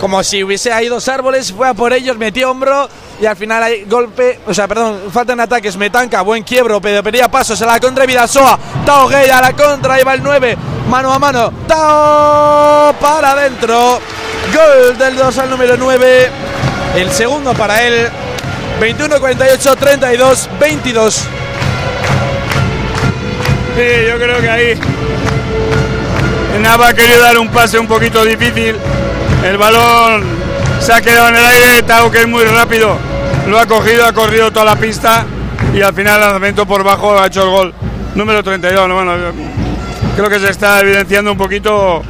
[0.00, 2.88] como si hubiese ahí dos árboles, fue a por ellos, metió hombro
[3.20, 7.30] y al final hay golpe, o sea, perdón, faltan ataques, Metanca, buen quiebro, pero pedía
[7.30, 10.56] pasos a la contra Vidasoa, Tao Gay a la contra, ahí va el 9,
[10.88, 14.00] mano a mano, Tao para adentro,
[14.54, 16.30] gol del 2 al número 9,
[16.96, 18.08] el segundo para él,
[18.80, 19.76] 21-48,
[20.58, 21.10] 32-22.
[23.76, 24.80] Sí, yo creo que ahí
[26.60, 28.76] Nava ha querido dar un pase un poquito difícil.
[29.44, 30.24] El balón
[30.80, 31.82] se ha quedado en el aire.
[31.82, 32.98] Tao, que es muy rápido,
[33.46, 35.24] lo ha cogido, ha corrido toda la pista
[35.74, 37.74] y al final el lanzamiento por bajo ha hecho el gol.
[38.14, 38.88] Número 32.
[38.88, 38.94] ¿no?
[38.94, 39.12] Bueno,
[40.16, 42.02] creo que se está evidenciando un poquito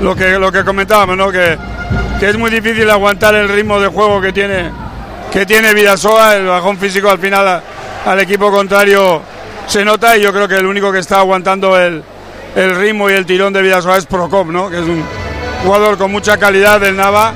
[0.00, 1.30] lo que, lo que comentábamos, ¿no?
[1.30, 1.56] que,
[2.20, 4.70] que es muy difícil aguantar el ritmo de juego que tiene,
[5.32, 6.36] que tiene Vidasoa.
[6.36, 7.62] El bajón físico al final a-
[8.06, 9.20] al equipo contrario
[9.66, 12.02] se nota y yo creo que el único que está aguantando el,
[12.56, 14.70] el ritmo y el tirón de Vidasoa es Procop, ¿no?
[14.70, 15.02] que es un
[15.64, 17.32] jugador con mucha calidad del Nava,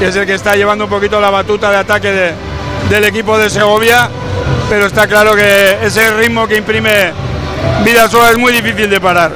[0.00, 2.32] que es el que está llevando un poquito la batuta de ataque de-
[2.88, 4.08] del equipo de Segovia,
[4.68, 7.12] pero está claro que ese ritmo que imprime
[7.84, 9.30] Vidasoa es muy difícil de parar.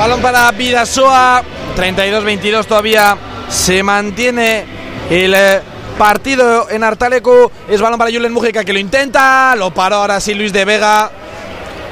[0.00, 1.42] Balón para Vidasoa,
[1.76, 3.18] 32-22 todavía
[3.50, 4.64] se mantiene
[5.10, 5.60] el eh,
[5.98, 7.50] partido en Artalecu.
[7.68, 11.10] Es balón para Julen Mujica que lo intenta, lo paró ahora sí Luis de Vega.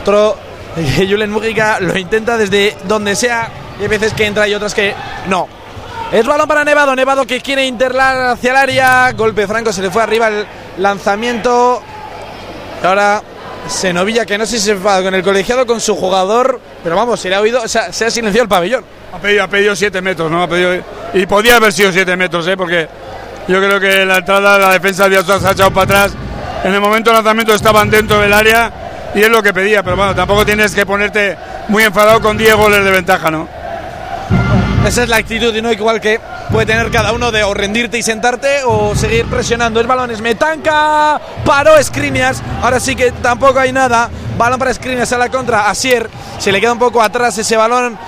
[0.01, 0.39] Otro
[0.97, 3.51] Julen Mujica lo intenta desde donde sea.
[3.79, 4.95] Y hay veces que entra y otras que
[5.29, 5.47] no.
[6.11, 9.13] Es balón para Nevado, Nevado que quiere interlar hacia el área.
[9.13, 10.47] Golpe franco, se le fue arriba el
[10.79, 11.83] lanzamiento.
[12.83, 13.23] Ahora
[13.69, 17.21] Senovilla, que no sé si se enfada con el colegiado, con su jugador, pero vamos,
[17.21, 18.85] se le ha oído, o sea, se ha silenciado el pabellón.
[19.13, 20.43] Ha pedido, ha pedido siete metros, ¿no?
[20.43, 20.83] Ha pedido,
[21.15, 22.57] y podía haber sido siete metros, ¿eh?
[22.57, 22.89] Porque
[23.49, 26.13] yo creo que la entrada, la defensa de Vidasoa se ha echado para atrás.
[26.65, 28.71] En el momento del lanzamiento estaban dentro del área
[29.15, 31.37] y es lo que pedía, pero bueno, tampoco tienes que ponerte
[31.69, 33.49] muy enfadado con 10 goles de ventaja, ¿no?
[34.87, 37.99] Esa es la actitud y no igual que puede tener cada uno de o rendirte
[37.99, 39.81] y sentarte o seguir presionando.
[39.81, 44.11] El balón es Metanca, paró Skriniars, ahora sí que tampoco hay nada.
[44.37, 46.09] Balón para Skriniars a la contra, Asier
[46.39, 47.99] se le queda un poco atrás ese balón,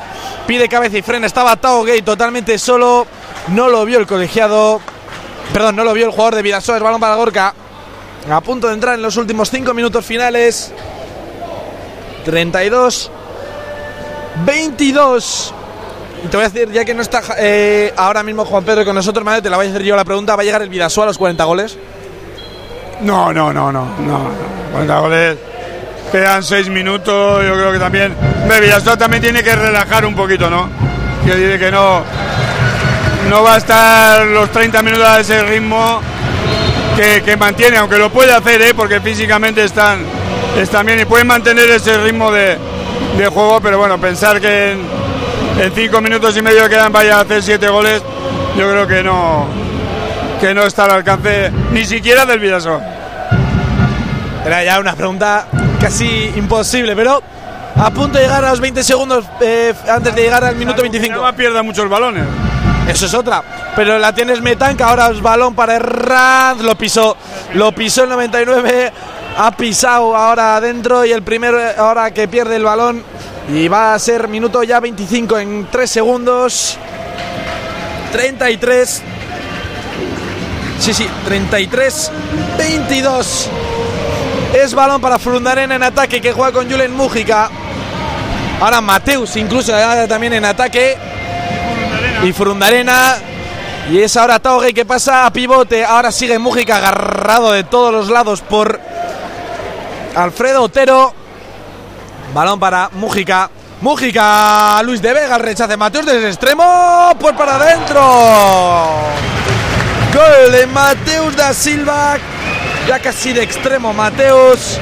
[0.47, 3.07] pide cabeza y frena, estaba Tao Gay totalmente solo,
[3.49, 4.81] no lo vio el colegiado,
[5.53, 7.55] perdón, no lo vio el jugador de Vidasoa, el balón para Gorka,
[8.31, 10.73] a punto de entrar en los últimos cinco minutos finales.
[12.25, 13.11] 32
[14.45, 15.60] 22 y
[16.29, 19.25] te voy a decir, ya que no está eh, ahora mismo Juan Pedro con nosotros,
[19.25, 20.37] madre, te la voy a hacer yo la pregunta.
[20.37, 21.79] ¿Va a llegar el Vidasoa a los 40 goles?
[23.03, 23.99] No, no, no, no, no.
[24.01, 24.31] no.
[24.73, 25.39] 40 goles.
[26.13, 28.15] Quedan 6 minutos, yo creo que también.
[28.61, 30.69] Villasoa también tiene que relajar un poquito, ¿no?
[31.25, 32.03] Que dice que no.
[33.29, 36.01] No va a estar los 30 minutos a ese ritmo
[36.97, 38.75] que, mantiene, aunque lo puede hacer, ¿eh?
[38.75, 40.01] Porque físicamente están,
[40.57, 42.59] están bien y pueden mantener ese ritmo de,
[43.33, 44.77] juego, pero bueno, pensar que
[45.61, 48.03] en cinco minutos y medio quedan vaya a hacer siete goles,
[48.57, 49.47] yo creo que no,
[50.41, 52.81] que no está al alcance ni siquiera del Vidasoa.
[54.45, 55.47] Era ya una pregunta
[55.79, 57.23] casi imposible, pero
[57.77, 61.15] a punto de llegar a los 20 segundos eh, antes de llegar al minuto 25.
[61.15, 62.25] No pierda muchos balones.
[62.89, 63.43] Eso es otra.
[63.77, 67.19] Pero la tienes Metanca, ahora es balón para Herranz, lo pisó,
[67.53, 68.93] lo pisó el 99,
[69.37, 73.05] ha pisado ahora adentro y el primero ahora que pierde el balón
[73.49, 76.79] y va a ser minuto ya 25 en 3 segundos.
[78.13, 79.03] 33.
[80.79, 82.11] Sí, sí, 33
[82.59, 83.49] 22.
[84.55, 87.51] Es balón para Frundarena en ataque que juega con Julen Mújica.
[88.61, 90.97] Ahora Mateus incluso eh, también en ataque.
[92.25, 93.17] Y Frundarena.
[93.91, 95.85] Y es ahora Tauge que pasa a pivote.
[95.85, 98.79] Ahora sigue Mújica agarrado de todos los lados por
[100.15, 101.20] Alfredo Otero.
[102.33, 103.51] Balón para Mújica.
[103.81, 107.17] Mújica, Luis de Vega, rechace Mateus desde el extremo.
[107.19, 108.01] Por para adentro.
[110.15, 112.17] Gol de Mateus da Silva.
[112.87, 114.79] Ya casi de extremo Mateus.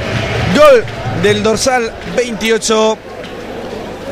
[0.55, 0.83] Gol
[1.23, 2.97] del dorsal 28.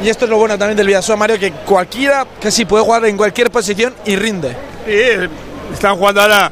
[0.04, 3.18] Y esto es lo bueno también del Vidasoa Mario, que cualquiera casi puede jugar en
[3.18, 4.56] cualquier posición y rinde.
[4.86, 5.30] Sí,
[5.74, 6.52] están jugando ahora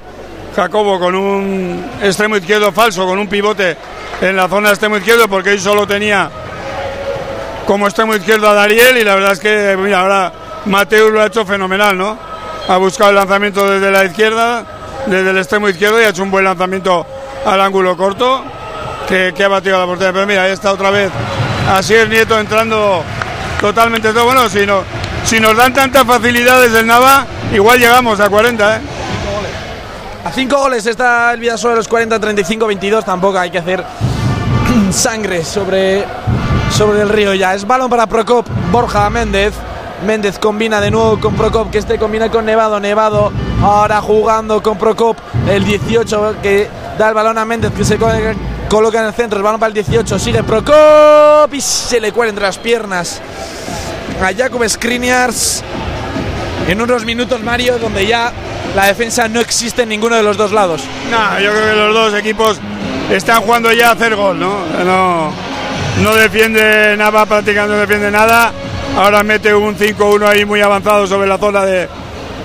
[0.55, 3.77] Jacobo con un extremo izquierdo falso, con un pivote
[4.21, 6.29] en la zona extremo izquierdo, porque él solo tenía
[7.65, 10.31] como extremo izquierdo a Dariel y la verdad es que, mira, ahora
[10.65, 12.17] Mateus lo ha hecho fenomenal, ¿no?
[12.67, 14.63] Ha buscado el lanzamiento desde la izquierda,
[15.05, 17.05] desde el extremo izquierdo y ha hecho un buen lanzamiento
[17.45, 18.43] al ángulo corto
[19.07, 20.13] que, ha batido la portería.
[20.13, 21.11] Pero mira, ahí está otra vez
[21.73, 23.03] así es Nieto entrando
[23.59, 24.25] totalmente todo.
[24.25, 24.65] Bueno, si,
[25.25, 28.81] si nos dan tantas facilidades el Nava, igual llegamos a 40, ¿eh?
[30.25, 33.05] A 5 goles está el Vidasoa de los 40, 35, 22.
[33.05, 33.83] Tampoco hay que hacer
[34.91, 36.03] sangre sobre,
[36.77, 37.53] sobre el río ya.
[37.53, 39.53] Es balón para Procop, Borja Méndez.
[40.05, 42.79] Méndez combina de nuevo con Procop, que este combina con Nevado.
[42.79, 43.31] Nevado
[43.63, 45.17] ahora jugando con Procop,
[45.49, 48.09] el 18 que da el balón a Méndez, que se co-
[48.69, 49.37] coloca en el centro.
[49.37, 53.21] El balón para el 18, sigue Procop y se le cuela entre las piernas
[54.21, 55.63] a Jakub Skriniars.
[56.67, 58.31] En unos minutos, Mario, donde ya
[58.75, 60.81] la defensa no existe en ninguno de los dos lados.
[61.11, 62.59] Nah, yo creo que los dos equipos
[63.11, 64.65] están jugando ya a hacer gol, ¿no?
[64.83, 65.31] No,
[66.03, 68.51] no defiende Nava, prácticamente no defiende nada.
[68.97, 71.87] Ahora mete un 5-1 ahí muy avanzado sobre la zona de,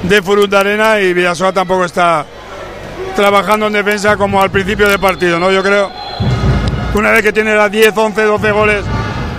[0.02, 2.24] de Furundarena y Villasoa tampoco está
[3.14, 5.51] trabajando en defensa como al principio del partido, ¿no?
[5.51, 5.90] Yo creo
[6.93, 8.85] que una vez que tienes las 10, 11, 12 goles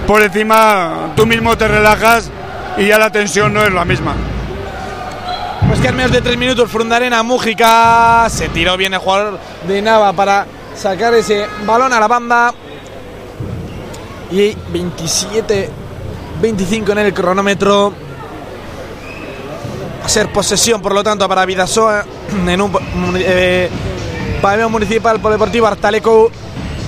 [0.07, 2.29] por encima, tú mismo te relajas
[2.77, 4.15] y ya la tensión no es la misma.
[5.67, 8.27] Pues que en menos de tres minutos, Frundarena, Mújica.
[8.29, 12.53] Se tiró bien el jugador de Nava para sacar ese balón a la banda.
[14.31, 15.69] Y 27,
[16.41, 17.93] 25 en el cronómetro.
[20.03, 22.05] A ser posesión, por lo tanto, para Vidasoa
[22.47, 22.71] en un
[23.17, 23.69] eh,
[24.41, 26.31] pabellón municipal polideportivo Artaleco.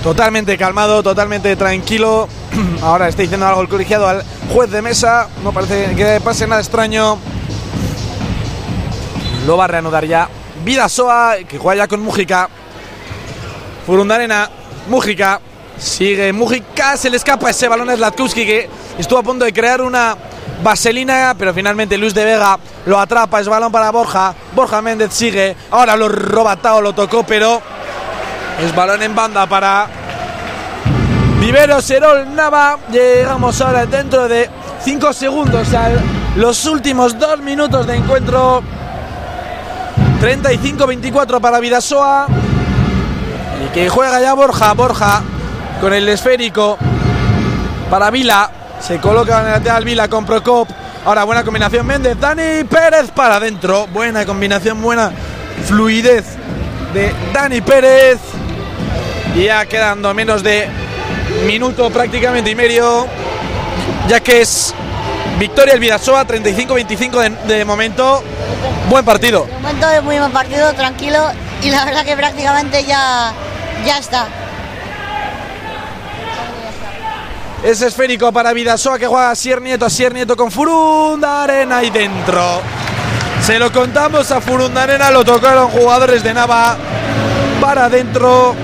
[0.02, 2.28] Totalmente calmado, totalmente tranquilo.
[2.82, 4.22] Ahora está diciendo algo el colegiado al
[4.52, 5.28] juez de mesa.
[5.42, 7.18] No parece que pase nada extraño.
[9.46, 10.28] Lo va a reanudar ya.
[10.64, 12.48] Vidasoa, que juega ya con Mújica.
[13.86, 14.50] Furundarena,
[14.88, 15.40] Mújica.
[15.78, 18.68] Sigue Mújica, se le escapa ese balón a Zlatkowski que
[18.98, 20.16] estuvo a punto de crear una
[20.62, 24.34] vaselina, pero finalmente Luis de Vega lo atrapa, es balón para Borja.
[24.54, 27.60] Borja Méndez sigue, ahora lo roba Tao, lo tocó, pero
[28.64, 29.88] es balón en banda para
[31.40, 32.78] Vivero Serol Nava.
[32.90, 34.48] Llegamos ahora dentro de
[34.82, 35.90] 5 segundos a
[36.36, 38.62] los últimos 2 minutos de encuentro.
[40.22, 42.26] 35-24 para Vidasoa.
[43.66, 44.72] Y que juega ya Borja.
[44.72, 45.22] Borja
[45.80, 46.78] con el esférico
[47.90, 48.50] para Vila.
[48.80, 50.68] Se coloca en el lateral Vila con Procop.
[51.04, 52.18] Ahora buena combinación Méndez.
[52.18, 53.86] Dani Pérez para adentro.
[53.88, 55.12] Buena combinación, buena
[55.66, 56.24] fluidez
[56.92, 58.18] de Dani Pérez.
[59.36, 60.68] Ya quedando menos de
[61.46, 63.06] minuto prácticamente y medio.
[64.08, 64.74] Ya que es
[65.38, 68.22] victoria el Vidasoa 35-25 de, de momento.
[68.88, 69.46] Buen partido.
[69.62, 71.30] Momento muy buen partido, tranquilo
[71.64, 73.32] y la verdad que prácticamente ya,
[73.86, 74.26] ya está.
[77.64, 82.60] Es esférico para Vidasoa que juega Sier Nieto, Sier Nieto con Furundarena ahí dentro.
[83.40, 86.76] Se lo contamos a Furundarena, lo tocaron jugadores de Nava
[87.62, 88.54] para adentro.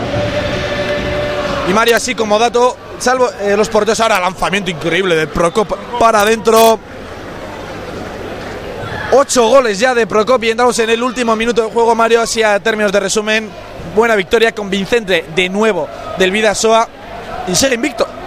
[1.66, 6.20] Y Mario así como dato, salvo eh, los porteros ahora lanzamiento increíble de Procop para
[6.20, 6.78] adentro.
[9.12, 12.42] Ocho goles ya de Procop y entramos en el último minuto de juego, Mario, así
[12.42, 13.48] a términos de resumen.
[13.96, 16.86] Buena victoria convincente de nuevo del Vidasoa
[17.48, 18.19] y sigue invicto.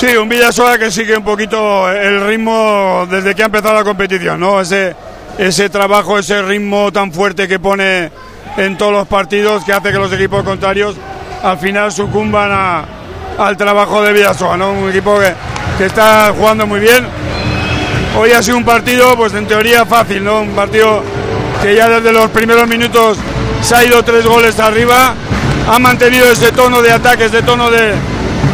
[0.00, 4.40] Sí, un Villasoa que sigue un poquito el ritmo desde que ha empezado la competición,
[4.40, 4.58] ¿no?
[4.60, 4.94] Ese,
[5.36, 8.10] ese trabajo, ese ritmo tan fuerte que pone
[8.56, 10.96] en todos los partidos que hace que los equipos contrarios
[11.42, 12.84] al final sucumban a-
[13.38, 14.72] al trabajo de Villasoa, ¿no?
[14.72, 15.34] Un equipo que,
[15.76, 17.06] que está jugando muy bien.
[18.18, 20.40] Hoy ha sido un partido, pues en teoría fácil, ¿no?
[20.40, 21.02] Un partido
[21.62, 23.18] que ya desde los primeros minutos
[23.62, 25.14] se ha ido tres goles arriba,
[25.70, 27.92] ha mantenido ese tono de ataque, ese tono de,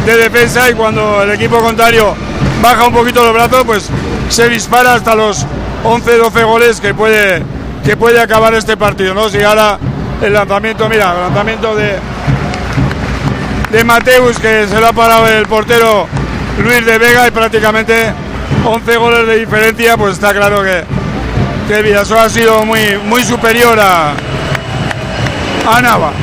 [0.07, 2.15] de defensa y cuando el equipo contrario
[2.61, 3.89] baja un poquito los brazos, pues
[4.29, 5.45] se dispara hasta los
[5.83, 7.43] 11-12 goles que puede,
[7.83, 9.27] que puede acabar este partido, ¿no?
[9.27, 9.77] Si ahora
[10.21, 11.97] el lanzamiento, mira, el lanzamiento de,
[13.69, 16.07] de Mateus que se lo ha parado el portero
[16.63, 18.13] Luis de Vega y prácticamente
[18.65, 20.83] 11 goles de diferencia, pues está claro que,
[21.67, 24.13] que Vidasoa ha sido muy, muy superior a,
[25.69, 26.13] a Nava.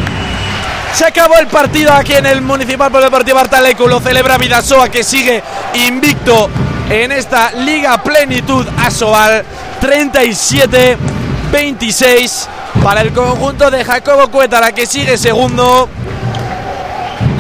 [0.95, 3.89] Se acabó el partido aquí en el Municipal Polideportivo Artaleco.
[3.89, 5.43] Lo celebra Vidasoa que sigue
[5.75, 6.49] invicto
[6.89, 9.45] en esta Liga Plenitud Asobal.
[9.81, 12.47] 37-26
[12.85, 15.89] para el conjunto de Jacobo Cuétara que sigue segundo.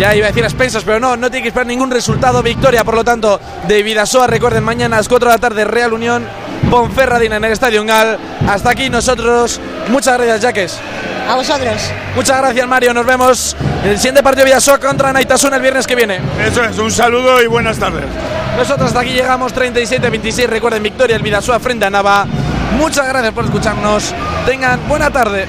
[0.01, 2.43] Ya iba a decir a expensas, pero no, no tiene que esperar ningún resultado.
[2.43, 4.26] Victoria, por lo tanto, de Vidasoa.
[4.26, 6.26] Recuerden, mañana a las 4 de la tarde, Real Unión,
[6.70, 8.19] Ponferradina en el Estadio Gal.
[8.49, 9.61] Hasta aquí nosotros.
[9.89, 10.78] Muchas gracias, Jaques.
[11.28, 11.91] A vosotros.
[12.15, 12.95] Muchas gracias, Mario.
[12.95, 16.20] Nos vemos en el siguiente partido de Villasoa contra Naitasuna el viernes que viene.
[16.45, 18.05] Eso es, un saludo y buenas tardes.
[18.57, 20.47] Nosotros hasta aquí llegamos 37-26.
[20.47, 22.27] Recuerden, victoria el Vidasoa frente a Nava.
[22.78, 24.15] Muchas gracias por escucharnos.
[24.47, 25.47] Tengan buena tarde.